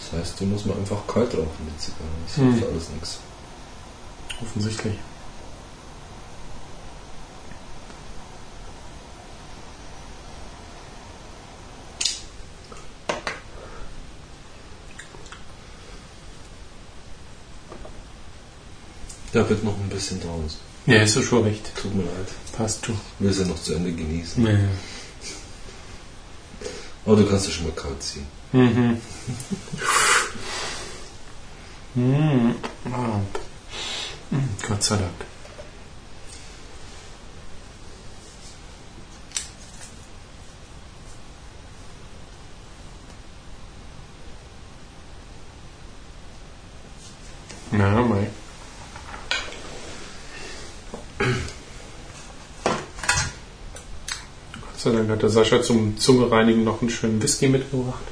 Das 0.00 0.20
heißt, 0.20 0.40
die 0.40 0.46
muss 0.46 0.64
man 0.64 0.76
einfach 0.78 1.06
kalt 1.06 1.32
rauchen, 1.34 1.48
die 1.72 1.78
Zigarre. 1.78 2.08
Das 2.26 2.36
Hm. 2.36 2.52
hilft 2.54 2.68
alles 2.68 2.88
nichts. 2.90 3.18
Offensichtlich. 4.42 4.94
Da 19.40 19.48
wird 19.48 19.64
noch 19.64 19.72
ein 19.80 19.88
bisschen 19.88 20.20
dauern. 20.20 20.50
Ja, 20.84 21.00
ist 21.02 21.16
du 21.16 21.22
schon 21.22 21.44
recht. 21.44 21.74
Tut 21.74 21.94
mir 21.94 22.02
leid. 22.02 22.28
Passt 22.52 22.86
du. 22.86 22.92
Ich 22.92 22.98
will 23.20 23.30
es 23.30 23.38
ja 23.38 23.46
noch 23.46 23.62
zu 23.62 23.72
Ende 23.72 23.90
genießen. 23.90 24.46
Ja. 24.46 24.58
Aber 27.06 27.16
du 27.16 27.26
kannst 27.26 27.46
ja 27.46 27.52
schon 27.52 27.64
mal 27.64 27.72
kalt 27.72 28.02
ziehen. 28.02 28.26
Mhm. 28.52 29.00
Mhm. 31.94 32.54
Ah. 32.84 33.20
Mhm, 34.30 34.48
Gott 34.68 34.82
sei 34.84 34.96
Dank. 34.96 35.10
Na, 47.72 48.02
mei. 48.02 48.28
Gott 54.79 54.79
sei 54.90 54.96
Dank 54.98 55.10
hat 55.10 55.22
der 55.22 55.30
Sascha 55.30 55.62
zum 55.62 55.98
Zungereinigen 55.98 56.64
noch 56.64 56.80
einen 56.80 56.90
schönen 56.90 57.22
Whisky 57.22 57.48
mitgebracht. 57.48 58.02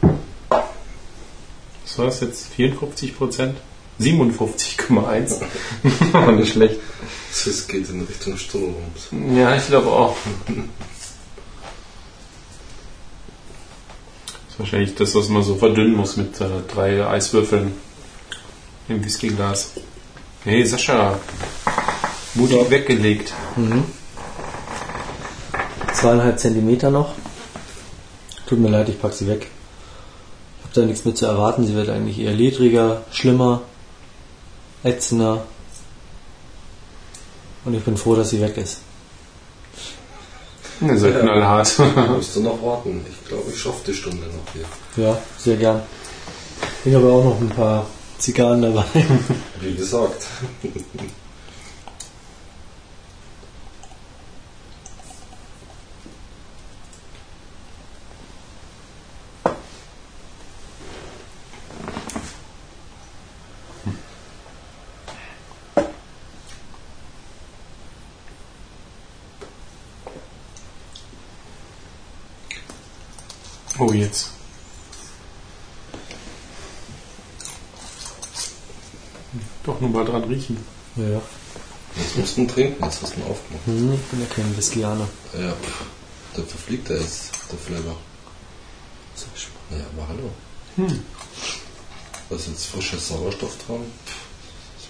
Was 0.00 1.98
war 1.98 2.06
das 2.06 2.20
jetzt? 2.20 2.46
54 2.54 3.16
Prozent? 3.16 3.56
57,1. 4.00 5.40
War 6.12 6.32
nicht 6.32 6.52
schlecht. 6.52 6.80
Das 7.44 7.66
geht 7.66 7.88
in 7.90 8.02
Richtung 8.02 8.36
Sturms. 8.38 9.08
Ja, 9.34 9.54
ich 9.56 9.66
glaube 9.66 9.88
auch. 9.88 10.16
Das 10.46 10.56
ist 14.48 14.58
wahrscheinlich 14.58 14.94
das, 14.94 15.14
was 15.14 15.28
man 15.28 15.42
so 15.42 15.56
verdünnen 15.56 15.94
muss 15.94 16.16
mit 16.16 16.40
äh, 16.40 16.46
drei 16.72 17.06
Eiswürfeln 17.06 17.72
im 18.88 19.04
Whiskyglas. 19.04 19.72
Hey, 20.44 20.64
Sascha. 20.64 21.18
Mutig 22.34 22.70
weggelegt. 22.70 23.34
Zweieinhalb 26.00 26.38
Zentimeter 26.38 26.90
noch. 26.90 27.14
Tut 28.46 28.58
mir 28.58 28.70
leid, 28.70 28.88
ich 28.88 29.00
pack 29.00 29.12
sie 29.12 29.26
weg. 29.28 29.48
Ich 30.58 30.64
habe 30.64 30.74
da 30.80 30.86
nichts 30.86 31.04
mit 31.04 31.18
zu 31.18 31.26
erwarten. 31.26 31.66
Sie 31.66 31.74
wird 31.74 31.90
eigentlich 31.90 32.18
eher 32.18 32.32
ledriger, 32.32 33.02
schlimmer, 33.12 33.62
ätzender. 34.82 35.44
Und 37.66 37.74
ich 37.74 37.82
bin 37.84 37.96
froh, 37.98 38.14
dass 38.16 38.30
sie 38.30 38.40
weg 38.40 38.56
ist. 38.56 38.78
Ihr 40.80 40.98
seid 40.98 41.12
Ja. 41.14 41.20
knallhart. 41.20 41.78
Musst 42.08 42.34
du 42.34 42.40
noch 42.40 42.62
warten. 42.62 43.04
Ich 43.08 43.28
glaube, 43.28 43.50
ich 43.50 43.60
schaffe 43.60 43.82
die 43.86 43.94
Stunde 43.94 44.24
noch 44.26 44.52
hier. 44.54 45.04
Ja, 45.04 45.18
sehr 45.36 45.56
gern. 45.58 45.82
Ich 46.86 46.94
habe 46.94 47.12
auch 47.12 47.24
noch 47.24 47.40
ein 47.40 47.50
paar 47.50 47.84
Zigarren 48.18 48.62
dabei. 48.62 48.84
Wie 49.60 49.74
gesagt. 49.74 50.26
Oh, 73.78 73.92
jetzt. 73.92 74.30
Doch 79.64 79.80
riechen. 80.40 80.56
Ja. 80.96 81.20
Jetzt 81.96 82.16
musst 82.16 82.36
du 82.36 82.40
ihn 82.42 82.48
trinken. 82.48 82.84
Jetzt 82.84 83.02
hast 83.02 83.14
du 83.16 83.20
ihn 83.20 83.26
aufgemacht. 83.26 83.66
Hm, 83.66 83.94
ich 83.94 84.00
bin 84.10 84.20
ja 84.20 84.26
kein 84.34 84.56
Whiskyaner. 84.56 85.08
Ja, 85.34 85.50
pff. 85.50 85.82
Da 86.36 86.42
verfliegt 86.42 86.88
er 86.90 87.00
jetzt, 87.00 87.30
der 87.50 87.58
Flavor. 87.58 87.96
Ja, 89.70 89.76
aber 89.96 90.08
hallo. 90.08 90.30
Hm. 90.76 91.00
Da 92.28 92.36
ist 92.36 92.46
jetzt 92.48 92.66
frischer 92.66 92.98
Sauerstoff 92.98 93.56
dran. 93.66 93.80
Pff, 94.06 94.14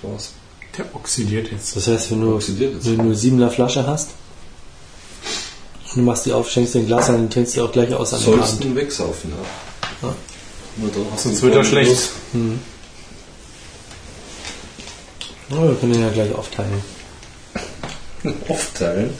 Das 0.02 0.10
war's. 0.10 0.30
Der 0.76 0.94
oxidiert 0.94 1.50
jetzt. 1.50 1.74
Das 1.74 1.86
heißt, 1.88 2.10
wenn 2.12 2.20
du, 2.20 2.34
Oxidiert 2.34 2.74
jetzt. 2.74 2.86
wenn 2.86 2.96
du 2.98 3.02
eine 3.02 3.14
7er 3.14 3.50
Flasche 3.50 3.86
hast 3.86 4.10
und 5.90 5.96
du 5.96 6.02
machst 6.02 6.26
die 6.26 6.32
auf, 6.32 6.48
schenkst 6.48 6.74
dir 6.74 6.80
ein 6.80 6.86
Glas 6.86 7.08
ein, 7.08 7.14
dann 7.16 7.30
trinkst 7.30 7.54
du 7.56 7.60
die 7.60 7.66
auch 7.66 7.72
gleich 7.72 7.92
aus 7.94 8.14
an 8.14 8.20
dem 8.20 8.24
Sollst 8.26 8.52
Abend. 8.52 8.64
ihn 8.66 8.76
wegsaufen, 8.76 9.30
ja. 9.32 10.08
Ja. 10.08 10.14
Nur 10.76 10.90
dann 10.90 11.06
hast 11.12 11.24
Sonst 11.24 11.38
du 11.38 11.46
wird 11.46 11.56
er 11.56 11.64
schlecht. 11.64 11.90
Durst. 11.90 12.10
Ja, 15.50 15.68
wir 15.68 15.74
können 15.74 15.92
den 15.92 16.02
ja 16.02 16.10
gleich 16.10 16.32
aufteilen. 16.32 16.82
Aufteilen. 18.48 19.12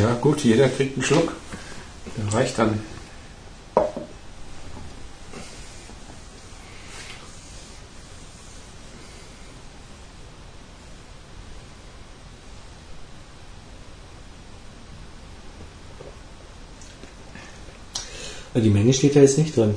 Ja, 0.00 0.14
gut, 0.20 0.44
jeder 0.44 0.68
kriegt 0.68 0.96
einen 0.96 1.04
Schluck. 1.04 1.32
Der 2.16 2.32
reicht 2.32 2.56
dann. 2.56 2.78
Die 18.54 18.70
Menge 18.70 18.92
steht 18.92 19.16
da 19.16 19.20
jetzt 19.20 19.38
nicht 19.38 19.56
drin. 19.56 19.74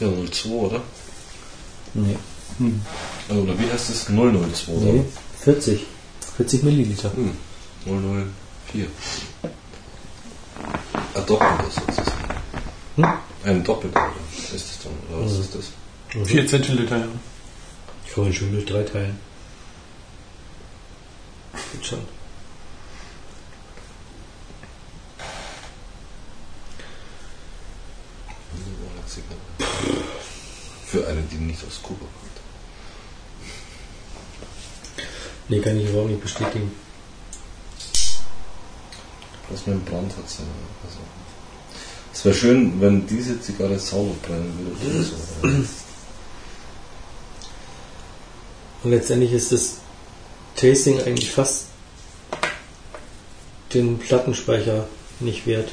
Ja, 0.00 0.08
02, 0.30 0.48
oder? 0.48 0.82
Nee. 1.92 2.16
Also, 3.28 3.42
Oder 3.42 3.58
wie 3.58 3.70
heißt 3.70 3.90
es? 3.90 4.04
002, 4.06 4.72
oder? 4.72 4.92
nee. 4.92 5.04
40. 5.40 5.84
40 6.36 6.62
Milliliter. 6.62 7.12
Hm. 7.12 7.32
004. 7.84 8.86
Ein 11.14 11.26
Doppelter 11.26 11.70
sozusagen. 11.70 12.10
Hm? 12.96 13.04
Ein 13.44 13.64
Doppelter, 13.64 14.00
oder? 14.00 14.54
Ist 14.54 14.68
das 14.68 14.78
dann? 14.84 14.92
Oder 15.18 15.26
was 15.26 15.38
ist 15.38 15.54
das? 15.54 15.64
Vier 16.26 16.46
Zentiliter, 16.46 16.98
ja. 16.98 17.08
Ich 18.06 18.14
kann 18.14 18.24
man 18.24 18.32
schön 18.32 18.52
durch 18.52 18.64
drei 18.64 18.82
teilen. 18.82 19.18
Geht 21.72 21.84
schon. 21.86 22.00
Für 30.86 31.06
eine, 31.06 31.22
die 31.22 31.36
nicht 31.36 31.64
aus 31.66 31.80
Kuba 31.82 32.00
kommt. 32.20 32.36
Nee, 35.48 35.60
kann 35.60 35.78
ich 35.78 35.88
überhaupt 35.88 36.10
nicht 36.10 36.22
bestätigen. 36.22 36.72
Was 39.48 39.66
mit 39.66 39.76
dem 39.76 39.84
Brand 39.84 40.16
hat 40.16 40.28
sie. 40.28 40.42
Also, 40.84 40.98
es 42.12 42.24
wäre 42.24 42.34
schön, 42.34 42.80
wenn 42.80 43.06
diese 43.06 43.40
Zigarre 43.40 43.78
sauber 43.78 44.14
brennen 44.22 44.76
würde. 44.80 45.04
So. 45.04 45.14
Und 48.82 48.90
letztendlich 48.90 49.32
ist 49.32 49.52
das 49.52 49.76
Tasting 50.56 51.00
eigentlich 51.00 51.30
fast 51.30 51.66
den 53.74 53.98
Plattenspeicher 53.98 54.88
nicht 55.20 55.46
wert. 55.46 55.70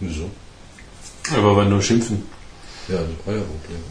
Wieso? 0.00 0.30
Aber 1.32 1.56
wenn 1.56 1.70
nur 1.70 1.82
schimpfen. 1.82 2.24
Ja, 2.88 2.98
das 2.98 3.26
war 3.26 3.34
ja 3.34 3.40
Problem. 3.40 3.82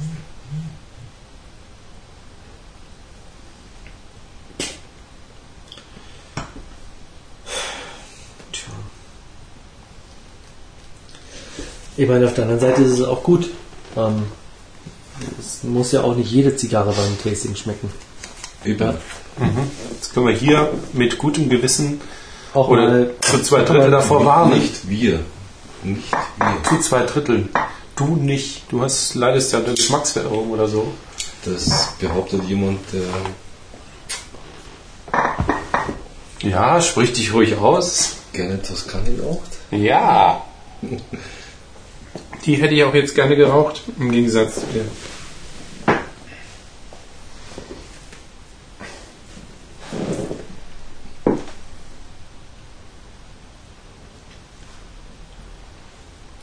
Ich 12.03 12.09
meine, 12.09 12.25
auf 12.25 12.33
der 12.33 12.43
anderen 12.43 12.59
Seite 12.59 12.81
ist 12.81 12.99
es 12.99 13.01
auch 13.01 13.23
gut. 13.23 13.49
Ähm, 13.95 14.23
es 15.39 15.63
muss 15.63 15.93
ja 15.93 16.03
auch 16.03 16.17
nicht 16.17 16.29
jede 16.29 16.53
Zigarre 16.53 16.91
beim 16.91 17.17
Tasting 17.23 17.55
schmecken. 17.55 17.89
Eben. 18.65 18.83
Ja. 18.83 18.95
Jetzt 19.93 20.13
können 20.13 20.27
wir 20.27 20.33
hier 20.33 20.69
mit 20.91 21.17
gutem 21.17 21.47
Gewissen 21.47 22.01
Auch 22.53 22.67
oder 22.67 22.89
mal 22.89 23.11
zu 23.21 23.41
zwei 23.41 23.61
auch 23.61 23.67
Drittel 23.67 23.89
davor 23.89 24.25
warnen. 24.25 24.59
Nicht 24.59 24.89
wir. 24.89 25.21
Nicht 25.83 26.11
wir. 26.11 26.63
Zu 26.67 26.81
zwei 26.81 27.05
Drittel. 27.05 27.47
Du 27.95 28.17
nicht. 28.17 28.63
Du 28.69 28.81
hast 28.81 29.15
leidest 29.15 29.53
ja 29.53 29.59
eine 29.59 29.73
Geschmacksverirrung 29.73 30.51
oder 30.51 30.67
so. 30.67 30.91
Das 31.45 31.93
behauptet 32.01 32.43
jemand, 32.49 32.81
der. 32.91 33.03
Ja, 36.51 36.81
sprich 36.81 37.13
dich 37.13 37.33
ruhig 37.33 37.55
aus. 37.55 38.17
gerne 38.33 38.61
Toskani 38.61 39.21
raucht. 39.21 39.51
Ja. 39.71 40.43
Die 42.45 42.55
hätte 42.55 42.73
ich 42.73 42.83
auch 42.83 42.93
jetzt 42.93 43.15
gerne 43.15 43.35
geraucht, 43.35 43.81
im 43.99 44.11
Gegensatz 44.11 44.55
zu 44.55 44.65
dir. 44.67 44.85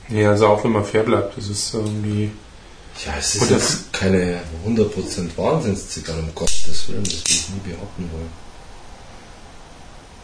Ja, 0.08 0.30
also 0.30 0.48
auch 0.48 0.64
wenn 0.64 0.72
man 0.72 0.84
fair 0.84 1.04
bleibt, 1.04 1.36
das 1.36 1.48
ist 1.48 1.74
irgendwie 1.74 2.30
Ja, 3.06 3.14
es 3.18 3.36
ist 3.36 3.50
das- 3.50 3.50
jetzt 3.50 3.92
keine 3.92 4.40
100% 4.64 5.38
Wahnsinnszigarre, 5.38 6.18
um 6.18 6.34
Gottes 6.34 6.88
Willen, 6.88 7.04
das 7.04 7.12
will 7.14 7.20
ich 7.28 7.48
nie 7.48 7.70
behaupten 7.72 8.10
wollen. 8.12 8.30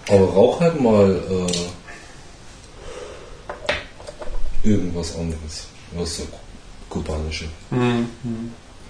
Aber 0.08 0.32
rauch 0.32 0.60
halt 0.60 0.80
mal 0.80 1.10
äh, 1.30 1.52
irgendwas 4.66 5.16
anderes, 5.16 5.66
was 5.92 6.16
so 6.16 6.22
kubanische. 6.88 7.46
Mhm. 7.70 8.08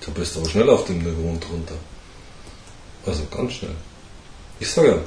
Da 0.05 0.13
bist 0.13 0.35
du 0.35 0.41
aber 0.41 0.49
schnell 0.49 0.71
auf 0.71 0.85
dem 0.85 0.99
Niveau 0.99 1.29
und 1.29 1.41
drunter. 1.41 1.75
Also 3.05 3.23
ganz 3.31 3.53
schnell. 3.53 3.75
Ich 4.59 4.71
sag 4.71 4.87
ja, 4.87 4.99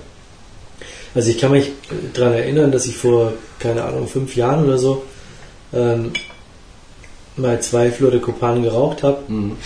Also 1.16 1.30
ich 1.30 1.38
kann 1.40 1.52
mich 1.52 1.72
daran 2.14 2.34
erinnern, 2.34 2.72
dass 2.72 2.86
ich 2.86 2.98
vor, 2.98 3.34
keine 3.60 3.84
Ahnung, 3.84 4.08
fünf 4.08 4.36
Jahren 4.36 4.66
oder 4.66 4.78
so 4.78 5.04
ähm, 5.74 6.12
mal 7.36 7.62
zwei 7.62 7.92
Flor 7.92 8.12
de 8.12 8.20
Copan 8.20 8.64
geraucht 8.64 9.04
habe 9.04 9.24
mhm. 9.28 9.58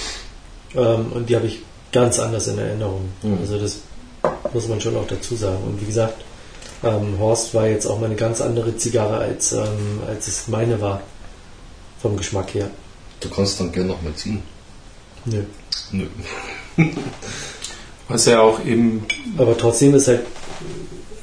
ähm, 0.76 1.12
und 1.14 1.30
die 1.30 1.36
habe 1.36 1.48
ich 1.48 1.60
ganz 1.92 2.20
anders 2.20 2.48
in 2.48 2.58
Erinnerung. 2.58 3.10
Mhm. 3.22 3.38
Also 3.42 3.60
das 3.60 3.80
muss 4.54 4.68
man 4.68 4.80
schon 4.80 4.96
auch 4.96 5.08
dazu 5.08 5.36
sagen. 5.36 5.64
Und 5.66 5.82
wie 5.82 5.86
gesagt, 5.86 6.24
ähm, 6.84 7.18
Horst 7.20 7.54
war 7.54 7.68
jetzt 7.68 7.86
auch 7.86 8.00
mal 8.00 8.08
eine 8.08 8.16
ganz 8.16 8.42
andere 8.42 8.76
Zigarre, 8.78 9.18
als, 9.18 9.54
ähm, 9.54 10.02
als 10.08 10.28
es 10.28 10.48
meine 10.48 10.80
war. 10.82 11.02
Vom 12.02 12.18
Geschmack 12.18 12.54
her. 12.54 12.70
du 13.22 13.30
kannst 13.30 13.60
dann 13.62 13.72
gerne 13.72 13.90
noch 13.90 14.02
mal 14.02 14.14
ziehen. 14.14 14.44
Nö. 15.24 15.44
Nö. 15.92 16.08
Was 18.10 18.26
ja 18.26 18.42
auch 18.42 18.64
eben, 18.66 19.06
Aber 19.38 19.58
trotzdem 19.58 19.96
ist 19.96 20.10
halt 20.10 20.26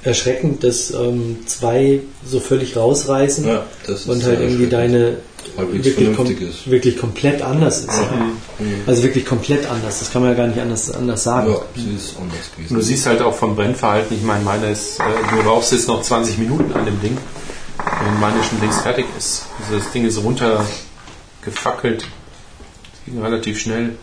erschreckend, 0.02 0.64
dass 0.64 0.92
ähm, 0.92 1.38
zwei 1.46 2.00
so 2.26 2.40
völlig 2.40 2.76
rausreißen 2.76 3.46
Ja, 3.46 3.64
und 4.06 4.24
halt 4.24 4.40
irgendwie 4.40 4.66
deine 4.66 5.18
wirklich, 5.56 6.16
kom 6.16 6.26
ist. 6.26 6.70
wirklich 6.70 6.96
komplett 6.98 7.42
anders 7.42 7.80
ist. 7.80 7.88
Mhm. 7.88 8.82
Also 8.86 9.02
wirklich 9.02 9.24
komplett 9.24 9.66
anders. 9.66 9.98
Das 9.98 10.12
kann 10.12 10.22
man 10.22 10.30
ja 10.32 10.36
gar 10.36 10.46
nicht 10.46 10.60
anders, 10.60 10.90
anders 10.90 11.22
sagen. 11.22 11.50
Ja, 11.50 11.58
sie 11.74 11.96
ist 11.96 12.14
anders 12.18 12.50
gewesen. 12.56 12.74
du 12.74 12.80
siehst 12.82 13.06
halt 13.06 13.20
auch 13.20 13.34
vom 13.34 13.56
Brennverhalten, 13.56 14.16
ich 14.16 14.22
meine, 14.22 14.44
meine 14.44 14.70
ist, 14.70 15.00
äh, 15.00 15.02
du 15.34 15.48
rauchst 15.48 15.72
jetzt 15.72 15.88
noch 15.88 16.02
20 16.02 16.38
Minuten 16.38 16.72
an 16.72 16.84
dem 16.86 17.00
Ding, 17.00 17.18
wenn 17.78 18.20
meine 18.20 18.42
schon 18.44 18.60
längst 18.60 18.80
fertig 18.82 19.06
ist. 19.18 19.44
Also 19.64 19.78
das 19.82 19.92
Ding 19.92 20.06
ist 20.06 20.22
runtergefackelt, 20.22 22.02
das 22.02 23.04
ging 23.06 23.22
relativ 23.22 23.58
schnell. 23.58 23.96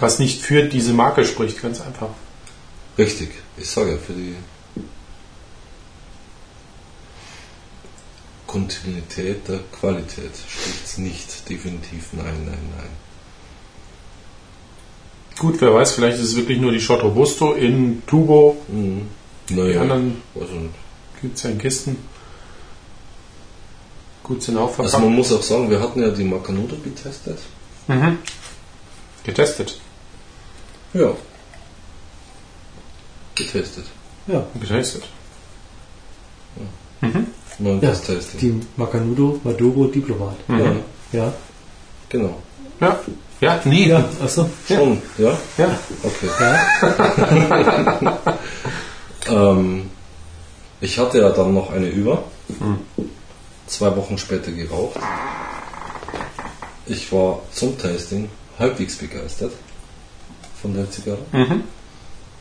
Was 0.00 0.18
nicht 0.18 0.42
für 0.42 0.64
diese 0.64 0.92
Marke 0.92 1.24
spricht, 1.24 1.60
ganz 1.62 1.80
einfach. 1.80 2.08
Richtig, 2.98 3.30
ich 3.56 3.68
sage 3.68 3.92
ja, 3.92 3.96
für 3.98 4.14
die 4.14 4.34
Kontinuität 8.46 9.46
der 9.48 9.60
Qualität 9.78 10.32
spricht 10.48 10.84
es 10.84 10.98
nicht. 10.98 11.48
Definitiv 11.48 12.08
nein, 12.12 12.34
nein, 12.46 12.58
nein. 12.76 12.88
Gut, 15.38 15.60
wer 15.60 15.72
weiß, 15.72 15.92
vielleicht 15.92 16.18
ist 16.18 16.30
es 16.30 16.36
wirklich 16.36 16.58
nur 16.58 16.72
die 16.72 16.80
Shot 16.80 17.02
Robusto 17.02 17.52
in 17.52 18.02
Tubo. 18.06 18.56
Mhm. 18.68 19.08
Die 19.48 19.54
Naja, 19.54 19.80
anderen 19.82 20.20
also, 20.34 20.52
gibt 21.20 21.36
es 21.36 21.42
ja 21.44 21.50
in 21.50 21.58
Kisten. 21.58 21.96
Gut 24.22 24.42
sind 24.42 24.56
auch 24.58 24.68
also 24.78 24.82
verpackt. 24.82 25.02
man 25.04 25.14
muss 25.14 25.32
auch 25.32 25.42
sagen, 25.42 25.70
wir 25.70 25.80
hatten 25.80 26.00
ja 26.02 26.10
die 26.10 26.24
Macanudo 26.24 26.76
getestet. 26.76 27.38
mhm. 27.88 28.18
Getestet. 29.24 29.78
Ja. 30.94 31.10
Getestet. 33.34 33.84
Ja. 34.26 34.44
Getestet. 34.60 35.02
Nur 37.58 37.74
Ja, 37.74 37.90
das 37.90 38.02
Testing. 38.02 38.40
die 38.40 38.66
Macanudo 38.76 39.40
Maduro 39.44 39.86
Diplomat. 39.86 40.36
Ja, 40.48 40.72
Ja. 41.12 41.32
genau. 42.08 42.36
Ja. 42.80 42.98
Ja, 43.40 43.60
nee. 43.64 43.86
Ja, 43.88 44.04
achso. 44.22 44.48
Schon, 44.68 45.00
ja? 45.18 45.36
Ja. 45.58 45.78
Okay. 46.02 46.28
Ja. 46.40 48.18
Ähm, 49.28 49.90
ich 50.80 50.98
hatte 50.98 51.18
ja 51.18 51.28
dann 51.30 51.52
noch 51.52 51.70
eine 51.72 51.86
über. 51.88 52.24
Zwei 53.66 53.94
Wochen 53.94 54.16
später 54.16 54.50
geraucht. 54.50 54.98
Ich 56.86 57.12
war 57.12 57.40
zum 57.52 57.76
Tasting 57.78 58.30
halbwegs 58.58 58.96
begeistert 58.96 59.52
von 60.60 60.74
der 60.74 60.90
Zigarre. 60.90 61.24
Mhm. 61.32 61.64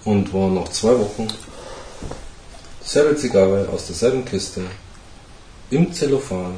Und 0.06 0.34
war 0.34 0.50
noch 0.50 0.70
zwei 0.70 0.98
Wochen 0.98 1.28
selbe 2.82 3.16
Zigarre 3.16 3.70
aus 3.72 3.86
derselben 3.88 4.26
Kiste 4.26 4.62
im 5.70 5.94
Zellophan, 5.94 6.56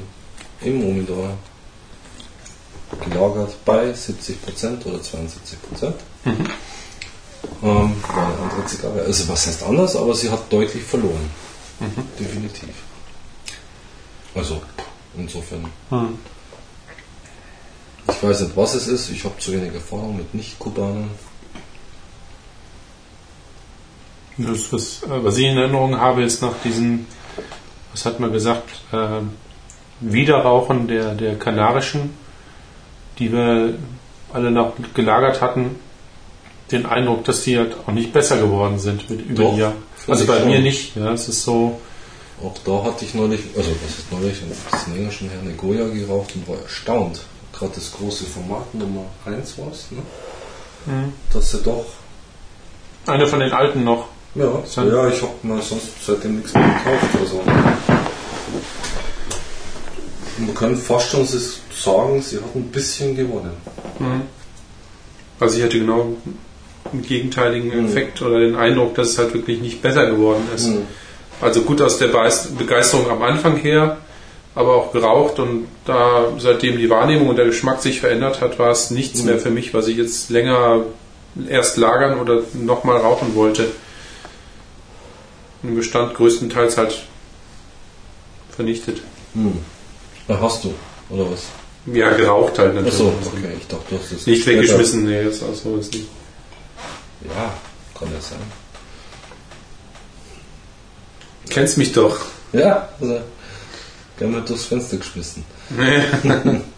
im 0.61 0.81
Humidor 0.81 1.37
gelagert 3.03 3.55
bei 3.65 3.91
70% 3.91 4.85
oder 4.85 4.99
72%. 4.99 5.93
Ähm, 6.25 6.43
war 7.61 8.25
eine 8.27 8.37
andere 8.37 8.65
Zigarre. 8.65 9.01
Also 9.01 9.27
was 9.27 9.47
heißt 9.47 9.63
anders, 9.63 9.95
aber 9.95 10.13
sie 10.13 10.29
hat 10.29 10.51
deutlich 10.51 10.83
verloren. 10.83 11.29
Definitiv. 12.19 12.69
Also 14.35 14.61
insofern. 15.17 15.65
Hm. 15.89 16.17
Ich 18.07 18.23
weiß 18.23 18.41
nicht, 18.41 18.57
was 18.57 18.75
es 18.75 18.87
ist. 18.87 19.09
Ich 19.09 19.23
habe 19.25 19.37
zu 19.39 19.51
wenig 19.53 19.73
Erfahrung 19.73 20.17
mit 20.17 20.33
Nicht-Kubanern. 20.33 21.09
Das, 24.47 24.71
was, 24.73 25.03
äh, 25.03 25.23
was 25.23 25.37
ich 25.37 25.45
in 25.45 25.57
Erinnerung 25.57 25.99
habe, 25.99 26.23
ist 26.23 26.41
nach 26.41 26.53
diesen, 26.63 27.07
was 27.91 28.05
hat 28.05 28.19
man 28.19 28.31
gesagt, 28.31 28.69
äh, 28.91 29.19
Wiederrauchen 29.99 30.87
der, 30.87 31.13
der 31.13 31.37
kanarischen, 31.37 32.11
die 33.19 33.31
wir 33.31 33.75
alle 34.33 34.51
noch 34.51 34.73
gelagert 34.93 35.41
hatten, 35.41 35.75
den 36.71 36.85
Eindruck, 36.85 37.25
dass 37.25 37.43
die 37.43 37.57
halt 37.57 37.75
auch 37.85 37.91
nicht 37.91 38.13
besser 38.13 38.37
geworden 38.37 38.79
sind 38.79 39.09
mit 39.09 39.21
über 39.27 39.43
Doch, 39.43 39.53
finde 39.53 39.73
Also 40.07 40.25
bei 40.25 40.39
schon. 40.39 40.47
mir 40.47 40.59
nicht. 40.59 40.95
Ja, 40.95 41.11
es 41.11 41.27
ist 41.27 41.43
so, 41.43 41.79
Auch 42.41 42.55
da 42.65 42.83
hatte 42.85 43.05
ich 43.05 43.13
neulich, 43.13 43.41
also 43.55 43.69
was 43.83 43.99
ist 43.99 44.11
neulich, 44.11 44.41
ein 44.41 44.49
bisschen 44.49 44.95
länger 44.95 45.11
schon 45.11 45.29
her, 45.29 45.39
eine 45.41 45.53
Goya 45.53 45.87
geraucht 45.87 46.33
und 46.35 46.47
war 46.47 46.59
erstaunt. 46.61 47.21
Gerade 47.53 47.73
das 47.75 47.91
große 47.91 48.23
Format 48.25 48.73
Nummer 48.73 49.05
1 49.25 49.57
war 49.59 49.67
es, 49.71 49.87
ne? 49.91 50.01
dass 51.31 51.51
sie 51.51 51.61
doch 51.61 51.85
eine 53.05 53.27
von 53.27 53.39
den 53.39 53.51
alten 53.51 53.83
noch. 53.83 54.07
Ja, 54.35 54.63
Dann- 54.75 54.87
ja 54.91 55.07
ich 55.09 55.21
habe 55.21 55.33
mal 55.43 55.61
sonst 55.61 55.87
seitdem 56.05 56.37
nichts 56.37 56.53
mehr 56.53 56.63
gekauft. 56.63 57.15
Also. 57.19 57.41
Man 60.37 60.55
kann 60.55 60.75
fast 60.75 61.09
schon 61.11 61.27
sagen, 61.27 62.21
sie 62.21 62.37
hat 62.37 62.55
ein 62.55 62.63
bisschen 62.71 63.15
gewonnen. 63.15 63.51
Also 65.39 65.57
ich 65.57 65.63
hatte 65.63 65.79
genau 65.79 66.15
einen 66.91 67.01
gegenteiligen 67.03 67.69
Mhm. 67.77 67.85
Effekt 67.87 68.21
oder 68.21 68.39
den 68.39 68.55
Eindruck, 68.55 68.95
dass 68.95 69.09
es 69.09 69.17
halt 69.17 69.33
wirklich 69.33 69.61
nicht 69.61 69.81
besser 69.81 70.05
geworden 70.07 70.47
ist. 70.55 70.67
Mhm. 70.67 70.83
Also 71.41 71.61
gut 71.61 71.81
aus 71.81 71.97
der 71.97 72.07
Begeisterung 72.57 73.09
am 73.09 73.21
Anfang 73.23 73.57
her, 73.57 73.97
aber 74.55 74.75
auch 74.75 74.91
geraucht 74.93 75.39
und 75.39 75.67
da 75.85 76.25
seitdem 76.39 76.77
die 76.77 76.89
Wahrnehmung 76.89 77.29
und 77.29 77.35
der 77.37 77.45
Geschmack 77.45 77.81
sich 77.81 77.99
verändert 77.99 78.41
hat, 78.41 78.59
war 78.59 78.71
es 78.71 78.91
nichts 78.91 79.19
Mhm. 79.21 79.25
mehr 79.25 79.39
für 79.39 79.49
mich, 79.49 79.73
was 79.73 79.87
ich 79.87 79.97
jetzt 79.97 80.29
länger 80.29 80.81
erst 81.49 81.77
lagern 81.77 82.19
oder 82.19 82.41
nochmal 82.53 82.97
rauchen 82.97 83.35
wollte. 83.35 83.67
Den 85.63 85.75
Bestand 85.75 86.15
größtenteils 86.15 86.77
halt 86.77 87.03
vernichtet. 88.49 89.01
Hm. 89.33 89.59
Na, 90.27 90.39
hast 90.39 90.63
du, 90.63 90.73
oder 91.09 91.29
was? 91.31 91.43
Ja, 91.85 92.11
geraucht 92.11 92.59
halt 92.59 92.75
natürlich. 92.75 92.93
Achso, 92.93 93.13
okay, 93.25 93.53
ich 93.59 93.67
dachte, 93.67 93.95
es 93.95 94.27
Nicht 94.27 94.45
weggeschmissen, 94.45 95.05
nee, 95.05 95.23
das 95.23 95.41
auch 95.41 95.53
so 95.53 95.77
ist 95.77 95.93
nicht. 95.93 96.07
Ja, 97.27 97.53
kann 97.97 98.11
ja 98.13 98.21
sein. 98.21 98.39
Kennst 101.49 101.77
mich 101.77 101.91
doch. 101.91 102.19
Ja, 102.53 102.89
also, 102.99 103.21
gerne 104.17 104.41
durchs 104.41 104.65
Fenster 104.65 104.97
geschmissen. 104.97 105.43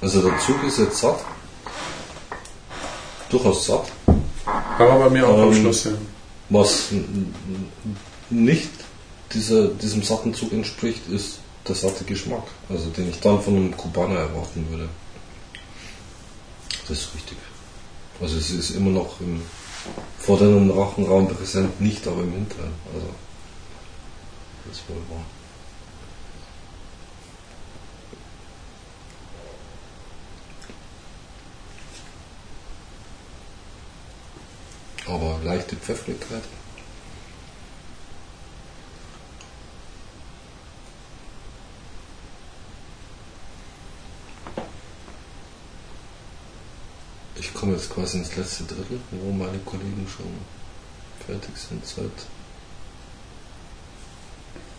Also 0.00 0.22
der 0.22 0.38
Zug 0.38 0.62
ist 0.64 0.78
jetzt 0.78 0.98
satt. 0.98 1.18
Durchaus 3.30 3.66
satt. 3.66 3.92
War 4.78 4.98
bei 4.98 5.10
mir 5.10 5.26
auch 5.26 5.38
am 5.42 5.52
Ähm, 5.52 5.60
Schluss, 5.60 5.84
ja. 5.84 5.92
Was 6.50 6.88
nicht 8.30 8.70
dieser, 9.32 9.68
diesem 9.68 10.02
satten 10.02 10.32
Zug 10.34 10.52
entspricht, 10.52 11.08
ist 11.08 11.38
der 11.66 11.74
satte 11.74 12.04
Geschmack. 12.04 12.44
Also 12.68 12.88
den 12.90 13.10
ich 13.10 13.20
dann 13.20 13.42
von 13.42 13.56
einem 13.56 13.76
Kubaner 13.76 14.20
erwarten 14.20 14.66
würde. 14.70 14.88
Das 16.88 16.98
ist 16.98 17.14
richtig. 17.14 17.36
Also 18.20 18.36
es 18.36 18.50
ist 18.50 18.70
immer 18.70 18.90
noch 18.90 19.20
im 19.20 19.42
vorderen 20.18 20.70
Rachenraum 20.70 21.28
präsent, 21.28 21.80
nicht 21.80 22.06
aber 22.06 22.22
im 22.22 22.32
hinteren. 22.32 22.72
Also 22.94 23.06
das 24.66 24.78
ist 24.78 24.88
wohl 24.88 24.96
wahr. 25.08 25.24
Aber 35.08 35.40
leichte 35.42 35.74
Pfeffrigkeit. 35.76 36.42
Ich 47.36 47.54
komme 47.54 47.72
jetzt 47.72 47.88
quasi 47.90 48.18
ins 48.18 48.36
letzte 48.36 48.64
Drittel, 48.64 49.00
wo 49.10 49.32
meine 49.32 49.58
Kollegen 49.60 50.06
schon 50.08 50.26
fertig 51.26 51.56
sind 51.56 51.86
seit 51.86 52.10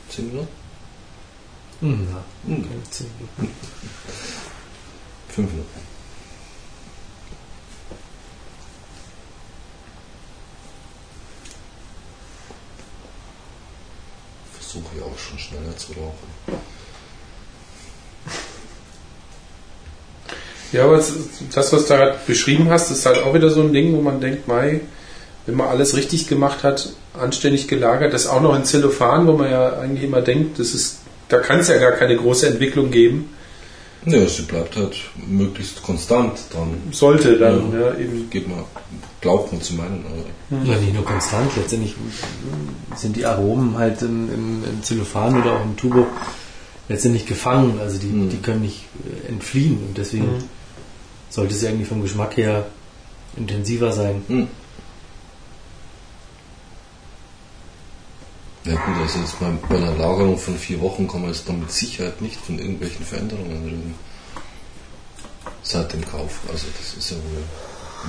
10 0.09 0.27
Minuten. 0.27 0.47
Hm, 1.80 2.07
ja. 2.11 2.23
Hm. 2.45 2.69
keine 2.69 2.84
zehn. 2.91 3.09
5 5.30 5.51
Minuten. 5.51 5.99
Versuche 14.70 14.97
ich 14.97 15.01
auch 15.01 15.17
schon 15.17 15.39
schneller 15.39 15.76
zu 15.76 15.93
rauchen. 15.93 16.28
Ja, 20.72 20.84
aber 20.84 20.97
das, 20.97 21.74
was 21.74 21.88
du 21.88 21.88
gerade 21.88 22.20
beschrieben 22.28 22.70
hast, 22.70 22.91
ist 22.91 23.03
halt 23.07 23.24
auch 23.24 23.34
wieder 23.34 23.49
so 23.49 23.61
ein 23.61 23.74
Ding, 23.74 23.93
wo 23.93 24.01
man 24.01 24.22
denkt, 24.22 24.47
Mai, 24.47 24.82
wenn 25.47 25.55
man 25.55 25.70
alles 25.70 25.95
richtig 25.95 26.28
gemacht 26.28 26.61
hat, 26.61 26.93
anständig 27.20 27.67
gelagert, 27.67 28.13
das 28.13 28.28
auch 28.28 28.41
noch 28.41 28.55
in 28.55 28.63
Zellophan, 28.63 29.26
wo 29.26 29.34
man 29.34 29.49
ja 29.49 29.80
eigentlich 29.80 30.03
immer 30.03 30.22
denkt, 30.22 30.59
das 30.59 30.76
ist, 30.76 30.99
da 31.30 31.39
kann 31.39 31.61
es 31.61 31.70
ja 31.70 31.80
gar 31.80 31.93
keine 31.93 32.15
große 32.15 32.45
Entwicklung 32.45 32.91
geben. 32.91 33.34
Ja, 34.05 34.28
sie 34.28 34.43
bleibt 34.43 34.76
halt 34.76 34.95
möglichst 35.15 35.82
konstant 35.82 36.38
dran. 36.53 36.76
Sollte 36.91 37.39
dann, 37.39 37.74
ja, 37.74 37.95
eben. 37.97 38.30
Geht 38.30 38.47
mal, 38.47 38.65
glaubt 39.22 39.51
man 39.51 39.61
zu 39.61 39.74
meinen. 39.76 40.05
Aber 40.05 40.65
Ja, 40.65 40.78
nicht 40.80 40.93
nur 40.93 41.05
konstant, 41.05 41.51
letztendlich 41.55 41.95
sind 42.95 43.15
die 43.15 43.26
Aromen 43.26 43.78
halt 43.78 44.01
im, 44.01 44.34
im, 44.34 44.63
im 44.63 44.84
Zellophan 44.84 45.41
oder 45.41 45.53
auch 45.57 45.63
im 45.63 45.76
Tubo 45.78 46.07
letztendlich 46.88 47.26
gefangen, 47.26 47.80
also 47.80 47.97
die, 47.99 48.07
Mhm. 48.07 48.30
die 48.30 48.38
können 48.38 48.61
nicht 48.61 48.82
äh, 49.05 49.28
entfliehen 49.30 49.78
und 49.88 49.97
deswegen 49.97 50.26
Mhm. 50.38 50.43
sollte 51.30 51.53
sie 51.53 51.67
eigentlich 51.67 51.88
vom 51.88 52.01
Geschmack 52.01 52.36
her 52.38 52.65
intensiver 53.38 53.91
sein. 53.91 54.24
Hm. 54.28 54.47
Ja 58.65 58.74
gut, 58.76 58.95
also 59.01 59.20
jetzt 59.20 59.39
bei, 59.39 59.47
bei 59.70 59.78
einer 59.78 59.95
Lagerung 59.95 60.38
von 60.38 60.57
vier 60.57 60.82
Wochen 60.82 61.07
kann 61.07 61.22
man 61.22 61.32
jetzt 61.32 61.47
dann 61.47 61.59
mit 61.59 61.72
Sicherheit 61.72 62.22
nicht 62.22 62.36
von 62.39 62.59
irgendwelchen 62.59 63.05
Veränderungen 63.05 63.63
reden. 63.63 63.95
Seit 65.63 65.93
dem 65.93 66.03
Kauf. 66.05 66.39
Also 66.51 66.65
das 66.78 66.97
ist 66.97 67.11
ja 67.11 67.17
wohl, 67.17 67.43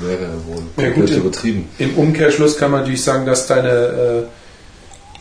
ja 0.03 0.18
wohl 0.47 0.62
Ja, 0.84 0.91
gut, 0.91 1.11
im- 1.11 1.16
übertrieben. 1.18 1.68
Im 1.78 1.95
Umkehrschluss 1.97 2.57
kann 2.57 2.70
man 2.70 2.80
natürlich 2.80 3.03
sagen, 3.03 3.26
dass 3.26 3.47
deine, 3.47 3.68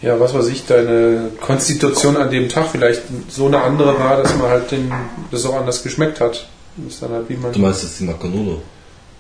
äh, 0.02 0.06
ja, 0.06 0.20
was 0.20 0.34
weiß 0.34 0.48
ich, 0.48 0.66
deine 0.66 1.32
Konstitution 1.42 2.16
an 2.18 2.30
dem 2.32 2.48
Tag 2.50 2.68
vielleicht 2.72 3.02
so 3.30 3.48
eine 3.48 3.62
andere 3.62 4.00
war, 4.00 4.18
dass 4.22 4.36
man 4.38 4.48
halt 4.50 4.72
den, 4.72 4.92
das 5.32 5.46
auch 5.46 5.56
anders 5.56 5.84
geschmeckt 5.84 6.22
hat. 6.22 6.48
Das 6.78 6.94
ist 6.94 7.02
dann 7.04 7.12
halt 7.12 7.28
wie 7.30 7.36
man. 7.36 7.52
Du 7.52 7.60
meinst 7.60 7.84
jetzt 7.84 8.00
die 8.00 8.06
Macanudo? 8.06 8.62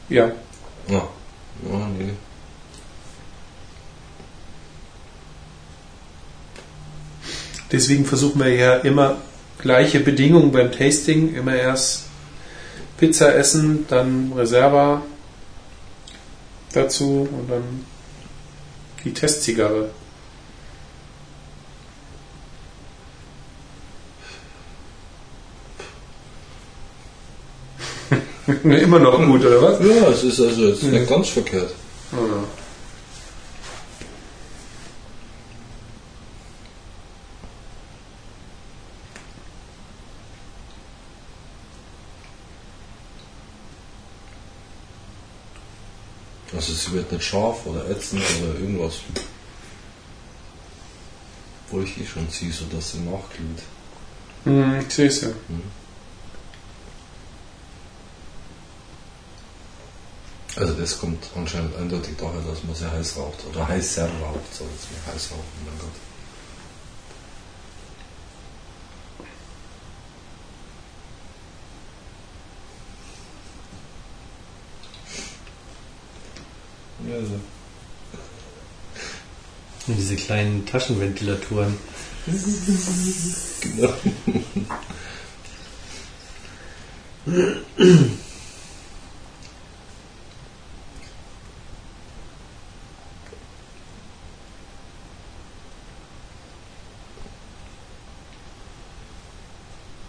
Ja. 0.07 0.31
Ja. 0.87 1.03
Ja, 1.69 1.87
nee. 1.97 2.11
Deswegen 7.71 8.05
versuchen 8.05 8.39
wir 8.43 8.53
ja 8.53 8.75
immer 8.77 9.17
gleiche 9.59 9.99
Bedingungen 9.99 10.51
beim 10.51 10.71
Tasting. 10.71 11.35
Immer 11.35 11.55
erst 11.55 12.05
Pizza 12.97 13.35
essen, 13.35 13.85
dann 13.89 14.33
Reserva 14.35 15.01
dazu 16.73 17.27
und 17.31 17.49
dann 17.49 17.85
die 19.03 19.13
Testzigarre. 19.13 19.89
immer 28.63 28.99
noch 28.99 29.17
gut, 29.25 29.45
oder 29.45 29.61
was? 29.61 29.79
Ja, 29.79 30.09
es 30.09 30.23
ist 30.23 30.39
also 30.39 30.67
jetzt 30.67 30.83
nicht 30.83 31.07
ganz 31.07 31.29
verkehrt. 31.29 31.73
Ja. 32.11 32.43
Sie 46.89 46.95
wird 46.95 47.11
nicht 47.11 47.23
scharf 47.23 47.65
oder 47.65 47.87
ätzend 47.87 48.23
oder 48.41 48.59
irgendwas. 48.59 48.95
Wo 51.69 51.81
ich 51.81 52.01
eh 52.01 52.05
schon 52.05 52.27
sehe, 52.29 52.51
so 52.51 52.65
dass 52.65 52.93
sie 52.93 52.99
nachglüht. 52.99 53.61
Hm, 54.45 54.79
ich 54.79 54.93
sehe 54.93 55.07
es 55.07 55.21
ja. 55.21 55.29
Also 60.55 60.73
das 60.73 60.99
kommt 60.99 61.23
anscheinend 61.35 61.75
eindeutig 61.75 62.15
daher, 62.17 62.41
dass 62.41 62.63
man 62.63 62.75
sehr 62.75 62.91
heiß 62.91 63.17
raucht. 63.17 63.45
Oder 63.51 63.67
heißer 63.67 64.05
raucht, 64.05 64.55
soll 64.55 64.67
jetzt 64.73 65.13
heiß 65.13 65.31
rauchen, 65.31 65.43
mein 65.65 65.77
Gott. 65.79 66.08
Also. 77.19 77.33
Und 79.87 79.95
diese 79.97 80.15
kleinen 80.15 80.65
Taschenventilatoren. 80.65 81.77
Genau. 83.61 83.93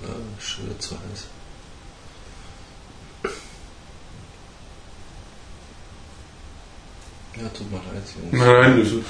Ja, 0.03 0.09
schon 0.41 0.67
wieder 0.67 0.79
zu 0.79 0.95
heiß. 0.95 1.27
Ja, 7.37 7.49
tut 7.51 7.71
mir 7.71 7.77
leid, 7.79 8.03
Jungs. 8.17 8.33
Nein, 8.45 8.79
das 8.81 8.89
ist- 8.89 9.05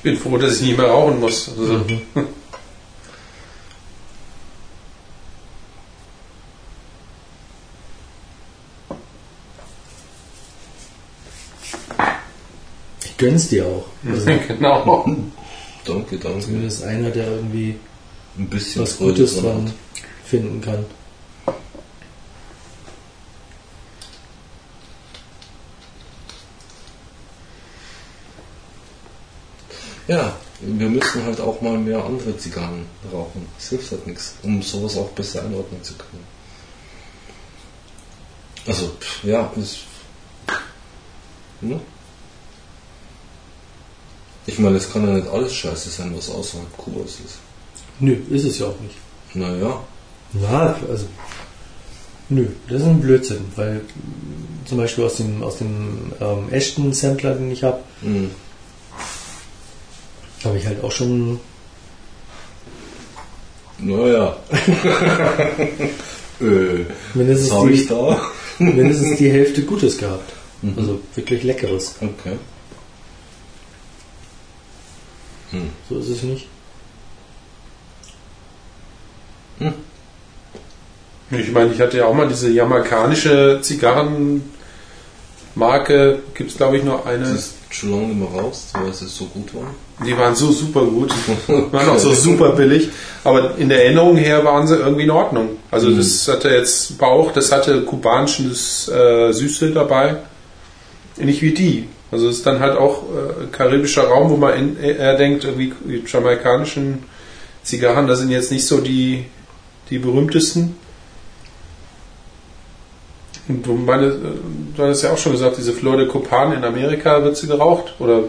ich 0.00 0.04
bin 0.04 0.16
froh, 0.16 0.38
dass 0.38 0.56
ich 0.56 0.68
nicht 0.68 0.78
mehr 0.78 0.86
rauchen 0.86 1.20
muss. 1.20 1.50
Also, 1.50 1.84
Ich 13.04 13.16
gönn's 13.18 13.48
dir 13.50 13.66
auch. 13.66 13.84
Also, 14.10 14.24
genau. 14.48 15.04
Danke, 15.84 16.16
danke. 16.16 16.40
zumindest 16.40 16.82
einer, 16.84 17.10
der 17.10 17.26
irgendwie 17.28 17.76
Ein 18.38 18.48
bisschen 18.48 18.80
was 18.80 18.94
Freude 18.94 19.12
Gutes 19.12 19.34
dran 19.34 19.44
dran 19.44 19.66
hat. 19.66 19.74
finden 20.24 20.62
kann. 20.62 20.86
Ja, 30.10 30.36
wir 30.60 30.88
müssen 30.88 31.24
halt 31.24 31.40
auch 31.40 31.60
andere 32.30 32.38
Zigarren 32.38 32.86
rauchen. 33.12 33.46
Das 33.56 33.68
hilft 33.68 33.90
halt 33.90 34.06
nichts, 34.06 34.34
um 34.42 34.62
sowas 34.62 34.96
auch 34.96 35.10
besser 35.10 35.42
einordnen 35.42 35.82
zu 35.82 35.94
können. 35.94 36.24
Also, 38.66 38.88
pff, 39.00 39.24
ja, 39.24 39.52
ist. 39.56 39.78
Ne? 41.60 41.80
Ich 44.46 44.58
meine, 44.58 44.76
es 44.76 44.90
kann 44.92 45.06
ja 45.06 45.14
nicht 45.14 45.28
alles 45.28 45.54
scheiße 45.54 45.90
sein, 45.90 46.16
was 46.16 46.30
außerhalb 46.30 46.76
Kubas 46.76 47.12
ist. 47.24 47.38
Nö, 48.00 48.16
ist 48.30 48.44
es 48.44 48.58
ja 48.58 48.66
auch 48.66 48.80
nicht. 48.80 48.96
Naja, 49.34 49.82
Na, 50.32 50.76
also. 50.88 51.06
Nö, 52.28 52.46
das 52.68 52.80
ist 52.80 52.86
ein 52.86 53.00
Blödsinn, 53.00 53.44
weil 53.56 53.82
zum 54.64 54.78
Beispiel 54.78 55.04
aus 55.04 55.16
dem, 55.16 55.42
aus 55.42 55.58
dem 55.58 56.12
ähm, 56.20 56.48
echten 56.52 56.92
Sampler, 56.92 57.34
den 57.34 57.50
ich 57.50 57.64
habe, 57.64 57.80
hm, 58.02 58.30
habe 60.44 60.58
ich 60.58 60.66
halt 60.66 60.82
auch 60.84 60.92
schon 60.92 61.40
naja. 63.82 64.36
äh, 66.40 66.84
mindestens, 67.14 67.52
habe 67.52 67.70
ich 67.72 67.82
die, 67.82 67.88
da? 67.88 68.20
mindestens 68.58 69.18
die 69.18 69.30
Hälfte 69.30 69.62
Gutes 69.62 69.98
gehabt. 69.98 70.32
Mhm. 70.62 70.74
Also 70.76 71.00
wirklich 71.14 71.42
Leckeres. 71.42 71.96
Okay. 72.00 72.36
Hm. 75.50 75.70
So 75.88 75.98
ist 75.98 76.08
es 76.08 76.22
nicht. 76.22 76.46
Ich 81.30 81.52
meine, 81.52 81.72
ich 81.72 81.80
hatte 81.80 81.98
ja 81.98 82.06
auch 82.06 82.14
mal 82.14 82.28
diese 82.28 82.50
jamaikanische 82.50 83.60
Zigarren 83.62 84.42
Marke 85.54 86.20
gibt 86.34 86.50
es, 86.50 86.56
glaube 86.56 86.78
ich, 86.78 86.84
nur 86.84 87.06
eine. 87.06 87.24
Das 87.24 87.30
ist 87.30 87.54
schon 87.70 87.90
lange 87.90 88.06
nicht 88.08 88.18
mehr 88.18 88.28
raus, 88.40 88.68
weil 88.72 88.88
es 88.88 89.00
so 89.00 89.26
gut 89.26 89.54
war. 89.54 89.74
Die 90.04 90.16
waren 90.16 90.34
so 90.34 90.50
super 90.50 90.84
gut, 90.84 91.12
waren 91.72 91.88
auch 91.88 91.98
so 91.98 92.12
super 92.12 92.50
billig, 92.50 92.88
aber 93.22 93.56
in 93.58 93.68
der 93.68 93.84
Erinnerung 93.84 94.16
her 94.16 94.44
waren 94.44 94.66
sie 94.66 94.76
irgendwie 94.76 95.04
in 95.04 95.10
Ordnung. 95.10 95.50
Also 95.70 95.90
das 95.90 96.26
hatte 96.28 96.48
jetzt 96.48 96.98
Bauch, 96.98 97.32
das 97.32 97.52
hatte 97.52 97.82
kubanisches 97.82 98.88
äh, 98.88 99.32
Süße 99.32 99.70
dabei, 99.70 100.16
nicht 101.16 101.42
wie 101.42 101.52
die. 101.52 101.88
Also 102.10 102.28
es 102.28 102.38
ist 102.38 102.46
dann 102.46 102.58
halt 102.58 102.76
auch 102.76 103.04
äh, 103.04 103.46
karibischer 103.52 104.04
Raum, 104.04 104.30
wo 104.30 104.36
man 104.36 104.54
in, 104.54 104.80
eher 104.80 105.16
denkt, 105.16 105.44
irgendwie 105.44 105.72
die 105.84 106.02
jamaikanischen 106.06 107.04
Zigarren, 107.62 108.08
das 108.08 108.18
sind 108.18 108.30
jetzt 108.30 108.50
nicht 108.50 108.66
so 108.66 108.80
die, 108.80 109.26
die 109.90 109.98
berühmtesten. 109.98 110.76
Und 113.50 113.66
du, 113.66 113.74
meine, 113.74 114.06
äh, 114.06 114.18
du 114.76 114.82
hattest 114.82 115.02
ja 115.02 115.12
auch 115.12 115.18
schon 115.18 115.32
gesagt, 115.32 115.56
diese 115.58 115.72
Flor 115.72 115.96
de 115.96 116.06
Copan 116.06 116.52
in 116.52 116.62
Amerika 116.62 117.22
wird 117.24 117.36
sie 117.36 117.48
geraucht, 117.48 117.94
oder 117.98 118.22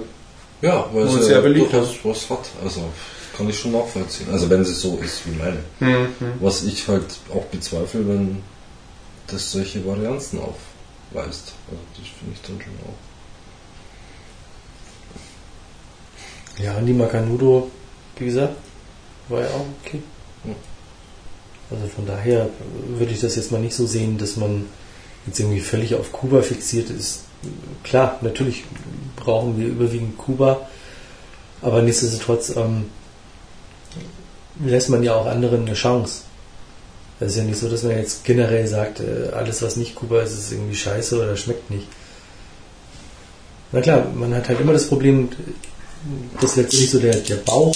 Ja, 0.61 0.85
weil 0.91 1.05
ja 1.05 1.21
sehr 1.21 1.41
beliebt 1.41 1.71
durchaus 1.71 1.99
was 2.03 2.29
hat. 2.29 2.49
Also 2.63 2.81
kann 3.37 3.47
ich 3.49 3.59
schon 3.59 3.71
nachvollziehen. 3.71 4.27
Also 4.31 4.49
wenn 4.49 4.65
sie 4.65 4.73
so 4.73 4.99
ist 5.03 5.21
wie 5.25 5.37
meine. 5.37 5.59
Was 6.39 6.63
ich 6.63 6.87
halt 6.87 7.05
auch 7.33 7.45
bezweifle, 7.45 8.07
wenn 8.07 8.41
das 9.27 9.51
solche 9.51 9.85
Varianzen 9.85 10.39
aufweist. 10.39 11.53
Also 11.69 11.81
das 11.97 12.07
finde 12.17 12.33
ich 12.33 12.41
dann 12.41 12.59
schon 12.61 12.73
auch. 12.87 12.97
Ja, 16.63 16.75
und 16.77 16.85
die 16.85 16.93
Macanudo, 16.93 17.71
wie 18.17 18.25
gesagt, 18.25 18.55
war 19.29 19.41
ja 19.41 19.47
auch 19.47 19.65
okay. 19.83 20.01
Also 21.71 21.87
von 21.87 22.05
daher 22.05 22.49
würde 22.97 23.13
ich 23.13 23.21
das 23.21 23.35
jetzt 23.35 23.51
mal 23.51 23.61
nicht 23.61 23.75
so 23.75 23.85
sehen, 23.85 24.17
dass 24.17 24.35
man 24.35 24.65
jetzt 25.27 25.39
irgendwie 25.39 25.59
völlig 25.59 25.95
auf 25.95 26.11
Kuba 26.11 26.41
fixiert 26.41 26.89
ist. 26.89 27.21
Klar, 27.83 28.19
natürlich 28.21 28.63
brauchen 29.15 29.59
wir 29.59 29.67
überwiegend 29.67 30.17
Kuba, 30.17 30.67
aber 31.61 31.81
nichtsdestotrotz 31.81 32.55
ähm, 32.55 32.85
lässt 34.63 34.89
man 34.89 35.03
ja 35.03 35.15
auch 35.15 35.25
anderen 35.25 35.61
eine 35.61 35.73
Chance. 35.73 36.21
Es 37.19 37.31
ist 37.31 37.37
ja 37.37 37.43
nicht 37.43 37.59
so, 37.59 37.69
dass 37.69 37.83
man 37.83 37.97
jetzt 37.97 38.23
generell 38.23 38.67
sagt, 38.67 38.99
äh, 38.99 39.29
alles 39.33 39.61
was 39.61 39.75
nicht 39.75 39.95
Kuba 39.95 40.21
ist, 40.21 40.33
ist 40.33 40.51
irgendwie 40.51 40.75
scheiße 40.75 41.21
oder 41.21 41.37
schmeckt 41.37 41.69
nicht. 41.69 41.87
Na 43.71 43.81
klar, 43.81 44.05
man 44.15 44.33
hat 44.33 44.49
halt 44.49 44.59
immer 44.59 44.73
das 44.73 44.87
Problem, 44.87 45.29
dass 46.41 46.55
letztendlich 46.55 46.89
so 46.89 46.99
der, 46.99 47.15
der 47.15 47.35
Bauch 47.35 47.75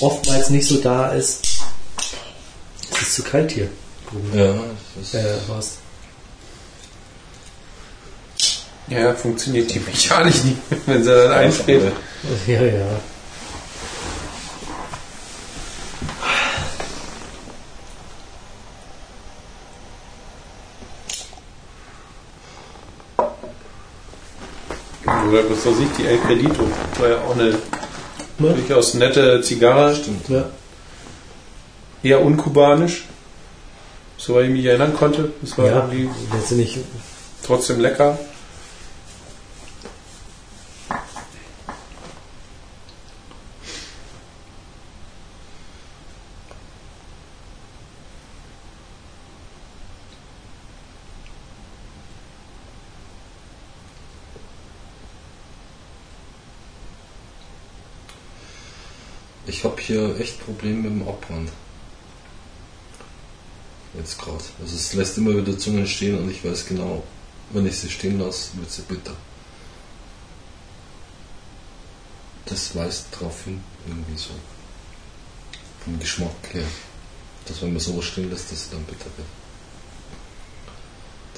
oftmals 0.00 0.50
nicht 0.50 0.66
so 0.66 0.76
da 0.76 1.12
ist. 1.12 1.46
Es 2.92 3.02
ist 3.02 3.14
zu 3.14 3.22
kalt 3.22 3.50
hier. 3.50 3.68
Ja, 4.34 4.54
das 4.98 5.14
Äh, 5.14 5.34
Horst. 5.48 5.78
Ja, 8.90 9.12
funktioniert 9.14 9.72
die 9.74 9.80
mechanisch 9.80 10.44
nicht, 10.44 10.56
wenn 10.86 11.04
sie 11.04 11.10
dann 11.10 11.32
einfriert. 11.32 11.92
Ja, 12.46 12.62
ja. 12.62 12.86
Oder 25.28 25.50
was 25.50 25.66
weiß 25.66 25.74
ich, 25.80 25.96
die 25.98 26.06
El 26.06 26.18
Credito. 26.20 26.66
War 26.98 27.08
ja 27.08 27.16
auch 27.18 27.34
eine 27.34 27.58
Ne? 28.40 28.54
durchaus 28.54 28.94
nette 28.94 29.42
Zigarre. 29.42 29.96
stimmt. 29.96 30.28
Ja. 30.28 30.48
Eher 32.02 32.22
unkubanisch. 32.22 33.04
Soweit 34.16 34.46
ich 34.46 34.52
mich 34.52 34.64
erinnern 34.64 34.94
konnte. 34.94 35.32
Das 35.40 35.58
war 35.58 35.66
ja, 35.66 35.88
irgendwie 35.90 36.10
letztendlich 36.32 36.78
trotzdem 37.44 37.80
lecker. 37.80 38.16
Ich 59.48 59.64
habe 59.64 59.77
hier 59.88 60.20
echt 60.20 60.38
Probleme 60.44 60.88
mit 60.88 61.00
dem 61.00 61.08
Abbrand. 61.08 61.50
Jetzt 63.94 64.18
gerade. 64.18 64.44
Also 64.60 64.76
es 64.76 64.92
lässt 64.92 65.16
immer 65.16 65.34
wieder 65.34 65.58
Zungen 65.58 65.86
stehen 65.86 66.18
und 66.18 66.30
ich 66.30 66.44
weiß 66.44 66.66
genau, 66.66 67.02
wenn 67.50 67.66
ich 67.66 67.78
sie 67.78 67.90
stehen 67.90 68.20
lasse, 68.20 68.50
wird 68.56 68.70
sie 68.70 68.82
bitter. 68.82 69.16
Das 72.44 72.76
weist 72.76 73.06
darauf 73.12 73.44
hin, 73.44 73.60
irgendwie 73.86 74.16
so. 74.16 74.30
Vom 75.84 75.98
Geschmack 75.98 76.52
her. 76.52 76.66
Dass 77.46 77.62
wenn 77.62 77.72
man 77.72 77.80
sowas 77.80 78.04
stehen 78.04 78.30
lässt, 78.30 78.52
dass 78.52 78.64
sie 78.64 78.70
dann 78.72 78.84
bitter 78.84 79.10
wird. 79.16 79.28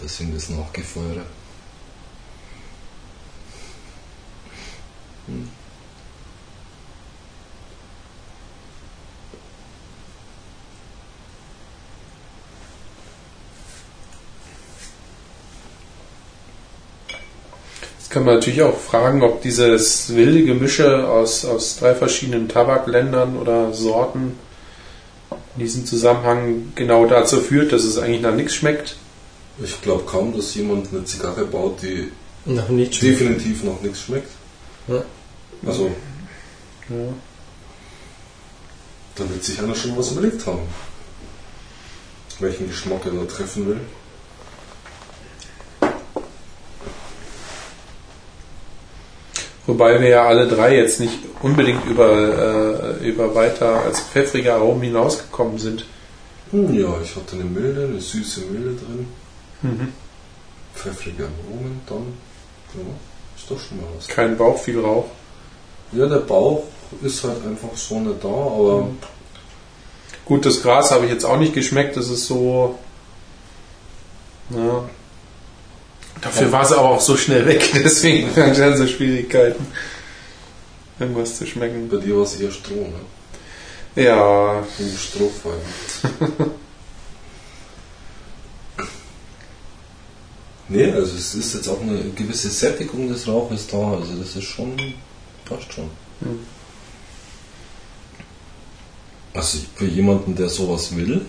Deswegen 0.02 0.34
das 0.34 0.48
Nachgefeuere. 0.48 1.24
Jetzt 5.28 5.69
kann 18.10 18.24
man 18.24 18.34
natürlich 18.34 18.62
auch 18.62 18.76
fragen, 18.78 19.22
ob 19.22 19.40
dieses 19.42 20.14
wilde 20.14 20.44
Gemische 20.44 21.08
aus, 21.08 21.44
aus 21.44 21.76
drei 21.78 21.94
verschiedenen 21.94 22.48
Tabakländern 22.48 23.36
oder 23.36 23.72
Sorten 23.72 24.36
in 25.56 25.62
diesem 25.62 25.86
Zusammenhang 25.86 26.72
genau 26.74 27.06
dazu 27.06 27.40
führt, 27.40 27.72
dass 27.72 27.84
es 27.84 27.98
eigentlich 27.98 28.20
nach 28.22 28.34
nichts 28.34 28.54
schmeckt. 28.54 28.96
Ich 29.62 29.80
glaube 29.82 30.04
kaum, 30.04 30.36
dass 30.36 30.54
jemand 30.54 30.92
eine 30.92 31.04
Zigarre 31.04 31.44
baut, 31.44 31.82
die 31.82 32.10
noch 32.46 32.68
nicht 32.68 32.94
schmeckt. 32.96 33.20
definitiv 33.20 33.62
noch 33.64 33.80
nichts 33.80 34.00
schmeckt. 34.02 34.30
Ja. 34.88 35.02
Also, 35.66 35.90
Ja. 36.88 36.96
da 39.16 39.28
wird 39.28 39.44
sich 39.44 39.58
einer 39.60 39.74
schon 39.74 39.96
was 39.96 40.12
überlegt 40.12 40.46
haben. 40.46 40.62
Welchen 42.40 42.68
Geschmack 42.68 43.02
er 43.04 43.12
da 43.12 43.24
treffen 43.26 43.68
will. 43.68 43.80
Wobei 49.70 50.00
wir 50.00 50.08
ja 50.08 50.26
alle 50.26 50.46
drei 50.48 50.76
jetzt 50.76 51.00
nicht 51.00 51.18
unbedingt 51.42 51.84
über, 51.86 52.98
äh, 53.00 53.08
über 53.08 53.34
weiter 53.34 53.82
als 53.82 54.00
pfeffrige 54.00 54.52
Aromen 54.52 54.82
hinausgekommen 54.82 55.58
sind. 55.58 55.84
Hm, 56.50 56.74
ja, 56.74 56.88
ich 57.02 57.14
hatte 57.16 57.36
eine 57.36 57.44
milde, 57.44 57.84
eine 57.84 58.00
süße 58.00 58.42
Milde 58.46 58.76
drin. 58.76 59.92
Pfeffrige 60.74 61.24
Aromen, 61.24 61.80
dann, 61.86 62.14
ja, 62.74 62.86
ist 63.36 63.50
doch 63.50 63.58
schon 63.58 63.78
mal 63.78 63.86
was. 63.96 64.08
Kein 64.08 64.36
Bauch, 64.36 64.58
viel 64.58 64.80
Rauch. 64.80 65.06
Ja, 65.92 66.06
der 66.06 66.18
Bauch 66.18 66.64
ist 67.02 67.22
halt 67.24 67.44
einfach 67.46 67.76
so 67.76 68.00
nicht 68.00 68.22
da, 68.22 68.28
aber 68.28 68.88
Gut, 70.30 70.46
das 70.46 70.62
Gras 70.62 70.92
habe 70.92 71.06
ich 71.06 71.10
jetzt 71.10 71.24
auch 71.24 71.38
nicht 71.38 71.54
geschmeckt. 71.54 71.96
Das 71.96 72.08
ist 72.08 72.28
so. 72.28 72.78
Ja. 74.50 74.88
Dafür 76.20 76.52
war 76.52 76.62
es 76.62 76.72
aber 76.72 76.90
auch 76.90 77.00
so 77.00 77.16
schnell 77.16 77.46
weg. 77.46 77.70
Deswegen 77.74 78.34
dann 78.34 78.76
so 78.76 78.86
Schwierigkeiten, 78.86 79.66
irgendwas 80.98 81.38
zu 81.38 81.46
schmecken. 81.46 81.88
bei 81.88 81.96
dir 81.96 82.16
war 82.16 82.24
es 82.24 82.38
eher 82.40 82.50
Stroh, 82.50 82.88
ne? 82.88 83.00
Ja, 83.96 84.58
Ein 84.58 84.96
Strohfeuer. 84.96 85.58
nee, 90.68 90.92
also 90.92 91.16
es 91.16 91.34
ist 91.34 91.54
jetzt 91.54 91.68
auch 91.68 91.80
eine 91.80 92.10
gewisse 92.10 92.50
Sättigung 92.50 93.08
des 93.08 93.26
Rauches 93.26 93.66
da, 93.66 93.94
also 93.94 94.14
das 94.14 94.36
ist 94.36 94.44
schon, 94.44 94.76
passt 95.44 95.72
schon. 95.72 95.90
Hm. 96.20 96.46
Also 99.34 99.58
für 99.74 99.86
jemanden, 99.86 100.36
der 100.36 100.48
sowas 100.48 100.94
will, 100.94 101.26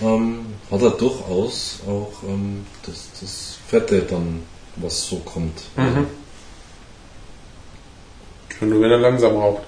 ähm, 0.00 0.46
hat 0.70 0.82
er 0.82 0.90
durchaus 0.90 1.80
auch 1.86 2.12
ähm, 2.24 2.66
das, 2.84 3.08
das 3.20 3.55
Fette 3.68 4.02
dann, 4.02 4.42
was 4.76 5.06
so 5.08 5.16
kommt. 5.20 5.62
Mhm. 5.76 6.06
schon 8.58 8.70
nur 8.70 8.80
wenn 8.80 8.90
er 8.90 8.98
langsam 8.98 9.34
raucht. 9.36 9.62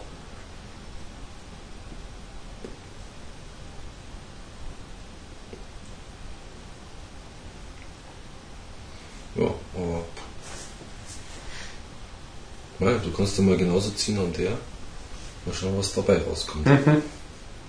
Ja, 9.37 9.47
aber. 9.75 10.05
Nein, 12.81 13.01
du 13.05 13.11
kannst 13.12 13.37
ja 13.39 13.45
mal 13.45 13.57
genauso 13.57 13.91
ziehen 13.91 14.19
an 14.19 14.33
der. 14.33 14.51
Mal 15.45 15.55
schauen, 15.55 15.77
was 15.79 15.95
dabei 15.95 16.19
rauskommt. 16.23 16.66
Mhm. 16.66 17.03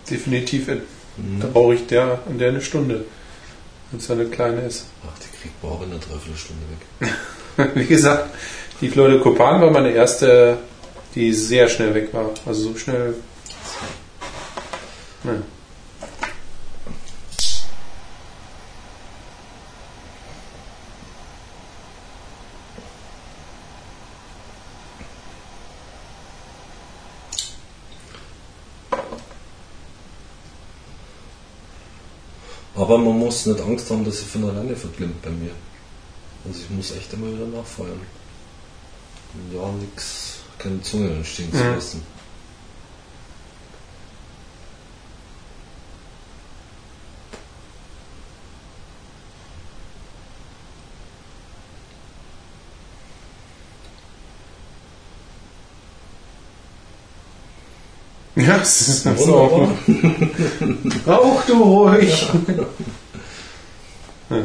Definitiv 0.10 0.68
in- 0.68 0.82
Mhm. 1.18 1.40
Da 1.42 1.48
brauche 1.48 1.74
ich 1.76 1.86
der 1.88 2.20
an 2.28 2.38
der 2.38 2.50
eine 2.50 2.62
Stunde, 2.62 3.06
wenn 3.92 4.00
es 4.00 4.12
eine 4.12 4.26
kleine 4.26 4.62
ist. 4.62 4.86
Ach, 5.06 5.18
die 5.20 5.42
kriegt 5.42 5.64
man 5.64 5.72
auch 5.72 5.82
in 5.82 5.92
einer 5.92 6.00
Dreiviertelstunde 6.00 6.64
weg. 6.70 7.76
Wie 7.76 7.86
gesagt, 7.86 8.30
die 8.82 8.90
Flor 8.90 9.20
Copan 9.20 9.62
war 9.62 9.72
meine 9.72 9.92
erste, 9.92 10.58
die 11.16 11.34
sehr 11.34 11.68
schnell 11.68 11.94
weg 11.94 12.14
war. 12.14 12.30
Also 12.46 12.70
so 12.70 12.78
schnell. 12.78 13.16
Ja. 15.24 15.32
Aber 32.80 32.98
man 32.98 33.20
muss 33.20 33.46
nicht 33.46 33.60
Angst 33.60 33.92
haben, 33.92 34.06
dass 34.06 34.20
sie 34.20 34.26
von 34.26 34.50
alleine 34.50 34.74
verklimmt 34.74 35.22
bei 35.22 35.32
mir. 35.32 35.52
Also 36.46 36.62
ich 36.62 36.70
muss 36.70 36.92
echt 36.92 37.12
immer 37.12 37.28
wieder 37.28 37.46
nachfeuern. 37.46 38.00
Ja 39.54 39.70
nichts, 39.74 40.38
keine 40.58 40.82
Zunge 40.82 41.10
entstehen 41.12 41.52
zu 41.52 41.58
Mhm. 41.58 42.02
Ja, 58.46 58.58
es 58.62 58.88
ist. 58.88 59.06
Wunderbar. 59.06 59.68
Rauch 61.06 61.44
du 61.46 61.62
ruhig. 61.62 62.28
Ja. 64.30 64.38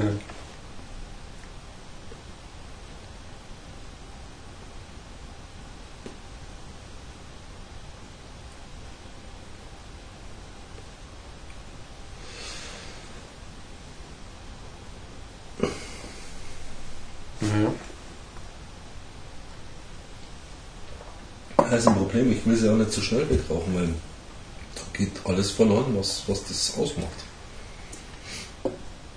Das 21.56 21.82
ist 21.82 21.88
ein 21.88 21.94
Problem, 22.14 22.32
ich 22.32 22.46
will 22.46 22.54
sie 22.54 22.68
auch 22.70 22.76
nicht 22.76 22.92
zu 22.92 23.02
schnell 23.02 23.28
wegrauchen, 23.28 23.74
weil 23.74 23.88
da 23.88 24.82
geht 24.96 25.10
alles 25.24 25.50
verloren, 25.50 25.96
was, 25.96 26.22
was 26.28 26.44
das 26.44 26.78
ausmacht. 26.78 27.08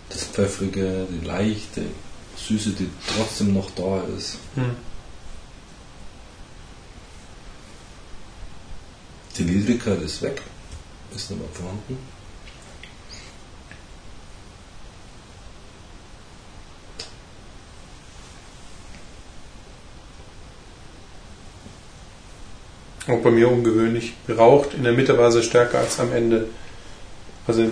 Das 0.10 0.24
Pfeffrige, 0.24 1.06
die 1.08 1.24
leichte 1.24 1.84
Süße, 2.36 2.72
die 2.72 2.90
trotzdem 3.16 3.54
noch 3.54 3.70
da 3.72 4.02
ist. 4.18 4.40
Hm. 4.56 4.76
Die 9.38 9.44
Niedrigkeit 9.44 10.02
ist 10.02 10.24
weg, 10.24 10.42
ist 11.16 11.30
nicht 11.30 11.40
mehr 11.40 11.50
vorhanden. 11.54 12.00
Auch 23.08 23.22
bei 23.24 23.32
mir 23.32 23.50
ungewöhnlich. 23.50 24.14
Geraucht, 24.28 24.74
in 24.74 24.84
der 24.84 24.94
Mitte 24.94 25.18
war 25.18 25.32
sie 25.32 25.44
stärker 25.44 25.80
als 25.80 26.00
am 26.00 26.12
Ende. 26.14 26.48
Also 27.48 27.64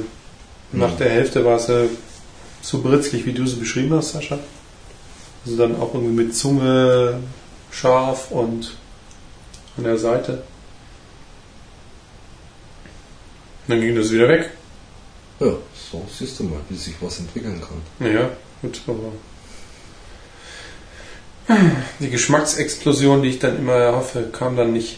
nach 0.72 0.94
Mhm. 0.94 0.98
der 0.98 1.10
Hälfte 1.10 1.44
war 1.46 1.60
sie 1.60 1.90
so 2.62 2.82
britzlig, 2.82 3.26
wie 3.26 3.34
du 3.34 3.46
sie 3.46 3.58
beschrieben 3.58 3.94
hast, 3.96 4.12
Sascha. 4.14 4.40
Also 5.46 5.58
dann 5.58 5.76
auch 5.80 5.94
irgendwie 5.94 6.24
mit 6.24 6.36
Zunge 6.36 7.20
scharf 7.72 8.32
und 8.32 8.76
an 9.78 9.84
der 9.84 9.98
Seite. 9.98 10.44
Dann 13.68 13.82
ging 13.82 13.96
das 13.96 14.12
wieder 14.12 14.28
weg. 14.28 14.52
Ja, 15.40 15.52
so 15.92 16.06
siehst 16.18 16.40
du 16.40 16.44
mal, 16.46 16.60
wie 16.70 16.78
sich 16.78 16.96
was 17.02 17.20
entwickeln 17.20 17.62
kann. 17.62 18.08
Ja, 18.14 18.30
gut, 18.62 18.80
aber 18.88 19.12
die 22.00 22.10
Geschmacksexplosion, 22.10 23.22
die 23.22 23.30
ich 23.30 23.40
dann 23.40 23.58
immer 23.58 23.74
erhoffe, 23.74 24.30
kam 24.32 24.56
dann 24.56 24.74
nicht. 24.74 24.98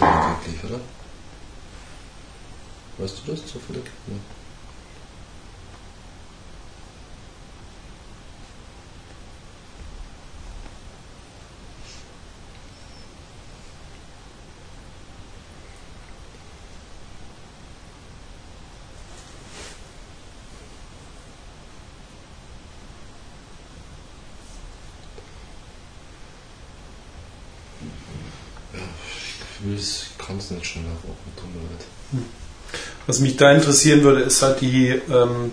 Was 33.11 33.19
mich 33.19 33.35
da 33.35 33.51
interessieren 33.51 34.03
würde, 34.03 34.21
ist 34.21 34.41
halt 34.41 34.61
die, 34.61 34.87
ähm, 34.87 35.51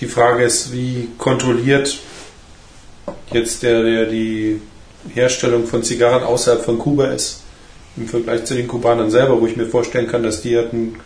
die 0.00 0.06
Frage 0.06 0.42
ist, 0.42 0.72
wie 0.72 1.10
kontrolliert 1.16 2.00
jetzt 3.30 3.62
der, 3.62 3.84
der 3.84 4.06
die 4.06 4.60
Herstellung 5.14 5.64
von 5.64 5.84
Zigarren 5.84 6.24
außerhalb 6.24 6.64
von 6.64 6.80
Kuba 6.80 7.12
ist, 7.12 7.44
im 7.96 8.08
Vergleich 8.08 8.46
zu 8.46 8.56
den 8.56 8.66
Kubanern 8.66 9.12
selber, 9.12 9.40
wo 9.40 9.46
ich 9.46 9.56
mir 9.56 9.68
vorstellen 9.68 10.08
kann, 10.08 10.24
dass 10.24 10.42
die 10.42 10.56
halt 10.56 10.72
ein, 10.72 10.96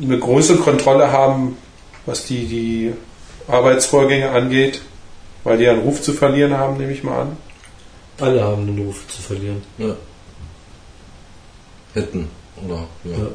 eine 0.00 0.18
große 0.20 0.58
Kontrolle 0.58 1.10
haben, 1.10 1.56
was 2.06 2.26
die, 2.26 2.46
die 2.46 2.92
Arbeitsvorgänge 3.48 4.30
angeht, 4.30 4.82
weil 5.42 5.58
die 5.58 5.66
einen 5.68 5.82
Ruf 5.82 6.00
zu 6.00 6.12
verlieren 6.12 6.56
haben, 6.56 6.76
nehme 6.76 6.92
ich 6.92 7.02
mal 7.02 7.22
an. 7.22 7.36
Alle 8.20 8.44
haben 8.44 8.68
den 8.68 8.86
Ruf 8.86 9.04
zu 9.08 9.20
verlieren. 9.20 9.64
Ja. 9.78 9.96
Hätten, 11.94 12.28
oder? 12.64 12.86
Ja. 13.04 13.10
Ja. 13.18 13.26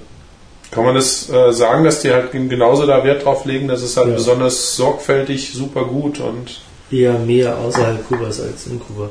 Kann 0.72 0.86
man 0.86 0.94
das 0.96 1.28
äh, 1.30 1.52
sagen, 1.52 1.84
dass 1.84 2.02
die 2.02 2.12
halt 2.12 2.32
genauso 2.32 2.86
da 2.86 3.04
Wert 3.04 3.26
drauf 3.26 3.46
legen, 3.46 3.68
dass 3.68 3.82
es 3.82 3.98
halt 3.98 4.10
Ja. 4.10 4.14
besonders 4.16 4.76
sorgfältig, 4.76 5.52
super 5.54 5.86
gut 5.86 6.20
und 6.20 6.62
Eher 6.92 7.18
mehr 7.20 7.56
außerhalb 7.58 8.08
Kubas 8.08 8.40
als 8.40 8.66
in 8.68 8.80
Kuba. 8.80 9.10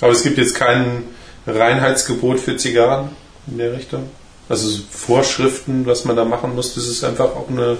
aber 0.00 0.12
es 0.12 0.22
gibt 0.22 0.38
jetzt 0.38 0.54
kein 0.54 1.04
Reinheitsgebot 1.46 2.38
für 2.40 2.56
Zigarren 2.56 3.10
in 3.46 3.58
der 3.58 3.72
Richtung. 3.72 4.04
Also 4.48 4.68
so 4.68 4.82
Vorschriften, 4.90 5.86
was 5.86 6.04
man 6.04 6.16
da 6.16 6.24
machen 6.24 6.54
muss, 6.54 6.74
das 6.74 6.86
ist 6.86 7.02
einfach 7.04 7.26
auch 7.36 7.48
eine 7.48 7.78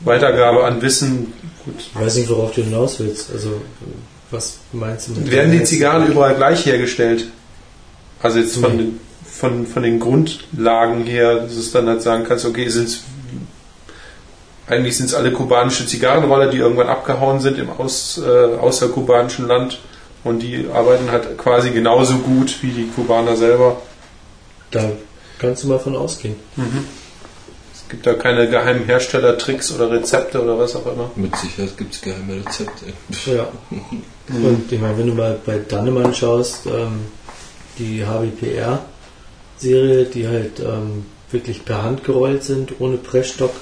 Weitergabe 0.00 0.64
an 0.64 0.80
Wissen. 0.82 1.32
Gut. 1.64 1.74
Ich 1.78 1.94
weiß 2.00 2.16
nicht, 2.16 2.28
worauf 2.30 2.52
du 2.54 2.62
hinaus 2.62 2.98
willst. 3.00 3.30
Also, 3.32 3.60
was 4.30 4.58
meinst 4.72 5.08
du 5.08 5.12
mit 5.12 5.30
Werden 5.30 5.52
die 5.52 5.64
Zigarren 5.64 6.06
überall 6.06 6.34
gleich 6.36 6.66
hergestellt? 6.66 7.26
Also 8.22 8.38
jetzt 8.38 8.56
von, 8.58 8.76
Nee. 8.76 8.82
den, 8.84 9.00
von, 9.38 9.66
von 9.66 9.82
den 9.82 10.00
Grundlagen 10.00 11.04
her, 11.04 11.40
dass 11.40 11.56
es 11.56 11.72
dann 11.72 11.88
halt 11.88 12.02
sagen 12.02 12.24
kannst, 12.24 12.44
okay, 12.46 12.68
sind's 12.68 13.02
eigentlich 14.68 14.96
sind 14.96 15.06
es 15.06 15.14
alle 15.14 15.30
kubanische 15.30 15.86
Zigarrenroller, 15.86 16.50
die 16.50 16.58
irgendwann 16.58 16.88
abgehauen 16.88 17.40
sind 17.40 17.58
im 17.58 17.70
aus, 17.70 18.18
äh, 18.18 18.56
außerkubanischen 18.56 19.46
Land 19.46 19.78
und 20.24 20.40
die 20.40 20.66
arbeiten 20.72 21.10
halt 21.10 21.38
quasi 21.38 21.70
genauso 21.70 22.18
gut 22.18 22.62
wie 22.62 22.70
die 22.70 22.88
Kubaner 22.88 23.36
selber. 23.36 23.80
Da 24.72 24.90
kannst 25.38 25.62
du 25.62 25.68
mal 25.68 25.78
von 25.78 25.94
ausgehen. 25.94 26.34
Es 27.72 27.88
gibt 27.88 28.06
da 28.06 28.14
keine 28.14 28.50
geheimen 28.50 28.84
Herstellertricks 28.86 29.72
oder 29.72 29.88
Rezepte 29.88 30.42
oder 30.42 30.58
was 30.58 30.74
auch 30.74 30.86
immer. 30.86 31.12
Mit 31.14 31.36
Sicherheit 31.36 31.76
gibt 31.76 31.94
es 31.94 32.00
geheime 32.00 32.44
Rezepte. 32.44 32.86
Ja. 33.26 33.46
Und 34.28 34.72
ich 34.72 34.80
meine, 34.80 34.98
wenn 34.98 35.06
du 35.06 35.14
mal 35.14 35.38
bei 35.46 35.60
Dannemann 35.60 36.12
schaust, 36.12 36.66
ähm, 36.66 37.06
die 37.78 38.04
HBPR-Serie, 39.60 40.04
die 40.06 40.26
halt 40.28 40.60
ähm, 40.60 41.06
wirklich 41.30 41.64
per 41.64 41.82
Hand 41.82 42.04
gerollt 42.04 42.44
sind, 42.44 42.74
ohne 42.80 42.96
Pressstock, 42.96 43.52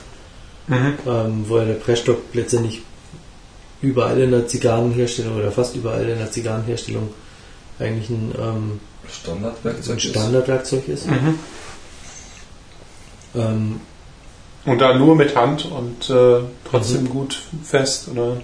ähm, 0.69 1.45
wo 1.49 1.59
ja 1.59 1.65
der 1.65 1.75
Pressstock 1.75 2.19
letztendlich 2.33 2.83
überall 3.83 4.19
in 4.21 4.31
der 4.31 4.47
Zigarrenherstellung 4.47 5.37
oder 5.37 5.51
fast 5.53 5.77
überall 5.77 6.09
in 6.09 6.19
der 6.19 6.31
Zigarrenherstellung 6.31 7.11
eigentlich 7.79 8.09
ein 8.11 8.33
ähm, 8.39 8.81
Standardwerkzeug 9.11 9.95
ein 9.95 9.99
ist. 9.99 10.05
Standardwerkzeug 10.05 10.89
ist. 10.89 11.07
Mhm. 11.07 11.39
Ähm, 13.35 13.81
Und 14.65 14.79
da 14.81 14.97
nur 14.97 15.17
mit 15.17 15.37
Hand 15.37 15.67
und 15.71 16.09
äh, 16.09 16.41
trotzdem 16.71 17.09
gut 17.11 17.43
fest 17.63 18.09
oder 18.11 18.39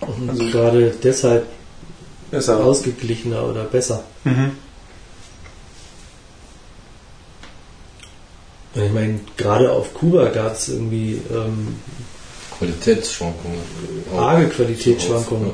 und 0.00 0.28
Also- 0.30 0.44
gerade 0.50 0.94
deshalb 1.02 1.46
besser. 2.30 2.62
ausgeglichener 2.62 3.44
oder 3.48 3.64
besser. 3.64 4.04
Mhm. 4.24 4.52
Ich 8.84 8.92
meine, 8.92 9.20
gerade 9.36 9.72
auf 9.72 9.94
Kuba 9.94 10.26
gab 10.28 10.52
es 10.52 10.68
irgendwie 10.68 11.20
ähm, 11.32 11.76
Qualitätsschwankungen. 12.58 13.58
Arge 14.14 14.48
Qualitätsschwankungen. 14.48 15.52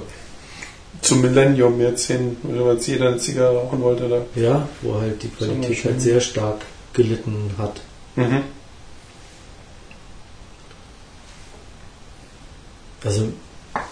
Zum 1.01 1.20
Millennium 1.20 1.81
jetzt 1.81 2.07
hin, 2.07 2.36
wo 2.43 2.73
jetzt 2.73 2.86
jeder 2.86 3.09
eine 3.09 3.19
Zigarre 3.19 3.57
rauchen 3.57 3.81
wollte. 3.81 4.09
Da. 4.09 4.40
Ja, 4.40 4.69
wo 4.82 5.01
halt 5.01 5.23
die 5.23 5.28
Qualität 5.28 5.85
halt 5.85 6.01
sehr 6.01 6.20
stark 6.20 6.62
gelitten 6.93 7.51
hat. 7.59 7.81
Mhm. 8.16 8.43
Also 13.05 13.32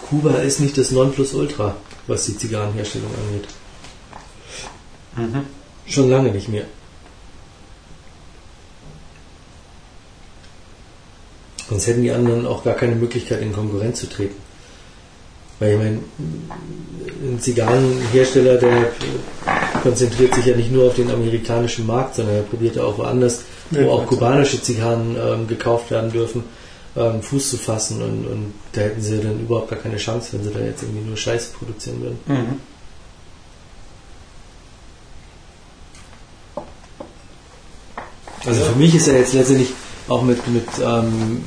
Kuba 0.09 0.35
ist 0.35 0.59
nicht 0.59 0.77
das 0.77 0.91
Nonplusultra, 0.91 1.75
was 2.07 2.25
die 2.25 2.37
Zigarrenherstellung 2.37 3.11
angeht. 3.27 3.47
Mhm. 5.17 5.45
Schon 5.85 6.09
lange 6.09 6.31
nicht 6.31 6.47
mehr. 6.47 6.65
Sonst 11.71 11.87
hätten 11.87 12.03
die 12.03 12.11
anderen 12.11 12.45
auch 12.45 12.65
gar 12.65 12.73
keine 12.73 12.95
Möglichkeit, 12.95 13.41
in 13.41 13.53
Konkurrenz 13.53 14.01
zu 14.01 14.09
treten. 14.09 14.35
Weil 15.59 15.71
ich 15.71 15.77
meine, 15.77 15.99
ein 17.23 17.39
Zigarrenhersteller, 17.39 18.57
der 18.57 18.91
konzentriert 19.81 20.35
sich 20.35 20.47
ja 20.47 20.57
nicht 20.57 20.69
nur 20.69 20.87
auf 20.87 20.95
den 20.95 21.09
amerikanischen 21.09 21.87
Markt, 21.87 22.15
sondern 22.15 22.35
er 22.35 22.41
probiert 22.41 22.75
ja 22.75 22.83
auch 22.83 22.97
woanders, 22.97 23.43
wo 23.69 23.79
Ja, 23.79 23.87
auch 23.87 24.05
kubanische 24.05 24.61
Zigarren 24.61 25.15
ähm, 25.15 25.47
gekauft 25.47 25.91
werden 25.91 26.11
dürfen, 26.11 26.43
ähm, 26.97 27.21
Fuß 27.21 27.51
zu 27.51 27.57
fassen 27.57 28.01
und, 28.01 28.27
und 28.27 28.53
da 28.73 28.81
hätten 28.81 29.01
sie 29.01 29.21
dann 29.21 29.39
überhaupt 29.39 29.69
gar 29.69 29.79
keine 29.79 29.95
Chance, 29.95 30.33
wenn 30.33 30.43
sie 30.43 30.51
da 30.51 30.59
jetzt 30.59 30.83
irgendwie 30.83 31.07
nur 31.07 31.15
Scheiß 31.15 31.53
produzieren 31.57 32.01
würden. 32.01 32.19
Mhm. 32.25 32.59
Also 38.45 38.61
für 38.61 38.75
mich 38.77 38.93
ist 38.93 39.07
ja 39.07 39.13
jetzt 39.13 39.33
letztendlich 39.33 39.69
auch 40.07 40.23
mit, 40.23 40.45
mit, 40.47 40.65
ähm, 40.83 41.43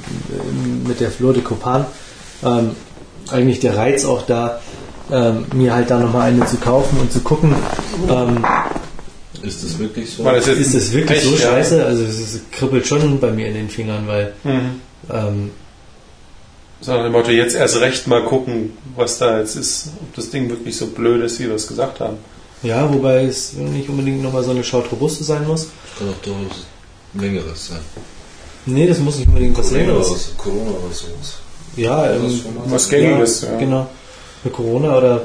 mit 0.86 1.00
der 1.00 1.10
Flor 1.10 1.32
de 1.32 1.42
Copan 1.42 1.86
ähm, 2.44 2.70
eigentlich 3.30 3.60
der 3.60 3.76
Reiz 3.76 4.04
auch 4.04 4.22
da, 4.26 4.60
ähm, 5.10 5.46
mir 5.54 5.74
halt 5.74 5.90
da 5.90 5.98
nochmal 5.98 6.30
eine 6.30 6.46
zu 6.46 6.56
kaufen 6.56 6.98
und 7.00 7.12
zu 7.12 7.20
gucken, 7.20 7.54
ähm, 8.08 8.44
Ist 9.42 9.62
das 9.64 9.78
wirklich 9.78 10.10
so? 10.14 10.24
Weil 10.24 10.36
es 10.36 10.46
ist 10.48 10.74
das 10.74 10.92
wirklich 10.92 11.18
Echt, 11.18 11.26
so 11.26 11.34
ja. 11.36 11.50
scheiße? 11.52 11.84
Also 11.84 12.04
es, 12.04 12.40
kribbelt 12.52 12.86
schon 12.86 13.18
bei 13.20 13.30
mir 13.30 13.48
in 13.48 13.54
den 13.54 13.68
Fingern, 13.68 14.06
weil 14.06 14.34
Mhm. 14.44 14.80
ähm, 15.10 15.50
So 16.80 16.92
nach 16.92 17.02
dem 17.02 17.12
Motto, 17.12 17.30
jetzt 17.30 17.54
erst 17.54 17.80
recht 17.80 18.06
mal 18.06 18.24
gucken, 18.24 18.72
was 18.96 19.18
da 19.18 19.38
jetzt 19.40 19.56
ist, 19.56 19.88
ob 20.02 20.14
das 20.16 20.30
Ding 20.30 20.48
wirklich 20.50 20.76
so 20.76 20.86
blöd 20.88 21.22
ist, 21.22 21.38
wie 21.40 21.46
wir 21.48 21.54
es 21.54 21.66
gesagt 21.66 22.00
haben. 22.00 22.16
ja, 22.62 22.90
wobei 22.92 23.24
es 23.24 23.52
nicht 23.54 23.88
unbedingt 23.88 24.22
nochmal 24.22 24.44
so 24.44 24.50
eine 24.52 24.64
Schaut 24.64 24.90
Robuste 24.92 25.24
sein 25.24 25.46
muss. 25.46 25.68
kann 25.98 26.08
auch 26.08 26.22
durchaus 26.22 26.66
längeres 27.14 27.68
sein. 27.68 27.80
Nee, 28.66 28.86
das 28.86 28.98
muss 28.98 29.18
nicht 29.18 29.28
unbedingt 29.28 29.56
was 29.58 29.70
Längeres 29.70 30.32
Corona, 30.36 30.62
Corona 30.64 30.78
oder 30.84 30.94
sowas. 30.94 31.38
Ja, 31.76 32.06
Das 32.06 32.16
ähm, 32.18 32.26
ist 32.26 32.42
schon 32.42 32.72
Was 32.72 32.88
Gängiges, 32.88 33.42
ja, 33.42 33.52
ja. 33.52 33.58
Genau. 33.58 33.86
Für 34.42 34.50
Corona 34.50 34.96
oder 34.96 35.22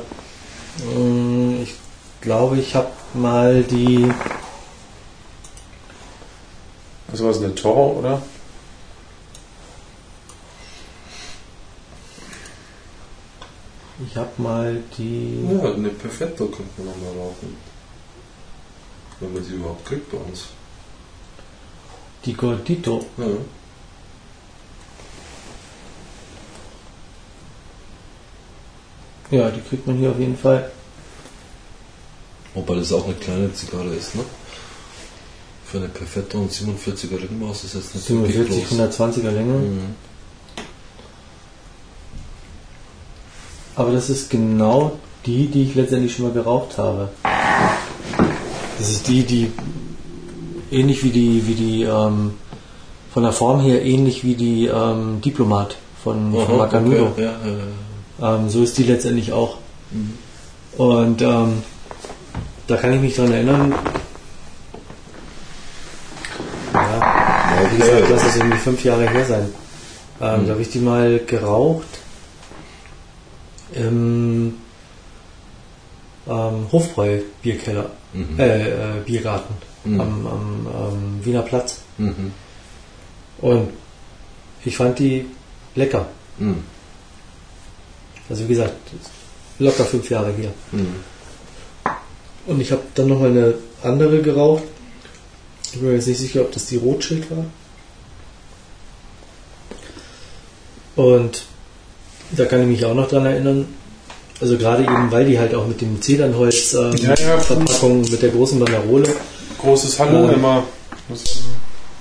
ähm, 0.95 1.61
ich 1.63 1.75
glaube, 2.21 2.57
ich 2.57 2.75
habe 2.75 2.89
mal 3.13 3.63
die 3.63 4.11
Was 7.07 7.23
war 7.23 7.31
es, 7.31 7.37
eine 7.37 7.55
Toro, 7.55 7.99
oder? 7.99 8.21
ich 14.07 14.15
habe 14.15 14.29
mal 14.37 14.81
die 14.97 15.45
Ja, 15.51 15.73
eine 15.73 15.89
Perfetto 15.89 16.45
könnte 16.45 16.71
man 16.77 16.87
nochmal 16.87 17.25
rauchen. 17.25 17.57
Wenn 19.19 19.33
man 19.33 19.43
sie 19.43 19.55
überhaupt 19.55 19.85
kriegt 19.85 20.09
bei 20.11 20.17
uns. 20.17 20.45
Die 22.25 22.33
Gordito. 22.33 23.05
Ja. 23.17 23.25
Ja, 29.31 29.51
die 29.51 29.61
kriegt 29.61 29.85
man 29.85 29.97
hier 29.97 30.09
auf 30.09 30.19
jeden 30.19 30.37
Fall. 30.37 30.71
Wobei 32.55 32.75
das 32.75 32.91
auch 32.91 33.05
eine 33.05 33.13
kleine 33.13 33.53
Zigarre 33.53 33.93
ist, 33.93 34.15
ne? 34.15 34.23
Für 35.65 35.77
eine 35.77 35.87
Perfetto 35.87 36.39
und 36.39 36.51
47er 36.51 37.21
Ringmaus 37.21 37.63
ist 37.63 37.75
jetzt 37.75 37.93
nicht 37.93 38.07
47, 38.07 38.67
groß. 38.69 38.79
120er 38.79 39.29
Länge. 39.29 39.53
Mhm. 39.53 39.95
Aber 43.75 43.91
das 43.91 44.09
ist 44.09 44.31
genau 44.31 44.97
die, 45.25 45.47
die 45.47 45.63
ich 45.63 45.75
letztendlich 45.75 46.15
schon 46.15 46.25
mal 46.25 46.33
geraucht 46.33 46.77
habe. 46.79 47.09
Das 48.79 48.89
ist 48.89 49.07
die, 49.07 49.23
die 49.23 49.51
ähnlich 50.71 51.03
wie 51.03 51.09
die, 51.09 51.47
wie 51.47 51.53
die 51.55 51.83
ähm, 51.83 52.35
von 53.13 53.23
der 53.23 53.31
Form 53.31 53.59
her 53.59 53.83
ähnlich 53.83 54.23
wie 54.23 54.35
die 54.35 54.67
ähm, 54.67 55.21
Diplomat 55.21 55.77
von, 56.03 56.31
von 56.33 56.41
Aha, 56.43 56.53
Macanudo. 56.57 57.07
okay, 57.07 57.23
ja. 58.21 58.35
Ähm, 58.35 58.49
so 58.49 58.63
ist 58.63 58.77
die 58.77 58.83
letztendlich 58.83 59.31
auch. 59.33 59.57
Mhm. 59.91 60.13
Und 60.77 61.21
ähm, 61.21 61.63
da 62.67 62.77
kann 62.77 62.93
ich 62.93 63.01
mich 63.01 63.15
dran 63.15 63.31
erinnern. 63.31 63.73
Ja, 66.73 67.71
wie 67.71 67.77
gesagt, 67.77 68.09
lass 68.09 68.25
es 68.27 68.35
irgendwie 68.37 68.57
fünf 68.57 68.83
Jahre 68.83 69.09
her 69.09 69.25
sein. 69.25 69.49
Ähm, 70.21 70.41
Mhm. 70.41 70.45
Da 70.47 70.51
habe 70.53 70.61
ich 70.61 70.69
die 70.69 70.79
mal 70.79 71.19
geraucht 71.25 71.87
im 73.73 74.55
ähm, 76.27 76.67
Hofbräu-Bierkeller, 76.71 77.89
Mhm. 78.13 78.39
äh, 78.39 78.69
äh, 78.69 78.75
Biergarten 79.05 79.53
Mhm. 79.93 80.01
am, 80.01 80.27
am 80.27 80.67
ähm, 80.67 81.25
Wiener 81.25 81.41
Platz. 81.41 81.79
Mhm. 81.97 82.31
Und 83.39 83.69
ich 84.65 84.75
fand 84.75 84.99
die 84.99 85.25
lecker. 85.75 86.07
Mhm. 86.37 86.63
Also 88.29 88.43
wie 88.43 88.49
gesagt, 88.49 88.75
locker 89.57 89.85
fünf 89.85 90.09
Jahre 90.09 90.31
her. 90.31 90.51
Mhm. 90.71 90.95
Und 92.45 92.61
ich 92.61 92.71
habe 92.71 92.81
dann 92.95 93.07
nochmal 93.07 93.31
eine 93.31 93.55
andere 93.83 94.21
geraucht. 94.21 94.63
Ich 95.71 95.79
bin 95.79 95.89
mir 95.89 95.95
jetzt 95.95 96.07
nicht 96.07 96.19
sicher, 96.19 96.41
ob 96.41 96.51
das 96.51 96.65
die 96.65 96.77
Rotschild 96.77 97.29
war. 97.31 97.45
Und 100.95 101.43
da 102.31 102.45
kann 102.45 102.61
ich 102.61 102.67
mich 102.67 102.85
auch 102.85 102.93
noch 102.93 103.07
dran 103.07 103.25
erinnern. 103.25 103.67
Also 104.41 104.57
gerade 104.57 104.83
eben, 104.83 105.11
weil 105.11 105.25
die 105.25 105.39
halt 105.39 105.53
auch 105.53 105.67
mit 105.67 105.81
dem 105.81 106.01
Zedernholz 106.01 106.73
ähm, 106.73 106.93
Ja, 106.97 107.13
ja, 107.15 107.39
Verpackung 107.39 108.01
mit 108.01 108.21
der 108.21 108.29
großen 108.29 108.59
Banderole 108.59 109.13
Großes 109.61 109.99
Hallo 109.99 110.27
Ähm, 110.29 110.35
immer. 110.35 110.63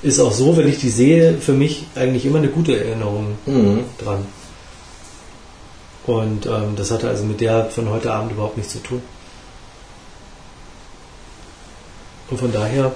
Ist 0.03 0.21
auch 0.21 0.33
so, 0.33 0.57
wenn 0.57 0.69
ich 0.69 0.79
die 0.79 0.91
sehe, 0.91 1.39
für 1.39 1.53
mich 1.53 1.87
eigentlich 1.97 2.25
immer 2.25 2.39
eine 2.39 2.49
gute 2.49 2.79
Erinnerung 2.79 3.37
Mhm. 3.47 3.85
dran. 3.99 4.27
Und 6.07 6.47
ähm, 6.47 6.75
das 6.77 6.91
hatte 6.91 7.09
also 7.09 7.25
mit 7.25 7.41
der 7.41 7.67
von 7.67 7.91
heute 7.91 8.13
Abend 8.13 8.33
überhaupt 8.33 8.57
nichts 8.57 8.73
zu 8.73 8.79
tun. 8.83 9.03
Und 12.31 12.39
von 12.39 12.53
daher 12.53 12.93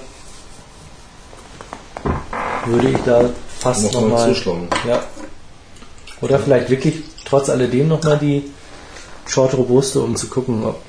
würde 2.65 2.89
ich 2.89 2.97
da 3.05 3.29
fast 3.59 3.83
Nochmal 3.83 4.09
nochmal. 4.09 4.29
zuschlagen. 4.29 4.67
Ja. 4.87 5.03
Oder 6.21 6.39
vielleicht 6.39 6.69
wirklich 6.69 6.95
trotz 7.25 7.49
alledem 7.49 7.87
nochmal 7.89 8.17
die 8.17 8.49
Short 9.27 9.53
Robuste, 9.55 9.99
um 9.99 10.15
zu 10.15 10.27
gucken, 10.27 10.63
ob 10.63 10.79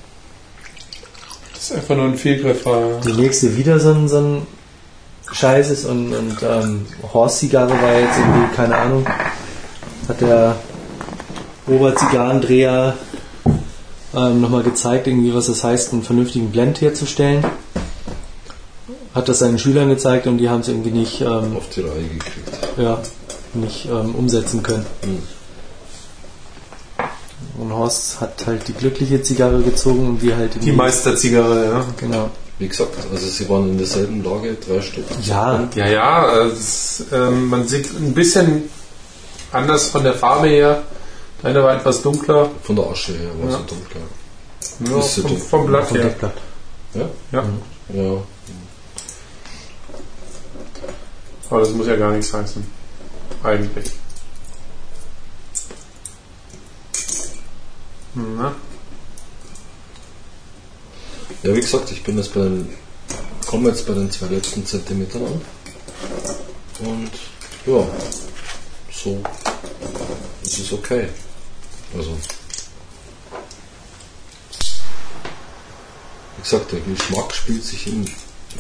einfach 1.85 1.97
nur 1.97 2.07
ein 2.07 2.17
Fehlgriff 2.17 2.65
war. 2.65 3.01
die 3.07 3.13
nächste 3.13 3.57
wieder 3.57 3.79
so 3.79 3.91
ein, 3.91 4.09
so 4.09 4.17
ein 4.19 4.47
Scheiß 5.31 5.71
ist 5.71 5.85
und, 5.85 6.15
und 6.15 6.37
ähm, 6.43 6.87
Horst-Zigarre 7.13 7.71
war 7.71 8.01
jetzt 8.01 8.19
irgendwie, 8.19 8.55
keine 8.57 8.77
Ahnung, 8.77 9.07
hat 10.09 10.21
der 10.21 10.57
Oberzigarrendreher 11.67 12.95
ähm, 14.17 14.41
nochmal 14.41 14.63
gezeigt, 14.63 15.07
irgendwie, 15.07 15.35
was 15.35 15.49
es 15.49 15.63
heißt, 15.63 15.93
einen 15.93 16.03
vernünftigen 16.03 16.51
Blend 16.51 16.81
herzustellen. 16.81 17.45
Hat 19.15 19.29
das 19.29 19.41
seinen 19.41 19.59
Schülern 19.59 19.89
gezeigt 19.91 20.27
und 20.27 20.39
die 20.39 20.49
haben 20.49 20.61
es 20.61 20.69
irgendwie 20.69 20.91
nicht, 20.91 21.21
ähm, 21.21 21.57
Auf 21.57 21.69
die 21.69 21.83
Reihe 21.83 22.03
gekriegt. 22.03 22.79
ja, 22.79 22.99
nicht 23.53 23.87
ähm, 23.87 24.15
umsetzen 24.15 24.63
können. 24.63 24.87
Mhm. 25.05 25.23
Horst 27.77 28.21
hat 28.21 28.45
halt 28.47 28.67
die 28.69 28.73
glückliche 28.73 29.23
Zigarre 29.23 29.63
gezogen 29.63 30.09
und 30.09 30.23
wir 30.23 30.37
halt 30.37 30.63
Die 30.63 30.73
Meisterzigarre, 30.73 31.65
ja. 31.67 31.85
Genau. 31.99 32.31
Wie 32.59 32.69
gesagt, 32.69 32.95
also 33.13 33.27
sie 33.27 33.49
waren 33.49 33.71
in 33.71 33.79
derselben 33.79 34.23
Lage, 34.23 34.55
drei 34.55 34.81
Stück. 34.81 35.05
Ja, 35.23 35.69
Ja, 35.75 35.87
ja, 35.89 36.37
äh, 36.45 36.47
es, 36.47 37.05
ähm, 37.13 37.49
man 37.49 37.67
sieht 37.67 37.91
ein 37.99 38.15
bisschen 38.15 38.71
anders 39.53 39.89
von 39.89 40.05
der 40.05 40.15
Farbe 40.15 40.49
her. 40.49 40.83
Deine 41.43 41.63
war 41.63 41.75
etwas 41.77 42.01
dunkler. 42.01 42.51
Von 42.63 42.77
der 42.77 42.87
Asche 42.87 43.13
her 43.13 43.31
war 43.43 43.51
Ja. 43.51 43.59
sie 43.59 43.67
dunkler. 43.67 44.93
Ja, 44.97 45.05
Ist 45.05 45.19
vom, 45.21 45.37
vom 45.37 45.67
Blatt 45.67 45.93
her. 45.93 46.15
Ja? 46.95 47.09
Ja. 47.33 47.45
Ja. 47.93 48.17
Aber 51.51 51.61
das 51.61 51.71
muss 51.71 51.87
ja 51.87 51.97
gar 51.97 52.13
nichts 52.13 52.33
heißen. 52.33 52.65
Eigentlich. 53.43 53.91
Na, 58.15 58.55
Ja, 61.45 61.55
wie 61.55 61.61
gesagt, 61.61 61.91
ich 61.91 62.03
bin 62.03 62.17
jetzt 62.17 62.33
bei 62.33 62.41
den, 62.41 62.73
komme 63.45 63.69
jetzt 63.69 63.87
bei 63.87 63.93
den 63.93 64.11
zwei 64.11 64.29
letzten 64.29 64.65
Zentimetern 64.65 65.27
an. 65.27 65.41
Und 66.87 67.11
ja, 67.67 67.87
so 68.91 69.23
ist 70.43 70.59
es 70.59 70.73
okay. 70.73 71.09
Also, 71.95 72.17
wie 76.37 76.43
gesagt, 76.43 76.73
der 76.73 76.81
Geschmack 76.81 77.35
spielt 77.35 77.63
sich 77.63 77.89
im 77.89 78.07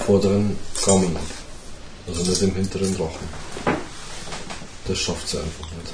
vorderen 0.04 0.58
Gaumen 0.84 1.16
ab. 1.16 1.22
Also 2.06 2.22
nicht 2.22 2.42
im 2.42 2.54
hinteren 2.54 2.94
Rachen. 2.96 3.28
Das 4.86 4.98
schafft 4.98 5.26
sie 5.26 5.38
einfach 5.38 5.70
nicht. 5.70 5.93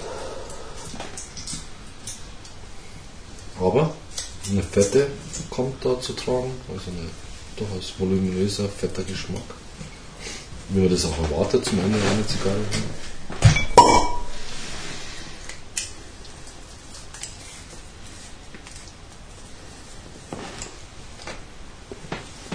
Aber 3.61 3.95
eine 4.51 4.63
Fette 4.63 5.09
kommt 5.51 5.85
da 5.85 6.01
zu 6.01 6.15
tragen, 6.15 6.51
also 6.69 6.91
eine 6.91 7.11
durchaus 7.57 7.93
voluminöser, 7.99 8.69
fetter 8.69 9.03
Geschmack. 9.03 9.43
Wie 10.71 10.81
man 10.81 10.91
das 10.91 11.05
auch 11.05 11.19
erwartet 11.19 11.65
zum 11.65 11.79
Ende 11.81 11.99
einer 11.99 12.27
Zigarre. 12.27 12.57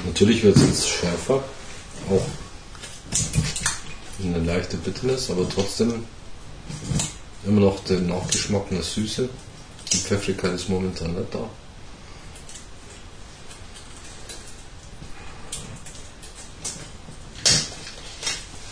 Natürlich 0.05 0.43
wird 0.43 0.55
es 0.55 0.63
jetzt 0.63 0.87
schärfer, 0.87 1.43
auch 2.09 2.25
eine 4.23 4.39
leichte 4.39 4.77
Bitterness, 4.77 5.29
aber 5.29 5.47
trotzdem 5.49 6.05
immer 7.45 7.61
noch 7.61 7.83
der 7.83 7.99
Nachgeschmack 7.99 8.71
einer 8.71 8.81
Süße. 8.81 9.29
Die 9.91 9.97
Pfeffrigkeit 9.97 10.53
ist 10.53 10.69
momentan 10.69 11.13
nicht 11.13 11.33
da. 11.33 11.49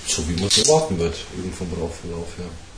So 0.08 0.28
wie 0.28 0.34
man 0.34 0.46
es 0.46 0.58
erwarten 0.60 1.00
wird, 1.00 1.16
eben 1.38 1.52
vom 1.52 1.68
Rauchverlauf 1.74 2.38
her. 2.38 2.73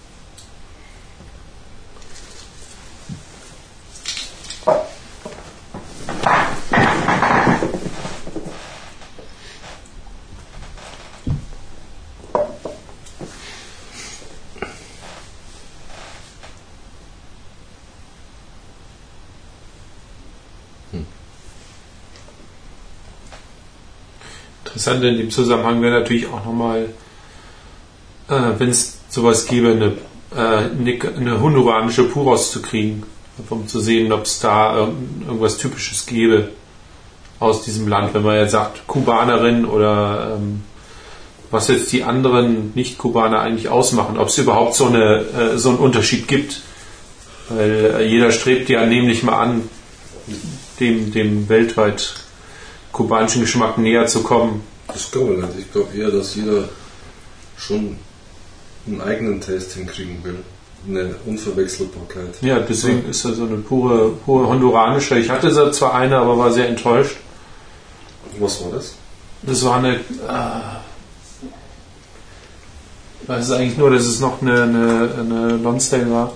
Interessant 24.76 25.03
in 25.06 25.18
dem 25.18 25.31
Zusammenhang 25.31 25.81
wäre 25.81 25.99
natürlich 26.02 26.27
auch 26.27 26.43
nochmal, 26.45 26.89
äh, 28.30 28.52
wenn 28.57 28.69
es 28.69 28.97
sowas 29.10 29.47
gäbe, 29.47 29.69
eine, 29.72 29.93
äh, 30.35 31.18
eine, 31.18 31.39
honduranische 31.39 32.03
Puros 32.03 32.52
zu 32.52 32.61
kriegen, 32.61 33.03
um 33.49 33.68
zu 33.68 33.80
sehen, 33.80 34.11
ob 34.11 34.23
es 34.26 34.39
da 34.39 34.77
irgend- 34.77 35.26
irgendwas 35.26 35.57
Typisches 35.57 36.06
gäbe 36.06 36.49
aus 37.39 37.64
diesem 37.64 37.88
Land. 37.88 38.14
Wenn 38.14 38.23
man 38.23 38.35
jetzt 38.35 38.52
sagt, 38.52 38.85
Kubanerin 38.85 39.64
oder 39.65 40.35
ähm, 40.35 40.64
was 41.52 41.69
jetzt 41.69 41.93
die 41.93 42.03
anderen 42.03 42.73
Nicht-Kubaner 42.76 43.39
eigentlich 43.39 43.69
ausmachen, 43.69 44.18
ob 44.18 44.27
es 44.27 44.38
überhaupt 44.38 44.76
so, 44.76 44.88
eine, 44.88 45.19
äh, 45.19 45.57
so 45.57 45.69
einen 45.69 45.77
Unterschied 45.77 46.27
gibt. 46.27 46.61
Weil 47.47 47.95
äh, 47.99 48.07
jeder 48.07 48.31
strebt 48.31 48.68
ja 48.68 48.85
nämlich 48.85 49.23
mal 49.23 49.39
an, 49.39 49.69
dem, 50.81 51.14
dem 51.14 51.47
weltweit 51.47 52.24
kubanischen 52.96 53.42
Geschmack 53.42 53.78
näher 53.78 54.08
zu 54.08 54.24
kommen. 54.24 54.64
Das 54.88 55.12
glaube 55.12 55.34
ich 55.34 55.40
nicht. 55.42 55.60
Ich 55.60 55.72
glaube 55.72 55.94
eher, 55.96 56.10
dass 56.12 56.34
jeder 56.36 56.70
schon 57.58 57.98
einen 58.88 59.02
eigenen 59.02 59.42
Taste 59.42 59.80
hinkriegen 59.80 60.24
will. 60.24 60.40
Eine 60.88 61.16
Unverwechselbarkeit. 61.26 62.42
Ja, 62.42 62.60
deswegen 62.60 63.10
ist 63.10 63.26
er 63.26 63.34
so 63.34 63.46
eine 63.46 63.58
pure, 63.58 64.12
pure 64.26 64.48
honduranische. 64.48 65.18
Ich 65.18 65.30
hatte 65.30 65.72
zwar 65.72 65.96
eine, 65.96 66.18
aber 66.18 66.38
war 66.38 66.52
sehr 66.52 66.70
enttäuscht. 66.70 67.18
Was 68.40 68.64
war 68.64 68.72
das? 68.72 68.96
Das 69.42 69.66
war 69.66 69.78
eine. 69.78 69.96
Äh, 69.96 70.00
ich 73.24 73.30
weiß 73.30 73.46
es 73.46 73.52
eigentlich 73.52 73.78
nur, 73.78 73.90
dass 73.90 74.06
es 74.06 74.20
noch 74.20 74.42
eine, 74.42 74.64
eine, 74.64 75.10
eine 75.20 75.58
Lonsdale 75.58 76.12
war. 76.12 76.34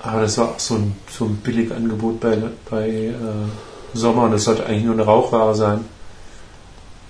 Aber 0.00 0.20
das 0.20 0.38
war 0.38 0.50
auch 0.50 0.60
so 0.60 0.74
ein, 0.74 0.94
so 1.10 1.24
ein 1.24 1.36
Billigangebot 1.36 2.20
bei, 2.20 2.38
bei 2.70 2.88
äh, 2.88 3.14
Sommer 3.94 4.24
und 4.24 4.32
das 4.32 4.44
sollte 4.44 4.66
eigentlich 4.66 4.84
nur 4.84 4.94
eine 4.94 5.04
Rauchware 5.04 5.54
sein. 5.54 5.84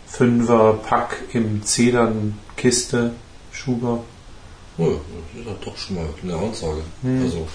Fünfer 0.06 0.74
Pack 0.74 1.16
im 1.32 1.62
Zedern-Kiste, 1.62 3.12
Schuber. 3.52 4.00
Oh, 4.78 4.84
ja, 4.84 4.90
das 5.44 5.54
ist 5.54 5.66
doch 5.66 5.76
schon 5.76 5.96
mal 5.96 6.06
eine 6.22 6.34
Ansage. 6.36 6.82
Hm. 7.02 7.22
Also, 7.22 7.46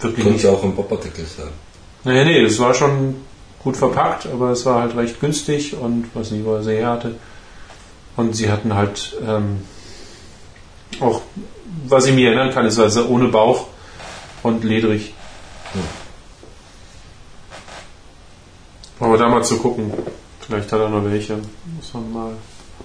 Wirklich 0.00 0.26
könnte 0.26 0.46
ja 0.46 0.52
auch 0.52 0.64
ein 0.64 0.74
Pappardeckel 0.74 1.24
sein. 1.26 1.50
Nee, 2.04 2.24
nee, 2.24 2.42
das 2.42 2.58
war 2.58 2.74
schon 2.74 3.16
gut 3.62 3.76
verpackt, 3.76 4.26
aber 4.26 4.50
es 4.50 4.64
war 4.64 4.80
halt 4.80 4.96
recht 4.96 5.20
günstig 5.20 5.76
und 5.76 6.14
weiß 6.14 6.30
nicht, 6.30 6.44
wo 6.44 6.60
sie 6.62 6.72
her 6.72 6.90
hatte. 6.90 7.16
Und 8.16 8.34
sie 8.34 8.50
hatten 8.50 8.74
halt 8.74 9.16
ähm, 9.26 9.60
auch, 11.00 11.20
was 11.86 12.06
ich 12.06 12.14
mir 12.14 12.28
erinnern 12.28 12.52
kann, 12.52 12.66
ist 12.66 12.78
also 12.78 13.06
ohne 13.06 13.28
Bauch 13.28 13.66
und 14.42 14.64
ledrig. 14.64 15.14
Hm. 15.72 15.99
Aber 19.00 19.16
da 19.16 19.28
mal 19.28 19.42
zu 19.42 19.58
gucken. 19.58 19.92
Vielleicht 20.40 20.70
hat 20.72 20.80
er 20.80 20.88
noch 20.88 21.04
welche. 21.04 21.36
Muss 21.76 21.94
man 21.94 22.12
mal. 22.12 22.32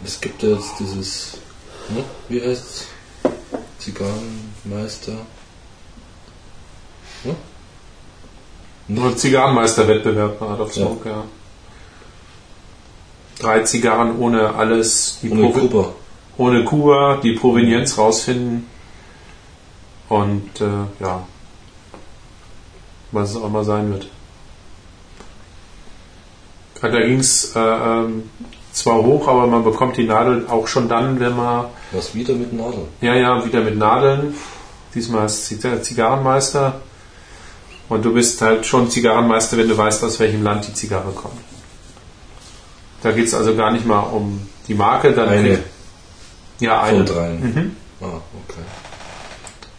Es 0.03 0.19
gibt 0.21 0.41
ja 0.43 0.49
jetzt 0.49 0.79
dieses, 0.79 1.37
ne? 1.89 2.03
wie 2.29 2.41
heißt's? 2.41 2.87
Zigarrenmeister. 3.79 5.13
Ne? 7.23 7.35
Nur 8.87 9.15
Zigarrenmeister-Wettbewerb 9.17 10.41
Art 10.41 10.59
of 10.59 10.73
Smoke, 10.73 11.09
ja. 11.09 11.23
Drei 13.39 13.61
Zigarren 13.63 14.17
ohne 14.19 14.53
alles, 14.55 15.19
die 15.21 15.29
Ohne 15.31 15.49
Pro- 15.49 15.59
Kuba. 15.59 15.93
ohne 16.37 16.63
Kuba, 16.65 17.17
die 17.21 17.33
Provenienz 17.33 17.97
rausfinden. 17.97 18.67
Und 20.09 20.61
äh, 20.61 20.65
ja, 20.99 21.25
was 23.11 23.31
es 23.31 23.35
auch 23.37 23.47
immer 23.47 23.63
sein 23.63 23.91
wird. 23.91 24.07
Ja, 26.81 26.89
Da 26.89 26.99
ging 27.02 27.19
es 27.19 27.56
äh, 27.56 27.60
ähm, 27.60 28.30
zwar 28.73 28.97
hoch, 29.03 29.27
aber 29.27 29.47
man 29.47 29.64
bekommt 29.64 29.97
die 29.97 30.06
Nadel 30.06 30.45
auch 30.49 30.68
schon 30.68 30.89
dann, 30.89 31.19
wenn 31.19 31.35
man, 31.35 31.65
Was 31.91 32.14
wieder 32.14 32.34
mit 32.34 32.53
Nadeln. 32.53 32.88
ja, 33.02 33.14
ja, 33.15 33.45
wieder 33.45 33.61
mit 33.61 33.77
Nadeln. 33.77 34.35
Diesmal 34.93 35.22
als 35.23 35.45
Zig- 35.45 35.81
Zigarrenmeister. 35.84 36.80
Und 37.89 38.03
du 38.03 38.14
bist 38.14 38.41
halt 38.41 38.65
schon 38.65 38.89
Zigarrenmeister, 38.89 39.57
wenn 39.57 39.69
du 39.69 39.77
weißt, 39.77 40.03
aus 40.03 40.19
welchem 40.19 40.43
Land 40.43 40.68
die 40.68 40.73
Zigarre 40.73 41.11
kommt. 41.11 41.38
Da 43.03 43.11
geht 43.11 43.27
es 43.27 43.34
also 43.34 43.56
gar 43.56 43.72
nicht 43.72 43.85
mal 43.85 43.99
um 43.99 44.47
die 44.68 44.73
Marke. 44.73 45.11
Dann 45.11 45.30
Eine 45.30 45.60
ja, 46.60 46.80
von 46.80 46.95
eine. 46.95 47.06
dreien. 47.06 47.41
Mhm. 47.41 47.76
Ah, 48.02 48.06
okay. 48.47 48.61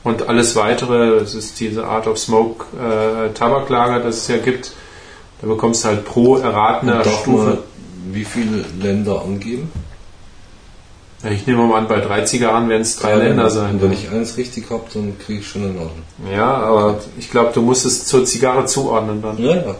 Und 0.04 0.28
alles 0.28 0.54
weitere, 0.54 1.18
das 1.20 1.34
ist 1.34 1.58
diese 1.58 1.84
Art 1.86 2.06
of 2.06 2.16
Smoke 2.18 2.64
äh, 2.78 3.32
Tabaklager, 3.34 4.00
das 4.00 4.18
es 4.18 4.28
ja 4.28 4.36
gibt. 4.36 4.72
Da 5.40 5.46
bekommst 5.46 5.84
du 5.84 5.88
halt 5.88 6.04
pro 6.04 6.36
erratener 6.38 7.04
Stufe. 7.04 7.58
wie 8.10 8.24
viele 8.24 8.64
Länder 8.80 9.22
angeben? 9.22 9.70
Ja, 11.22 11.30
ich 11.30 11.46
nehme 11.46 11.66
mal 11.66 11.78
an, 11.78 11.88
bei 11.88 12.00
drei 12.00 12.22
Zigarren 12.22 12.68
werden 12.68 12.82
es 12.82 12.96
drei 12.96 13.16
Länder 13.16 13.50
sein. 13.50 13.80
Wenn 13.80 13.92
ich 13.92 14.10
eins 14.10 14.36
richtig 14.36 14.70
habe, 14.70 14.84
dann 14.92 15.18
kriege 15.18 15.40
ich 15.40 15.48
schon 15.48 15.62
eine 15.64 15.72
Nadel. 15.72 16.32
Ja, 16.32 16.56
aber 16.56 17.00
ich 17.18 17.30
glaube, 17.30 17.50
du 17.54 17.62
musst 17.62 17.84
es 17.86 18.04
zur 18.06 18.24
Zigarre 18.24 18.66
zuordnen 18.66 19.22
dann, 19.22 19.38
Ja, 19.38 19.56
ja. 19.56 19.74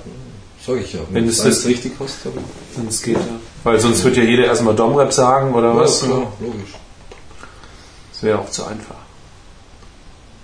Sag 0.66 0.80
ich 0.80 0.94
ja. 0.94 1.00
Wenn 1.10 1.24
du 1.24 1.30
es 1.30 1.40
eins 1.40 1.56
das- 1.58 1.66
richtig 1.66 1.92
hast, 2.00 2.16
dann. 2.24 2.32
wenn 2.74 2.88
es 2.88 3.00
geht. 3.02 3.14
Ja. 3.16 3.20
Weil 3.62 3.78
sonst 3.78 4.02
wird 4.02 4.16
ja 4.16 4.24
jeder 4.24 4.46
erstmal 4.46 4.74
Domrep 4.74 5.12
sagen 5.12 5.54
oder 5.54 5.76
was. 5.76 6.00
Ja, 6.02 6.08
klar, 6.08 6.32
logisch. 6.40 6.74
Das 8.12 8.22
wäre 8.22 8.38
auch 8.40 8.50
zu 8.50 8.64
einfach. 8.64 8.96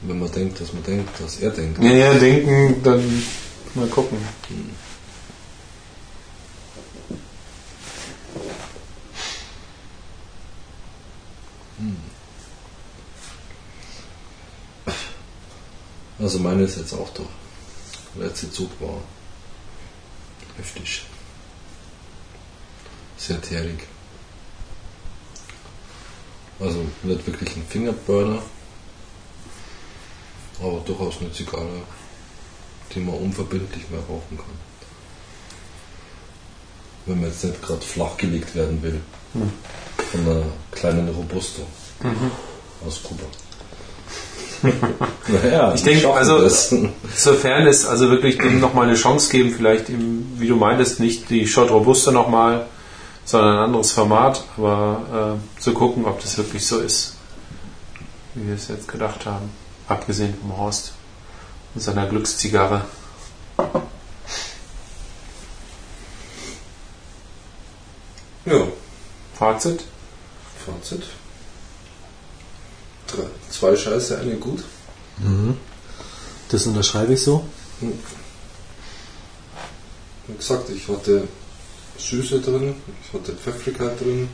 Wenn 0.02 0.18
man 0.20 0.30
denkt, 0.30 0.60
dass 0.60 0.72
man 0.72 0.82
denkt, 0.84 1.08
dass 1.20 1.38
er 1.38 1.50
denkt. 1.50 1.82
Ja, 1.82 1.90
ja, 1.90 2.14
denken, 2.14 2.82
dann 2.84 3.22
mal 3.74 3.86
gucken. 3.88 4.18
Also 16.22 16.38
meine 16.38 16.62
ist 16.62 16.78
jetzt 16.78 16.94
auch 16.94 17.08
durch. 17.10 17.28
Der 18.14 18.28
letzte 18.28 18.50
Zug 18.50 18.70
war 18.80 19.00
heftig. 20.56 21.02
sehr 23.16 23.40
teerig. 23.40 23.80
Also 26.60 26.86
nicht 27.02 27.26
wirklich 27.26 27.56
ein 27.56 27.66
Fingerburner, 27.68 28.40
aber 30.60 30.80
durchaus 30.86 31.20
eine 31.20 31.32
Zigarre, 31.32 31.82
die 32.94 33.00
man 33.00 33.16
unverbindlich 33.16 33.90
mehr 33.90 34.00
rauchen 34.00 34.36
kann. 34.36 34.58
Wenn 37.06 37.20
man 37.20 37.30
jetzt 37.30 37.42
nicht 37.42 37.60
gerade 37.62 37.80
flachgelegt 37.80 38.54
werden 38.54 38.80
will. 38.82 39.00
Von 40.12 40.20
einer 40.20 40.44
kleinen 40.70 41.08
Robusto 41.08 41.66
aus 42.86 43.02
Kuba. 43.02 43.24
Naja, 45.28 45.74
Ich 45.74 45.82
denke, 45.82 46.12
also 46.12 46.40
das. 46.40 46.74
sofern 47.14 47.66
es 47.66 47.84
also 47.86 48.10
wirklich 48.10 48.38
dem 48.38 48.60
nochmal 48.60 48.86
eine 48.86 48.96
Chance 48.96 49.30
geben, 49.30 49.50
vielleicht 49.50 49.88
im, 49.88 50.26
wie 50.38 50.48
du 50.48 50.56
meintest, 50.56 51.00
nicht 51.00 51.30
die 51.30 51.46
Shot 51.46 51.70
Robusta 51.70 52.12
nochmal, 52.12 52.66
sondern 53.24 53.56
ein 53.56 53.64
anderes 53.64 53.92
Format, 53.92 54.44
aber 54.56 55.38
äh, 55.58 55.60
zu 55.60 55.72
gucken, 55.74 56.04
ob 56.04 56.20
das 56.20 56.36
wirklich 56.38 56.66
so 56.66 56.80
ist, 56.80 57.16
wie 58.34 58.46
wir 58.46 58.54
es 58.54 58.68
jetzt 58.68 58.88
gedacht 58.88 59.26
haben. 59.26 59.50
Abgesehen 59.88 60.34
vom 60.40 60.56
Horst 60.56 60.92
und 61.74 61.80
seiner 61.80 62.06
Glückszigarre. 62.06 62.84
Ja, 68.44 68.66
Fazit? 69.34 69.84
Fazit. 70.66 71.04
Drei, 73.12 73.24
zwei 73.50 73.76
Scheiße, 73.76 74.18
eine 74.18 74.36
gut. 74.36 74.64
Das 76.48 76.66
unterschreibe 76.66 77.14
ich 77.14 77.22
so. 77.22 77.44
Wie 80.26 80.34
gesagt, 80.36 80.70
ich 80.70 80.88
hatte 80.88 81.28
Süße 81.98 82.40
drin, 82.40 82.74
ich 83.04 83.12
hatte 83.12 83.32
Pfeffrigkeit 83.32 84.00
drin, 84.00 84.28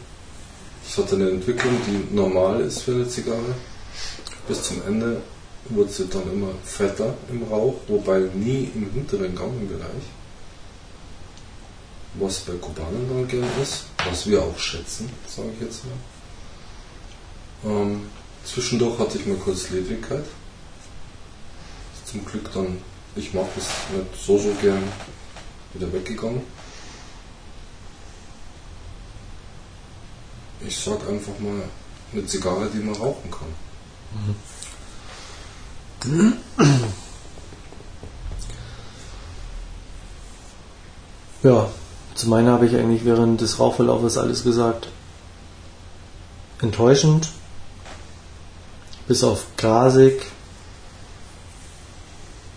ich 0.86 0.96
hatte 0.96 1.16
eine 1.16 1.30
Entwicklung, 1.30 1.76
die 1.86 2.14
normal 2.14 2.60
ist 2.60 2.82
für 2.82 2.92
eine 2.92 3.08
Zigarre. 3.08 3.54
Bis 4.46 4.62
zum 4.62 4.82
Ende 4.86 5.22
wurde 5.70 5.90
sie 5.90 6.06
dann 6.06 6.30
immer 6.32 6.52
fetter 6.64 7.14
im 7.30 7.42
Rauch, 7.44 7.74
wobei 7.88 8.20
nie 8.34 8.70
im 8.74 8.90
hinteren 8.92 9.34
Gaumenbereich. 9.34 10.04
Was 12.14 12.40
bei 12.40 12.54
Kubanern 12.54 13.06
dann 13.08 13.28
gern 13.28 13.48
ist, 13.62 13.84
was 14.08 14.26
wir 14.26 14.42
auch 14.42 14.58
schätzen, 14.58 15.10
sage 15.26 15.50
ich 15.54 15.60
jetzt 15.66 15.82
mal. 15.84 17.70
Ähm, 17.70 18.06
zwischendurch 18.52 18.98
hatte 18.98 19.18
ich 19.18 19.26
mal 19.26 19.36
kurz 19.36 19.70
Ledrigkeit. 19.70 20.24
Ist 21.94 22.08
Zum 22.08 22.24
Glück 22.24 22.52
dann, 22.52 22.78
ich 23.16 23.34
mag 23.34 23.46
das 23.54 23.66
nicht 23.92 24.24
so 24.24 24.38
so 24.38 24.52
gern, 24.60 24.82
wieder 25.74 25.92
weggegangen. 25.92 26.42
Ich 30.66 30.76
sag 30.76 31.06
einfach 31.08 31.38
mal 31.38 31.62
eine 32.12 32.26
Zigarre, 32.26 32.68
die 32.72 32.78
man 32.78 32.96
rauchen 32.96 33.30
kann. 33.30 33.54
Ja, 41.44 41.70
zu 42.16 42.28
meiner 42.28 42.52
habe 42.52 42.66
ich 42.66 42.74
eigentlich 42.74 43.04
während 43.04 43.40
des 43.40 43.60
Rauchverlaufes 43.60 44.18
alles 44.18 44.42
gesagt. 44.42 44.88
Enttäuschend. 46.60 47.28
Bis 49.08 49.24
auf 49.24 49.46
grasig. 49.56 50.26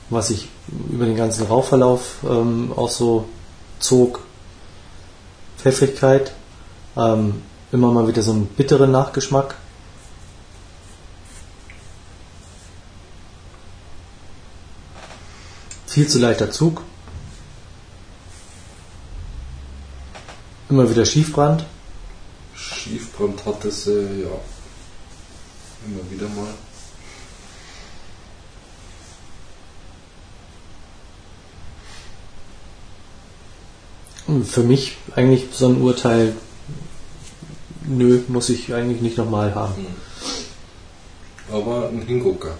Was 0.09 0.29
ich 0.29 0.49
über 0.89 1.05
den 1.05 1.15
ganzen 1.15 1.47
Rauchverlauf 1.47 2.17
ähm, 2.23 2.73
auch 2.75 2.89
so 2.89 3.29
zog. 3.79 4.19
Pfeffrigkeit. 5.57 6.33
Ähm, 6.97 7.41
immer 7.71 7.91
mal 7.91 8.07
wieder 8.07 8.21
so 8.21 8.31
einen 8.31 8.47
bitteren 8.47 8.91
Nachgeschmack. 8.91 9.55
Viel 15.87 16.07
zu 16.07 16.19
leichter 16.19 16.51
Zug. 16.51 16.83
Immer 20.69 20.89
wieder 20.89 21.05
Schiefbrand. 21.05 21.65
Schiefbrand 22.55 23.45
hatte 23.45 23.71
sie, 23.71 24.23
ja. 24.23 24.50
Immer 25.85 26.11
wieder 26.11 26.27
mal. 26.29 26.53
Und 34.27 34.45
Für 34.47 34.61
mich 34.61 34.97
eigentlich 35.15 35.47
so 35.51 35.67
ein 35.67 35.81
Urteil, 35.81 36.33
nö, 37.85 38.21
muss 38.27 38.49
ich 38.49 38.73
eigentlich 38.73 39.01
nicht 39.01 39.17
nochmal 39.17 39.53
haben. 39.55 39.85
Aber 41.51 41.89
ein 41.89 42.01
Hingucker. 42.01 42.51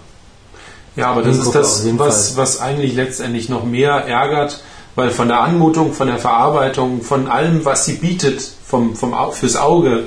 Ja, 0.96 1.12
aber 1.12 1.22
das 1.22 1.36
ist 1.36 1.44
Hingucker 1.44 1.58
das, 1.60 1.78
auf 1.78 1.84
jeden 1.84 1.98
was, 1.98 2.28
Fall. 2.28 2.42
was 2.42 2.60
eigentlich 2.60 2.94
letztendlich 2.94 3.48
noch 3.48 3.64
mehr 3.64 3.92
ärgert, 3.92 4.62
weil 4.96 5.10
von 5.10 5.28
der 5.28 5.40
Anmutung, 5.40 5.94
von 5.94 6.08
der 6.08 6.18
Verarbeitung, 6.18 7.00
von 7.00 7.26
allem, 7.28 7.64
was 7.64 7.86
sie 7.86 7.94
bietet, 7.94 8.52
vom, 8.72 8.96
vom, 8.96 9.14
fürs 9.32 9.56
Auge, 9.56 10.04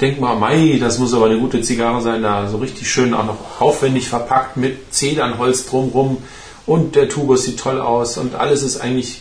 denkt 0.00 0.20
man, 0.20 0.38
mei, 0.38 0.78
das 0.80 1.00
muss 1.00 1.12
aber 1.12 1.26
eine 1.26 1.38
gute 1.40 1.62
Zigarre 1.62 2.00
sein, 2.00 2.22
da 2.22 2.46
so 2.46 2.58
richtig 2.58 2.88
schön 2.88 3.12
auch 3.12 3.26
noch 3.26 3.36
aufwendig 3.58 4.08
verpackt 4.08 4.56
mit 4.56 4.94
Zedernholz 4.94 5.66
drumrum 5.66 6.18
und 6.64 6.94
der 6.94 7.08
Tubus 7.08 7.42
sieht 7.42 7.58
toll 7.58 7.80
aus 7.80 8.16
und 8.16 8.36
alles 8.36 8.62
ist 8.62 8.80
eigentlich 8.80 9.20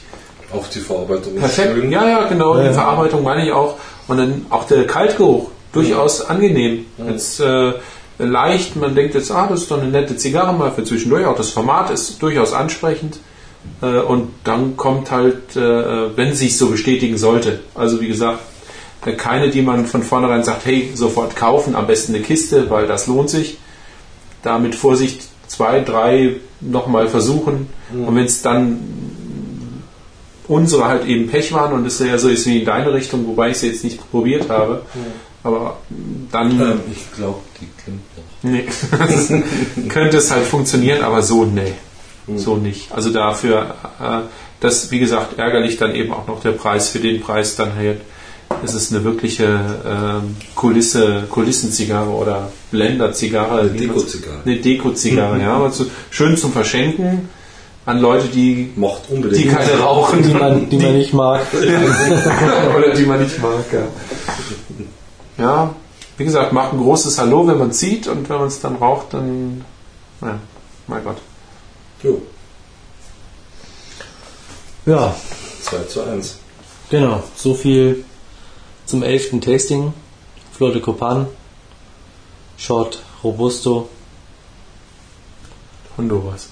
Auch 0.53 0.67
die 0.67 0.79
Verarbeitung 0.79 1.33
ist 1.33 1.39
Perfekt. 1.39 1.73
schön. 1.73 1.91
Ja, 1.91 2.07
ja, 2.07 2.27
genau. 2.27 2.53
Ja, 2.53 2.61
die 2.61 2.67
ja. 2.67 2.73
Verarbeitung 2.73 3.23
meine 3.23 3.43
ich 3.43 3.51
auch. 3.51 3.77
Und 4.07 4.17
dann 4.17 4.45
auch 4.51 4.65
der 4.65 4.85
Kaltgeruch. 4.85 5.49
Durchaus 5.71 6.21
angenehm. 6.21 6.85
Jetzt 7.09 7.39
äh, 7.39 7.73
leicht, 8.19 8.75
man 8.75 8.93
denkt 8.93 9.15
jetzt, 9.15 9.31
ah, 9.31 9.47
das 9.49 9.61
ist 9.61 9.71
doch 9.71 9.81
eine 9.81 9.89
nette 9.89 10.15
Zigarre 10.17 10.53
mal 10.53 10.71
für 10.71 10.83
zwischendurch. 10.83 11.25
Auch 11.25 11.35
das 11.35 11.49
Format 11.49 11.89
ist 11.89 12.21
durchaus 12.21 12.53
ansprechend. 12.53 13.17
Äh, 13.81 14.01
und 14.01 14.29
dann 14.43 14.77
kommt 14.77 15.09
halt, 15.09 15.55
äh, 15.55 16.15
wenn 16.15 16.35
sich 16.35 16.59
so 16.59 16.67
bestätigen 16.67 17.17
sollte. 17.17 17.61
Also 17.73 17.99
wie 18.01 18.07
gesagt, 18.07 18.39
keine, 19.11 19.49
die 19.49 19.61
man 19.61 19.85
von 19.85 20.03
vornherein 20.03 20.43
sagt, 20.43 20.65
hey, 20.65 20.91
sofort 20.93 21.35
kaufen, 21.35 21.75
am 21.75 21.87
besten 21.87 22.15
eine 22.15 22.23
Kiste, 22.23 22.69
weil 22.69 22.87
das 22.87 23.07
lohnt 23.07 23.29
sich. 23.29 23.57
Da 24.41 24.59
mit 24.59 24.75
Vorsicht 24.75 25.23
zwei, 25.47 25.79
drei 25.81 26.37
nochmal 26.61 27.07
versuchen. 27.07 27.69
Und 27.93 28.15
wenn 28.15 28.25
es 28.25 28.41
dann 28.41 28.79
unsere 30.47 30.85
halt 30.85 31.05
eben 31.05 31.27
Pech 31.27 31.53
waren 31.53 31.73
und 31.73 31.85
es 31.85 31.99
ja 31.99 32.17
so 32.17 32.29
ist 32.29 32.45
wie 32.45 32.59
in 32.59 32.65
deine 32.65 32.93
Richtung, 32.93 33.25
wobei 33.27 33.51
ich 33.51 33.57
sie 33.57 33.67
jetzt 33.67 33.83
nicht 33.83 33.99
probiert 34.11 34.49
habe. 34.49 34.83
Aber 35.43 35.77
dann 36.31 36.59
Ähm, 36.59 36.79
ich 36.91 37.11
glaube, 37.15 37.39
die 37.59 37.67
kennt 37.83 38.01
nee, 38.43 38.65
könnte 39.89 40.17
es 40.17 40.31
halt 40.31 40.45
funktionieren, 40.45 41.03
aber 41.03 41.21
so 41.21 41.45
nee. 41.45 41.73
So 42.35 42.55
nicht. 42.55 42.91
Also 42.91 43.09
dafür, 43.09 43.75
äh, 43.99 44.19
das 44.61 44.91
wie 44.91 44.99
gesagt, 44.99 45.37
ärgerlich 45.37 45.77
dann 45.77 45.93
eben 45.93 46.13
auch 46.13 46.27
noch 46.27 46.41
der 46.41 46.51
Preis 46.51 46.89
für 46.89 46.99
den 46.99 47.21
Preis 47.21 47.55
dann 47.55 47.75
halt. 47.75 48.01
Es 48.63 48.73
ist 48.73 48.93
eine 48.93 49.03
wirkliche 49.03 49.59
ähm, 49.85 50.35
Kulisse, 50.55 51.23
Kulissenzigarre 51.29 52.09
oder 52.09 52.51
Blenderzigarre. 52.71 53.67
Deko-Zigarre. 53.69 54.39
Eine 54.45 54.57
Deko-Zigarre, 54.57 55.41
ja. 55.41 55.53
Aber 55.53 55.71
zu, 55.71 55.85
schön 56.09 56.37
zum 56.37 56.51
Verschenken 56.53 57.29
an 57.85 57.99
Leute, 57.99 58.27
die, 58.27 58.71
Macht 58.75 59.09
unbedingt. 59.09 59.43
die 59.43 59.47
keine 59.49 59.79
rauchen. 59.79 60.23
Die 60.23 60.33
man, 60.33 60.69
die 60.69 60.77
man 60.77 60.97
nicht 60.97 61.13
mag. 61.13 61.41
Oder 62.77 62.93
die 62.95 63.05
man 63.05 63.21
nicht 63.21 63.41
mag, 63.41 63.65
ja. 63.71 63.87
Ja, 65.37 65.75
wie 66.17 66.23
gesagt, 66.25 66.53
macht 66.53 66.73
ein 66.73 66.79
großes 66.79 67.17
Hallo, 67.17 67.47
wenn 67.47 67.57
man 67.57 67.69
es 67.71 67.79
sieht 67.79 68.07
und 68.07 68.29
wenn 68.29 68.37
man 68.37 68.47
es 68.47 68.59
dann 68.61 68.75
raucht, 68.75 69.07
dann, 69.13 69.65
ja, 70.21 70.39
mein 70.87 71.03
Gott. 71.03 71.17
Jo, 72.03 72.21
Ja, 74.85 75.15
2 75.63 75.77
zu 75.87 76.03
1. 76.03 76.37
genau. 76.89 77.23
So 77.35 77.53
viel 77.53 78.03
zum 78.85 79.03
11. 79.03 79.39
Tasting. 79.41 79.93
Flotte 80.51 80.81
Copan. 80.81 81.27
Short 82.57 83.01
Robusto. 83.23 83.89
Honduras. 85.97 86.49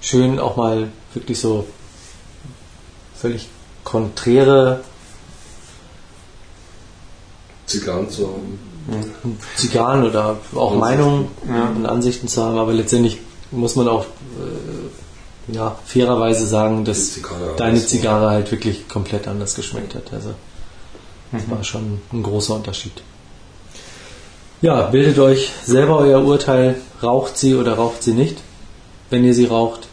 Schön 0.00 0.38
auch 0.38 0.56
mal 0.56 0.88
wirklich 1.14 1.40
so 1.40 1.66
völlig 3.14 3.48
konträre 3.84 4.82
Zigarren 7.66 8.08
zu 8.08 8.28
haben. 8.28 8.58
Zigarren 9.56 10.04
oder 10.04 10.36
auch 10.54 10.72
Ansichten. 10.72 10.78
Meinungen 10.78 11.28
Ja. 11.48 11.68
und 11.70 11.86
Ansichten 11.86 12.28
zu 12.28 12.42
haben, 12.42 12.58
aber 12.58 12.72
letztendlich 12.72 13.18
muss 13.50 13.74
man 13.74 13.88
auch 13.88 14.04
äh, 14.04 14.85
ja, 15.48 15.78
fairerweise 15.84 16.46
sagen, 16.46 16.84
dass 16.84 17.12
Zigarre 17.12 17.54
deine 17.56 17.84
Zigarre 17.84 18.30
halt 18.30 18.50
wirklich 18.50 18.88
komplett 18.88 19.28
anders 19.28 19.54
geschmeckt 19.54 19.94
hat. 19.94 20.12
Also 20.12 20.34
das 21.32 21.48
war 21.50 21.62
schon 21.64 22.00
ein 22.12 22.22
großer 22.22 22.54
Unterschied. 22.54 23.02
Ja, 24.62 24.82
bildet 24.82 25.18
euch 25.18 25.50
selber 25.64 25.98
euer 25.98 26.24
Urteil, 26.24 26.76
raucht 27.02 27.36
sie 27.36 27.54
oder 27.54 27.74
raucht 27.74 28.02
sie 28.02 28.12
nicht, 28.14 28.38
wenn 29.10 29.24
ihr 29.24 29.34
sie 29.34 29.46
raucht. 29.46 29.88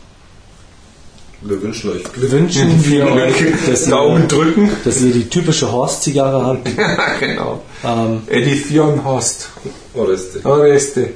Wir 1.42 1.62
wünschen 1.62 1.92
euch 1.92 2.04
Wir 2.16 2.32
wünschen 2.32 2.86
wir 2.90 3.06
euch, 3.12 3.36
dass 3.68 3.90
Daumen 3.90 4.22
ihr, 4.24 4.28
drücken. 4.30 4.72
dass 4.86 5.02
ihr 5.02 5.12
die 5.12 5.28
typische 5.30 5.70
Horst-Zigarre 5.70 6.46
habt. 6.46 6.70
genau. 7.20 7.62
Ähm, 7.84 8.22
Edition 8.28 9.04
Horst. 9.04 9.50
Oreste. 9.94 10.40
Oreste. 10.46 11.10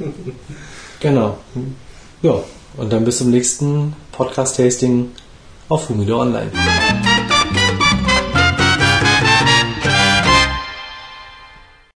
genau. 0.99 1.37
Ja, 2.21 2.43
und 2.75 2.91
dann 2.91 3.05
bis 3.05 3.19
zum 3.19 3.31
nächsten 3.31 3.95
Podcast-Tasting 4.17 5.11
auf 5.69 5.89
Humidor 5.89 6.21
Online. 6.21 6.51